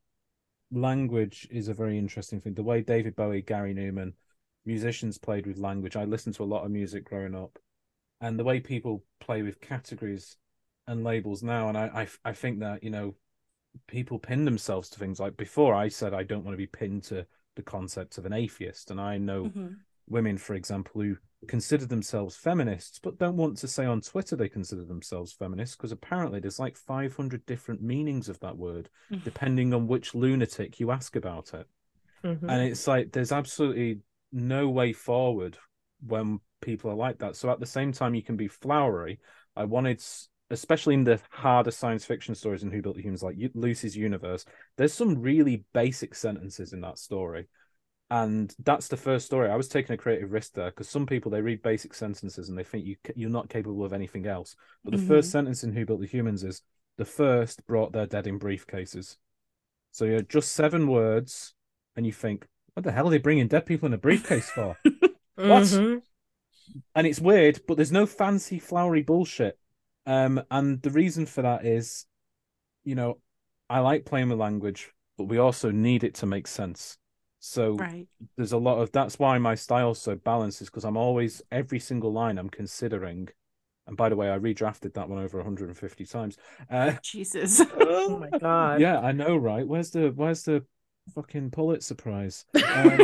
language 0.72 1.48
is 1.50 1.68
a 1.68 1.74
very 1.74 1.98
interesting 1.98 2.40
thing. 2.40 2.54
The 2.54 2.62
way 2.62 2.82
David 2.82 3.16
Bowie, 3.16 3.42
Gary 3.42 3.74
Numan, 3.74 4.14
musicians 4.64 5.18
played 5.18 5.46
with 5.46 5.58
language. 5.58 5.96
I 5.96 6.04
listened 6.04 6.34
to 6.36 6.44
a 6.44 6.46
lot 6.46 6.64
of 6.64 6.70
music 6.70 7.04
growing 7.06 7.34
up, 7.34 7.58
and 8.20 8.38
the 8.38 8.44
way 8.44 8.60
people 8.60 9.04
play 9.20 9.42
with 9.42 9.60
categories 9.60 10.38
and 10.88 11.04
labels 11.04 11.42
now, 11.42 11.68
and 11.68 11.78
I, 11.78 11.86
I, 12.24 12.30
I 12.30 12.32
think 12.34 12.60
that 12.60 12.82
you 12.84 12.90
know, 12.90 13.16
people 13.86 14.18
pin 14.18 14.44
themselves 14.44 14.88
to 14.90 14.98
things 14.98 15.20
like 15.20 15.36
before. 15.36 15.74
I 15.74 15.88
said 15.88 16.14
I 16.14 16.22
don't 16.22 16.44
want 16.44 16.54
to 16.54 16.58
be 16.58 16.66
pinned 16.66 17.04
to 17.04 17.26
the 17.56 17.62
concept 17.62 18.18
of 18.18 18.26
an 18.26 18.32
atheist, 18.32 18.90
and 18.90 19.00
I 19.00 19.18
know 19.18 19.52
Mm-hmm. 19.52 19.78
women, 20.08 20.38
for 20.38 20.54
example, 20.54 21.02
who 21.02 21.16
consider 21.46 21.86
themselves 21.86 22.36
feminists 22.36 22.98
but 23.02 23.18
don't 23.18 23.36
want 23.36 23.56
to 23.56 23.68
say 23.68 23.86
on 23.86 24.00
Twitter 24.00 24.36
they 24.36 24.48
consider 24.48 24.84
themselves 24.84 25.32
feminists 25.32 25.76
because 25.76 25.92
apparently 25.92 26.40
there's 26.40 26.58
like 26.58 26.76
500 26.76 27.46
different 27.46 27.82
meanings 27.82 28.28
of 28.28 28.38
that 28.40 28.56
word 28.56 28.90
Mhm. 29.10 29.24
depending 29.24 29.72
on 29.72 29.86
which 29.86 30.14
lunatic 30.14 30.78
you 30.78 30.90
ask 30.90 31.16
about 31.16 31.54
it. 31.54 31.66
Mhm. 32.24 32.48
And 32.48 32.68
it's 32.68 32.86
like 32.86 33.12
there's 33.12 33.32
absolutely 33.32 34.00
no 34.32 34.68
way 34.68 34.92
forward 34.92 35.56
when 36.06 36.40
people 36.60 36.90
are 36.90 36.96
like 36.96 37.18
that. 37.18 37.36
So 37.36 37.50
at 37.50 37.60
the 37.60 37.66
same 37.66 37.92
time, 37.92 38.14
you 38.14 38.22
can 38.22 38.36
be 38.36 38.48
flowery. 38.48 39.18
I 39.54 39.64
wanted, 39.64 40.02
especially 40.50 40.94
in 40.94 41.04
the 41.04 41.20
harder 41.30 41.70
science 41.70 42.04
fiction 42.04 42.34
stories 42.34 42.62
in 42.62 42.70
Who 42.70 42.82
Built 42.82 42.96
the 42.96 43.02
Humans, 43.02 43.22
like 43.22 43.36
Lucy's 43.54 43.96
universe, 43.96 44.44
there's 44.76 44.92
some 44.92 45.22
really 45.22 45.64
basic 45.72 46.14
sentences 46.14 46.72
in 46.72 46.80
that 46.82 46.98
story. 46.98 47.46
And 48.08 48.54
that's 48.62 48.86
the 48.88 48.96
first 48.96 49.26
story. 49.26 49.50
I 49.50 49.56
was 49.56 49.66
taking 49.68 49.94
a 49.94 49.98
creative 49.98 50.30
risk 50.30 50.52
there 50.52 50.70
because 50.70 50.88
some 50.88 51.06
people 51.06 51.30
they 51.30 51.40
read 51.42 51.62
basic 51.62 51.92
sentences 51.92 52.48
and 52.48 52.56
they 52.56 52.62
think 52.62 52.86
you 52.86 52.96
you're 53.16 53.30
not 53.30 53.48
capable 53.48 53.84
of 53.84 53.92
anything 53.92 54.26
else. 54.26 54.54
But 54.84 54.92
the 54.92 54.98
first 54.98 55.30
sentence 55.32 55.64
in 55.64 55.72
Who 55.72 55.84
Built 55.84 56.00
the 56.00 56.06
Humans 56.06 56.44
is 56.44 56.62
the 56.98 57.04
first 57.04 57.66
brought 57.66 57.92
their 57.92 58.06
dead 58.06 58.26
in 58.28 58.38
briefcases. 58.38 59.16
So 59.90 60.04
you're 60.04 60.22
just 60.22 60.52
seven 60.52 60.86
words, 60.86 61.54
and 61.96 62.06
you 62.06 62.12
think, 62.12 62.46
what 62.74 62.84
the 62.84 62.92
hell 62.92 63.08
are 63.08 63.10
they 63.10 63.18
bringing 63.18 63.48
dead 63.48 63.66
people 63.66 63.86
in 63.86 63.92
a 63.94 63.98
briefcase 63.98 64.50
for? 64.50 64.76
What? 65.38 65.64
Mhm. 65.64 66.00
and 66.94 67.06
it's 67.06 67.20
weird, 67.20 67.60
but 67.68 67.76
there's 67.76 67.92
no 67.92 68.06
fancy 68.06 68.58
flowery 68.58 69.02
bullshit. 69.02 69.58
Um, 70.06 70.42
and 70.50 70.80
the 70.80 70.90
reason 70.90 71.26
for 71.26 71.42
that 71.42 71.66
is, 71.66 72.06
you 72.84 72.94
know, 72.94 73.18
I 73.68 73.80
like 73.80 74.04
playing 74.06 74.30
with 74.30 74.38
language, 74.38 74.92
but 75.18 75.24
we 75.24 75.38
also 75.38 75.70
need 75.70 76.04
it 76.04 76.14
to 76.16 76.26
make 76.26 76.46
sense. 76.46 76.96
So 77.46 77.76
Right. 77.76 78.06
there's 78.36 78.52
a 78.52 78.58
lot 78.58 78.78
of 78.80 78.90
that's 78.92 79.18
why 79.18 79.38
my 79.38 79.54
style's 79.54 80.00
so 80.00 80.16
balanced 80.16 80.62
is 80.62 80.68
because 80.68 80.84
I'm 80.84 80.96
always 80.96 81.42
every 81.52 81.78
single 81.78 82.12
line 82.12 82.38
I'm 82.38 82.50
considering. 82.50 83.28
And 83.86 83.96
by 83.96 84.08
the 84.08 84.16
way, 84.16 84.30
I 84.32 84.38
redrafted 84.38 84.94
that 84.94 85.08
one 85.08 85.22
over 85.22 85.38
150 85.38 86.04
times. 86.06 86.36
Uh, 86.68 86.94
Jesus. 87.02 87.62
Oh 87.80 88.18
my 88.18 88.36
god. 88.38 88.80
yeah, 88.80 88.98
I 88.98 89.12
know, 89.12 89.36
right? 89.36 89.66
Where's 89.66 89.90
the 89.90 90.08
where's 90.10 90.42
the 90.42 90.64
fucking 91.14 91.50
Pulitzer 91.52 91.94
Prize? 91.94 92.44
Um, 92.54 92.98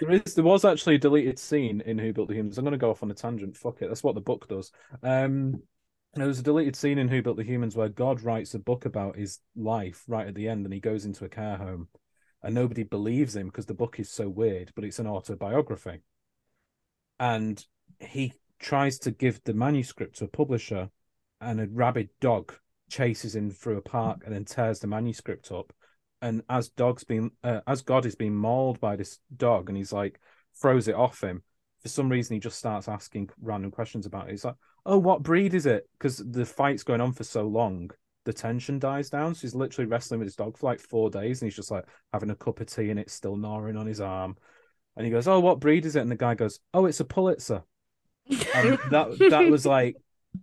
there 0.00 0.10
is 0.12 0.34
there 0.34 0.44
was 0.44 0.64
actually 0.64 0.96
a 0.96 0.98
deleted 0.98 1.38
scene 1.38 1.80
in 1.82 1.98
Who 1.98 2.12
Built 2.12 2.28
the 2.28 2.34
Humans. 2.34 2.58
I'm 2.58 2.64
going 2.64 2.72
to 2.72 2.78
go 2.78 2.90
off 2.90 3.02
on 3.02 3.10
a 3.10 3.14
tangent. 3.14 3.56
Fuck 3.56 3.80
it, 3.82 3.88
that's 3.88 4.02
what 4.02 4.14
the 4.14 4.20
book 4.20 4.46
does. 4.48 4.72
Um, 5.02 5.62
there 6.14 6.26
was 6.26 6.38
a 6.40 6.42
deleted 6.42 6.76
scene 6.76 6.98
in 6.98 7.08
Who 7.08 7.22
Built 7.22 7.36
the 7.36 7.44
Humans 7.44 7.76
where 7.76 7.88
God 7.88 8.22
writes 8.22 8.54
a 8.54 8.58
book 8.58 8.84
about 8.84 9.16
his 9.16 9.40
life 9.54 10.02
right 10.06 10.26
at 10.26 10.34
the 10.34 10.48
end, 10.48 10.64
and 10.66 10.72
he 10.74 10.80
goes 10.80 11.04
into 11.04 11.24
a 11.24 11.28
care 11.28 11.56
home, 11.56 11.88
and 12.46 12.54
nobody 12.54 12.84
believes 12.84 13.34
him 13.34 13.46
because 13.46 13.66
the 13.66 13.74
book 13.74 13.98
is 13.98 14.08
so 14.08 14.28
weird, 14.28 14.70
but 14.76 14.84
it's 14.84 15.00
an 15.00 15.08
autobiography, 15.08 16.00
and 17.18 17.64
he 17.98 18.32
tries 18.60 19.00
to 19.00 19.10
give 19.10 19.42
the 19.42 19.52
manuscript 19.52 20.18
to 20.18 20.26
a 20.26 20.28
publisher, 20.28 20.88
and 21.40 21.60
a 21.60 21.66
rabid 21.66 22.08
dog 22.20 22.54
chases 22.88 23.34
him 23.34 23.50
through 23.50 23.78
a 23.78 23.82
park 23.82 24.22
and 24.24 24.32
then 24.32 24.44
tears 24.44 24.78
the 24.78 24.86
manuscript 24.86 25.50
up. 25.50 25.72
And 26.22 26.42
as 26.48 26.68
dog's 26.68 27.02
being 27.02 27.32
uh, 27.42 27.60
as 27.66 27.82
god 27.82 28.06
is 28.06 28.14
being 28.14 28.34
mauled 28.34 28.80
by 28.80 28.94
this 28.94 29.18
dog 29.36 29.68
and 29.68 29.76
he's 29.76 29.92
like 29.92 30.20
throws 30.60 30.88
it 30.88 30.94
off 30.94 31.22
him 31.22 31.42
for 31.82 31.88
some 31.88 32.08
reason 32.08 32.34
he 32.34 32.40
just 32.40 32.58
starts 32.58 32.88
asking 32.88 33.28
random 33.40 33.70
questions 33.70 34.06
about 34.06 34.28
it. 34.28 34.30
He's 34.30 34.44
like 34.44 34.54
oh 34.86 34.98
what 34.98 35.22
breed 35.22 35.52
is 35.52 35.66
it? 35.66 35.88
Because 35.98 36.18
the 36.18 36.46
fight's 36.46 36.84
going 36.84 37.00
on 37.00 37.12
for 37.12 37.24
so 37.24 37.42
long 37.42 37.90
the 38.26 38.32
tension 38.32 38.78
dies 38.78 39.08
down. 39.08 39.34
So 39.34 39.42
he's 39.42 39.54
literally 39.54 39.88
wrestling 39.88 40.20
with 40.20 40.26
his 40.26 40.36
dog 40.36 40.58
for 40.58 40.66
like 40.66 40.80
four 40.80 41.08
days 41.08 41.40
and 41.40 41.46
he's 41.46 41.56
just 41.56 41.70
like 41.70 41.86
having 42.12 42.28
a 42.28 42.36
cup 42.36 42.60
of 42.60 42.66
tea 42.66 42.90
and 42.90 43.00
it's 43.00 43.14
still 43.14 43.36
gnawing 43.36 43.76
on 43.76 43.86
his 43.86 44.00
arm. 44.02 44.36
And 44.96 45.06
he 45.06 45.10
goes 45.10 45.26
oh 45.26 45.40
what 45.40 45.60
breed 45.60 45.86
is 45.86 45.96
it? 45.96 46.00
And 46.00 46.10
the 46.10 46.16
guy 46.16 46.34
goes 46.34 46.60
oh 46.74 46.84
it's 46.84 47.00
a 47.00 47.04
pulitzer. 47.04 47.62
And 48.54 48.78
that 48.90 49.16
that 49.30 49.48
was 49.48 49.64
like 49.64 49.96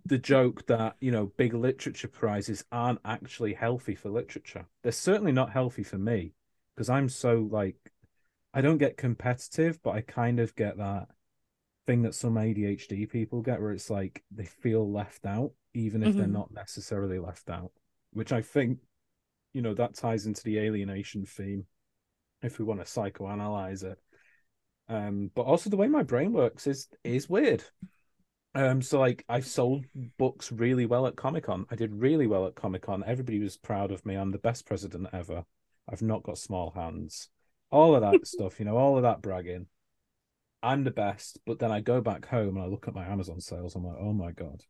the 0.06 0.18
joke 0.18 0.66
that 0.66 0.96
you 1.00 1.12
know 1.12 1.30
big 1.36 1.54
literature 1.54 2.08
prizes 2.08 2.64
aren't 2.72 2.98
actually 3.04 3.54
healthy 3.54 3.94
for 3.94 4.10
literature. 4.10 4.66
They're 4.82 4.90
certainly 4.90 5.32
not 5.32 5.52
healthy 5.52 5.84
for 5.84 5.98
me 5.98 6.34
because 6.74 6.90
i'm 6.90 7.08
so 7.08 7.48
like 7.50 7.76
i 8.52 8.60
don't 8.60 8.78
get 8.78 8.96
competitive 8.96 9.80
but 9.82 9.90
i 9.90 10.00
kind 10.00 10.40
of 10.40 10.54
get 10.56 10.76
that 10.78 11.08
thing 11.86 12.02
that 12.02 12.14
some 12.14 12.34
adhd 12.34 13.10
people 13.10 13.42
get 13.42 13.60
where 13.60 13.72
it's 13.72 13.90
like 13.90 14.22
they 14.30 14.44
feel 14.44 14.90
left 14.90 15.26
out 15.26 15.52
even 15.74 16.02
if 16.02 16.16
they're 16.16 16.26
Mhm. 16.26 16.32
not 16.32 16.52
necessarily 16.52 17.18
left 17.18 17.50
out 17.50 17.72
which 18.12 18.32
i 18.32 18.40
think 18.40 18.78
you 19.52 19.62
know 19.62 19.74
that 19.74 19.94
ties 19.94 20.26
into 20.26 20.42
the 20.44 20.58
alienation 20.58 21.26
theme 21.26 21.66
if 22.42 22.58
we 22.58 22.64
want 22.64 22.80
to 22.80 22.86
psychoanalyze 22.86 23.84
it 23.84 23.98
um 24.88 25.30
but 25.34 25.42
also 25.42 25.70
the 25.70 25.76
way 25.76 25.88
my 25.88 26.02
brain 26.02 26.32
works 26.32 26.66
is 26.66 26.88
is 27.04 27.28
weird 27.28 27.64
um, 28.54 28.82
so 28.82 29.00
like 29.00 29.24
I've 29.28 29.46
sold 29.46 29.84
books 30.16 30.52
really 30.52 30.86
well 30.86 31.06
at 31.08 31.16
Comic 31.16 31.44
Con. 31.44 31.66
I 31.70 31.74
did 31.74 31.92
really 31.92 32.28
well 32.28 32.46
at 32.46 32.54
Comic 32.54 32.82
Con. 32.82 33.02
Everybody 33.04 33.40
was 33.40 33.56
proud 33.56 33.90
of 33.90 34.06
me. 34.06 34.14
I'm 34.14 34.30
the 34.30 34.38
best 34.38 34.64
president 34.64 35.08
ever. 35.12 35.44
I've 35.88 36.02
not 36.02 36.22
got 36.22 36.38
small 36.38 36.70
hands. 36.70 37.30
All 37.72 37.96
of 37.96 38.02
that 38.02 38.24
stuff, 38.26 38.60
you 38.60 38.64
know, 38.66 38.76
all 38.76 38.96
of 38.96 39.02
that 39.02 39.22
bragging. 39.22 39.66
I'm 40.62 40.84
the 40.84 40.90
best, 40.90 41.38
but 41.44 41.58
then 41.58 41.72
I 41.72 41.80
go 41.80 42.00
back 42.00 42.26
home 42.26 42.56
and 42.56 42.64
I 42.64 42.68
look 42.68 42.88
at 42.88 42.94
my 42.94 43.04
Amazon 43.06 43.40
sales. 43.40 43.74
I'm 43.74 43.84
like, 43.84 43.98
oh 43.98 44.12
my 44.12 44.30
god. 44.32 44.62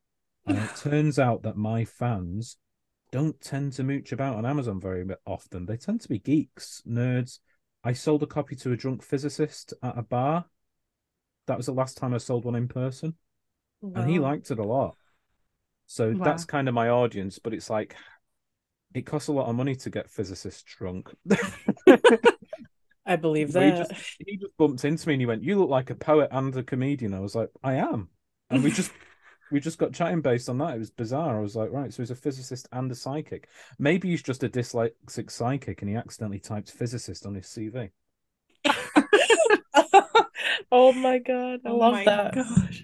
And 0.46 0.58
it 0.58 0.76
turns 0.76 1.18
out 1.18 1.42
that 1.42 1.56
my 1.56 1.84
fans 1.84 2.56
don't 3.10 3.40
tend 3.40 3.72
to 3.74 3.84
mooch 3.84 4.12
about 4.12 4.36
on 4.36 4.44
Amazon 4.44 4.80
very 4.80 5.06
often. 5.26 5.66
They 5.66 5.76
tend 5.76 6.00
to 6.02 6.08
be 6.08 6.18
geeks, 6.18 6.82
nerds. 6.86 7.38
I 7.82 7.92
sold 7.92 8.22
a 8.22 8.26
copy 8.26 8.56
to 8.56 8.72
a 8.72 8.76
drunk 8.76 9.02
physicist 9.02 9.72
at 9.82 9.98
a 9.98 10.02
bar. 10.02 10.46
That 11.46 11.56
was 11.56 11.66
the 11.66 11.72
last 11.72 11.96
time 11.96 12.14
I 12.14 12.18
sold 12.18 12.44
one 12.44 12.54
in 12.54 12.68
person 12.68 13.14
and 13.82 14.08
he 14.08 14.18
liked 14.18 14.50
it 14.50 14.58
a 14.58 14.64
lot. 14.64 14.96
So 15.86 16.12
Wow. 16.12 16.24
that's 16.24 16.44
kind 16.44 16.68
of 16.68 16.74
my 16.74 16.88
audience, 16.88 17.38
but 17.38 17.52
it's 17.52 17.68
like 17.68 17.94
it 18.94 19.02
costs 19.06 19.28
a 19.28 19.32
lot 19.32 19.48
of 19.48 19.56
money 19.56 19.74
to 19.76 19.90
get 19.90 20.10
physicists 20.10 20.62
drunk. 20.62 21.10
I 23.06 23.16
believe 23.16 23.52
that. 23.52 23.86
just 23.88 23.92
he 24.26 24.38
just 24.38 24.56
bumped 24.56 24.84
into 24.84 25.08
me 25.08 25.14
and 25.14 25.20
he 25.20 25.26
went, 25.26 25.42
"You 25.42 25.58
look 25.58 25.68
like 25.68 25.90
a 25.90 25.94
poet 25.94 26.28
and 26.32 26.56
a 26.56 26.62
comedian." 26.62 27.12
I 27.12 27.20
was 27.20 27.34
like, 27.34 27.50
"I 27.62 27.74
am," 27.74 28.08
and 28.50 28.64
we 28.64 28.70
just 28.70 28.90
we 29.54 29.60
just 29.60 29.78
got 29.78 29.92
chatting 29.92 30.20
based 30.20 30.48
on 30.48 30.58
that. 30.58 30.74
It 30.74 30.80
was 30.80 30.90
bizarre. 30.90 31.38
I 31.38 31.40
was 31.40 31.54
like, 31.54 31.70
"Right, 31.70 31.94
so 31.94 32.02
he's 32.02 32.10
a 32.10 32.16
physicist 32.16 32.66
and 32.72 32.90
a 32.90 32.94
psychic. 32.96 33.48
Maybe 33.78 34.10
he's 34.10 34.20
just 34.20 34.42
a 34.42 34.48
dyslexic 34.48 35.30
psychic 35.30 35.80
and 35.80 35.88
he 35.88 35.94
accidentally 35.94 36.40
typed 36.40 36.72
physicist 36.72 37.24
on 37.24 37.36
his 37.36 37.46
CV." 37.46 37.90
oh 40.72 40.92
my 40.92 41.20
god, 41.20 41.60
I 41.64 41.70
Oh 41.70 41.78
love 41.78 41.92
my 41.92 42.04
that. 42.04 42.34
gosh. 42.34 42.82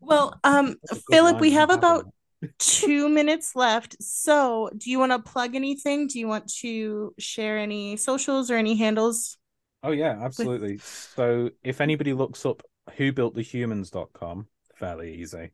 Well, 0.00 0.34
um, 0.42 0.74
That's 0.82 0.90
a 0.90 0.94
good 0.96 1.04
Phillip, 1.12 1.40
we 1.40 1.52
have 1.52 1.70
about 1.70 2.06
two 2.58 3.08
minutes 3.08 3.54
left. 3.54 4.02
So, 4.02 4.70
do 4.76 4.90
you 4.90 4.98
want 4.98 5.12
to 5.12 5.20
plug 5.20 5.54
anything? 5.54 6.08
Do 6.08 6.18
you 6.18 6.26
want 6.26 6.52
to 6.62 7.14
share 7.20 7.58
any 7.58 7.96
socials 7.96 8.50
or 8.50 8.56
any 8.56 8.74
handles? 8.74 9.38
Oh 9.84 9.92
yeah, 9.92 10.18
absolutely. 10.20 10.78
So 10.78 11.50
if 11.62 11.80
anybody 11.80 12.12
looks 12.12 12.44
up 12.44 12.64
whobuiltthehumans.com, 12.90 14.48
fairly 14.74 15.14
easy. 15.14 15.52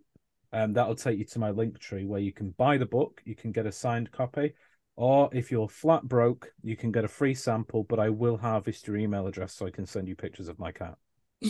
Um, 0.55 0.73
that'll 0.73 0.95
take 0.95 1.19
you 1.19 1.25
to 1.25 1.39
my 1.41 1.51
link 1.51 1.81
tree 1.81 2.05
where 2.05 2.21
you 2.21 2.33
can 2.33 2.51
buy 2.51 2.79
the 2.79 2.87
book, 2.87 3.21
you 3.25 3.35
can 3.35 3.51
get 3.51 3.67
a 3.67 3.73
signed 3.73 4.13
copy, 4.13 4.53
or 4.95 5.29
if 5.33 5.51
you're 5.51 5.69
flat 5.69 6.05
broke, 6.05 6.53
you 6.63 6.77
can 6.77 6.93
get 6.93 7.05
a 7.05 7.09
free 7.09 7.35
sample, 7.35 7.83
but 7.83 7.99
I 7.99 8.11
will 8.11 8.37
harvest 8.37 8.87
your 8.87 8.97
email 8.97 9.27
address 9.27 9.53
so 9.53 9.67
I 9.67 9.71
can 9.71 9.85
send 9.85 10.07
you 10.07 10.15
pictures 10.15 10.47
of 10.47 10.61
my 10.61 10.71
cat. 10.71 10.97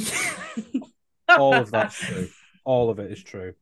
All 1.28 1.52
of 1.52 1.70
that's 1.70 1.98
true. 1.98 2.30
All 2.64 2.88
of 2.88 2.98
it 2.98 3.12
is 3.12 3.22
true. 3.22 3.52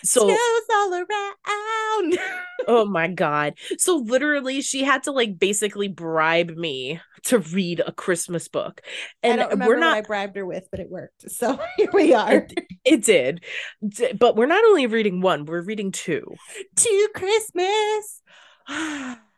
So 0.04 0.26
Snows 0.26 0.62
all 0.74 0.94
around. 0.94 2.18
Oh 2.68 2.84
my 2.84 3.08
god. 3.08 3.54
So 3.76 3.96
literally 3.96 4.60
she 4.60 4.84
had 4.84 5.02
to 5.04 5.10
like 5.12 5.36
basically 5.36 5.88
bribe 5.88 6.50
me 6.50 7.00
to 7.24 7.40
read 7.40 7.82
a 7.84 7.90
Christmas 7.90 8.46
book. 8.46 8.80
And 9.20 9.40
we're 9.66 9.76
not 9.76 9.96
what 9.96 9.96
I 9.96 10.00
bribed 10.02 10.36
her 10.36 10.46
with, 10.46 10.68
but 10.70 10.78
it 10.78 10.88
worked. 10.88 11.28
So 11.28 11.58
here 11.76 11.90
we 11.92 12.14
are. 12.14 12.34
it, 12.34 12.52
it 12.84 13.04
did. 13.04 13.42
D- 13.86 14.12
But 14.12 14.36
we're 14.36 14.46
not 14.46 14.62
only 14.64 14.86
reading 14.86 15.20
one, 15.20 15.44
we're 15.44 15.62
reading 15.62 15.90
two. 15.90 16.22
Two 16.76 17.08
Christmas. 17.16 18.22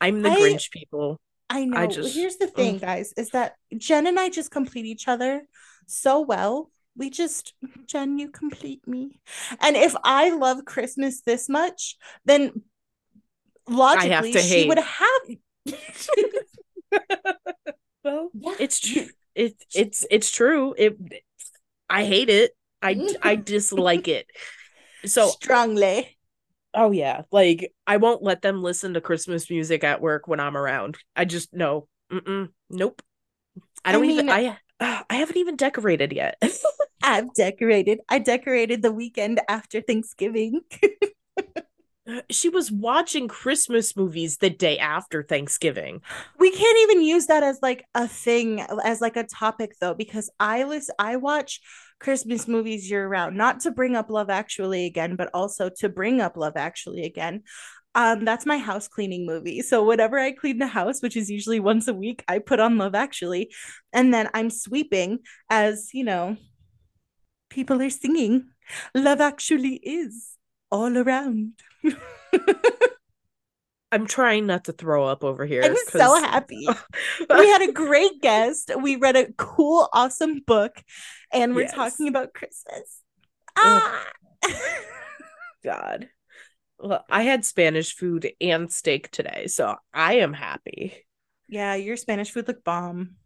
I 0.00 0.08
I'm 0.08 0.22
the 0.22 0.30
I- 0.30 0.36
Grinch 0.40 0.70
people. 0.70 1.20
I 1.48 1.64
know. 1.64 1.86
just- 1.88 2.14
Here's 2.14 2.36
the 2.36 2.46
thing, 2.46 2.78
guys, 2.78 3.12
is 3.16 3.30
that 3.30 3.54
Jen 3.76 4.06
and 4.06 4.18
I 4.20 4.28
just 4.28 4.50
complete 4.52 4.86
each 4.86 5.08
other 5.08 5.42
so 5.86 6.20
well. 6.20 6.70
We 6.96 7.10
just, 7.10 7.54
Jen, 7.86 8.18
you 8.18 8.30
complete 8.30 8.86
me. 8.86 9.20
And 9.60 9.76
if 9.76 9.94
I 10.04 10.30
love 10.30 10.64
Christmas 10.64 11.22
this 11.22 11.48
much, 11.48 11.96
then 12.24 12.62
logically 13.68 14.32
she 14.32 14.68
would 14.68 14.78
have. 14.78 15.22
Well, 18.02 18.30
Yeah. 18.34 18.54
it's 18.58 18.80
true. 18.80 19.06
It 19.34 19.54
it's 19.74 20.06
it's 20.10 20.30
true. 20.30 20.74
It 20.76 20.96
I 21.88 22.04
hate 22.04 22.30
it. 22.30 22.52
I 22.82 23.14
I 23.22 23.36
dislike 23.52 24.08
it. 24.08 24.26
So 25.04 25.28
strongly. 25.28 26.16
Oh 26.72 26.92
yeah, 26.92 27.22
like 27.32 27.72
I 27.86 27.96
won't 27.96 28.22
let 28.22 28.42
them 28.42 28.62
listen 28.62 28.94
to 28.94 29.00
Christmas 29.00 29.50
music 29.50 29.82
at 29.82 30.00
work 30.00 30.28
when 30.28 30.38
I'm 30.40 30.56
around. 30.56 30.98
I 31.16 31.24
just 31.24 31.52
no, 31.52 31.88
Mm-mm. 32.12 32.50
nope. 32.70 33.02
I 33.84 33.90
I 33.90 33.92
don't 33.92 34.04
even. 34.06 34.26
mean- 34.26 34.30
I 34.30 34.58
uh, 34.80 35.02
I 35.10 35.14
haven't 35.16 35.36
even 35.36 35.56
decorated 35.56 36.12
yet. 36.12 36.42
I've 37.02 37.32
decorated. 37.34 38.00
I 38.08 38.18
decorated 38.18 38.82
the 38.82 38.92
weekend 38.92 39.40
after 39.48 39.80
Thanksgiving. 39.80 40.60
she 42.30 42.48
was 42.48 42.70
watching 42.70 43.28
Christmas 43.28 43.96
movies 43.96 44.38
the 44.38 44.50
day 44.50 44.78
after 44.78 45.22
Thanksgiving. 45.22 46.02
we 46.38 46.50
can't 46.50 46.78
even 46.82 47.02
use 47.02 47.26
that 47.26 47.42
as 47.42 47.58
like 47.62 47.84
a 47.94 48.06
thing 48.08 48.60
as 48.84 49.00
like 49.00 49.16
a 49.16 49.24
topic 49.24 49.72
though 49.80 49.94
because 49.94 50.30
i 50.40 50.62
listen 50.64 50.94
i 50.98 51.16
watch 51.16 51.60
christmas 51.98 52.48
movies 52.48 52.90
year 52.90 53.06
round 53.08 53.36
not 53.36 53.60
to 53.60 53.70
bring 53.70 53.94
up 53.96 54.10
love 54.10 54.30
actually 54.30 54.86
again 54.86 55.16
but 55.16 55.30
also 55.34 55.68
to 55.68 55.88
bring 55.88 56.20
up 56.20 56.36
love 56.36 56.56
actually 56.56 57.04
again. 57.04 57.42
Um 57.94 58.24
that's 58.24 58.46
my 58.46 58.58
house 58.58 58.86
cleaning 58.88 59.26
movie. 59.26 59.62
So 59.62 59.84
whenever 59.84 60.18
i 60.18 60.32
clean 60.32 60.58
the 60.58 60.66
house 60.66 61.02
which 61.02 61.16
is 61.16 61.30
usually 61.30 61.60
once 61.60 61.88
a 61.88 61.94
week 61.94 62.24
i 62.28 62.38
put 62.38 62.60
on 62.60 62.78
love 62.78 62.94
actually. 62.94 63.50
And 63.92 64.12
then 64.14 64.28
i'm 64.34 64.50
sweeping 64.50 65.20
as 65.50 65.90
you 65.92 66.04
know 66.04 66.36
people 67.50 67.82
are 67.82 67.90
singing. 67.90 68.48
Love 68.94 69.20
actually 69.20 69.74
is 69.82 70.36
all 70.70 70.96
around 70.96 71.54
I'm 73.92 74.06
trying 74.06 74.46
not 74.46 74.64
to 74.64 74.72
throw 74.72 75.04
up 75.06 75.24
over 75.24 75.44
here. 75.46 75.62
i'm 75.64 75.76
so 75.88 76.14
happy 76.22 76.66
we 77.30 77.48
had 77.48 77.62
a 77.68 77.72
great 77.72 78.20
guest. 78.22 78.70
We 78.80 78.96
read 78.96 79.16
a 79.16 79.32
cool, 79.36 79.88
awesome 79.92 80.40
book, 80.46 80.82
and 81.32 81.54
we're 81.54 81.62
Yes. 81.62 81.74
talking 81.74 82.08
about 82.08 82.32
Christmas. 82.34 83.00
Ah! 83.56 84.06
God. 85.64 86.08
Well, 86.78 87.04
I 87.10 87.22
had 87.22 87.44
Spanish 87.44 87.94
food 87.94 88.32
and 88.40 88.72
steak 88.72 89.10
today, 89.10 89.46
so 89.48 89.76
I 89.92 90.14
am 90.14 90.32
happy. 90.32 91.06
yeah, 91.48 91.74
your 91.74 91.96
Spanish 91.96 92.30
food 92.30 92.48
looked 92.48 92.64
bomb. 92.64 93.16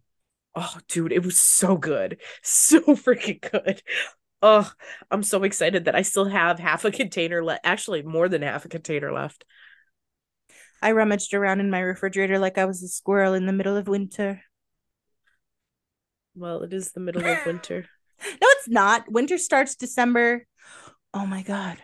Oh, 0.56 0.78
dude, 0.88 1.12
it 1.12 1.24
was 1.24 1.38
so 1.38 1.76
good. 1.76 2.20
So 2.42 2.80
freaking 2.80 3.40
good. 3.52 3.82
Oh, 4.42 4.70
I'm 5.10 5.22
so 5.22 5.42
excited 5.44 5.86
that 5.86 5.94
I 5.94 6.02
still 6.02 6.26
have 6.26 6.58
half 6.58 6.84
a 6.84 6.90
container 6.90 7.42
left. 7.42 7.62
Actually, 7.64 8.02
more 8.02 8.28
than 8.28 8.42
half 8.42 8.64
a 8.64 8.68
container 8.68 9.12
left. 9.12 9.44
I 10.84 10.92
rummaged 10.92 11.32
around 11.32 11.60
in 11.60 11.70
my 11.70 11.80
refrigerator 11.80 12.38
like 12.38 12.58
I 12.58 12.66
was 12.66 12.82
a 12.82 12.88
squirrel 12.88 13.32
in 13.32 13.46
the 13.46 13.54
middle 13.54 13.74
of 13.74 13.88
winter. 13.88 14.42
Well, 16.34 16.62
it 16.62 16.74
is 16.74 16.92
the 16.92 17.00
middle 17.00 17.24
of 17.24 17.46
winter. 17.46 17.86
No, 18.24 18.46
it's 18.52 18.68
not. 18.68 19.10
Winter 19.10 19.36
starts 19.36 19.74
December. 19.74 20.46
Oh 21.12 21.26
my 21.26 21.42
God. 21.42 21.78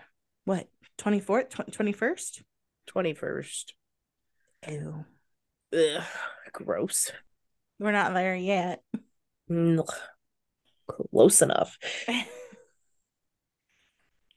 What? 0.44 0.68
24th? 0.96 1.50
21st? 1.50 2.42
21st. 2.88 3.64
Ew. 4.68 5.04
Ugh, 5.74 6.02
gross. 6.52 7.10
We're 7.78 7.92
not 7.92 8.14
there 8.14 8.36
yet. 8.36 8.82
Close 10.86 11.42
enough. 11.42 11.76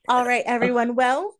All 0.10 0.26
right, 0.26 0.44
everyone. 0.46 0.96
Well, 0.96 1.36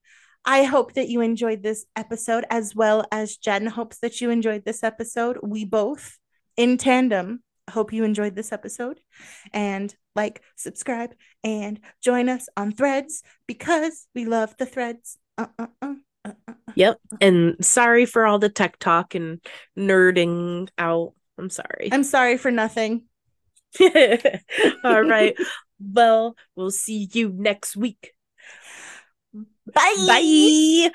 I 0.46 0.64
hope 0.64 0.94
that 0.94 1.10
you 1.10 1.22
enjoyed 1.22 1.64
this 1.64 1.86
episode 1.96 2.46
as 2.50 2.76
well 2.76 3.06
as 3.12 3.38
Jen 3.38 3.66
hopes 3.66 4.00
that 4.00 4.20
you 4.20 4.30
enjoyed 4.30 4.66
this 4.66 4.84
episode. 4.84 5.38
We 5.42 5.66
both, 5.66 6.18
in 6.58 6.78
tandem, 6.78 7.44
hope 7.70 7.94
you 7.94 8.04
enjoyed 8.04 8.36
this 8.36 8.52
episode. 8.52 9.00
And 9.54 9.94
like, 10.16 10.42
subscribe, 10.56 11.14
and 11.44 11.80
join 12.02 12.30
us 12.30 12.48
on 12.58 12.72
threads 12.72 13.24
because 13.48 14.08
we 14.14 14.26
love 14.26 14.56
the 14.58 14.66
threads. 14.66 15.18
Uh, 15.38 15.48
uh, 15.58 15.68
uh, 15.82 15.94
uh, 16.26 16.32
uh. 16.48 16.54
Yep. 16.76 17.00
And 17.22 17.66
sorry 17.66 18.06
for 18.06 18.26
all 18.26 18.40
the 18.40 18.50
tech 18.50 18.78
talk 18.80 19.16
and 19.16 19.40
nerding 19.78 20.70
out. 20.78 21.14
I'm 21.38 21.50
sorry. 21.50 21.90
I'm 21.92 22.04
sorry 22.04 22.38
for 22.38 22.52
nothing. 22.52 23.06
all 24.84 25.02
right. 25.02 25.36
Well, 25.80 26.36
we'll 26.56 26.72
see 26.72 27.10
you 27.12 27.34
next 27.36 27.76
week. 27.76 28.14
Bye. 29.66 30.92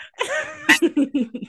Bye. 0.80 1.38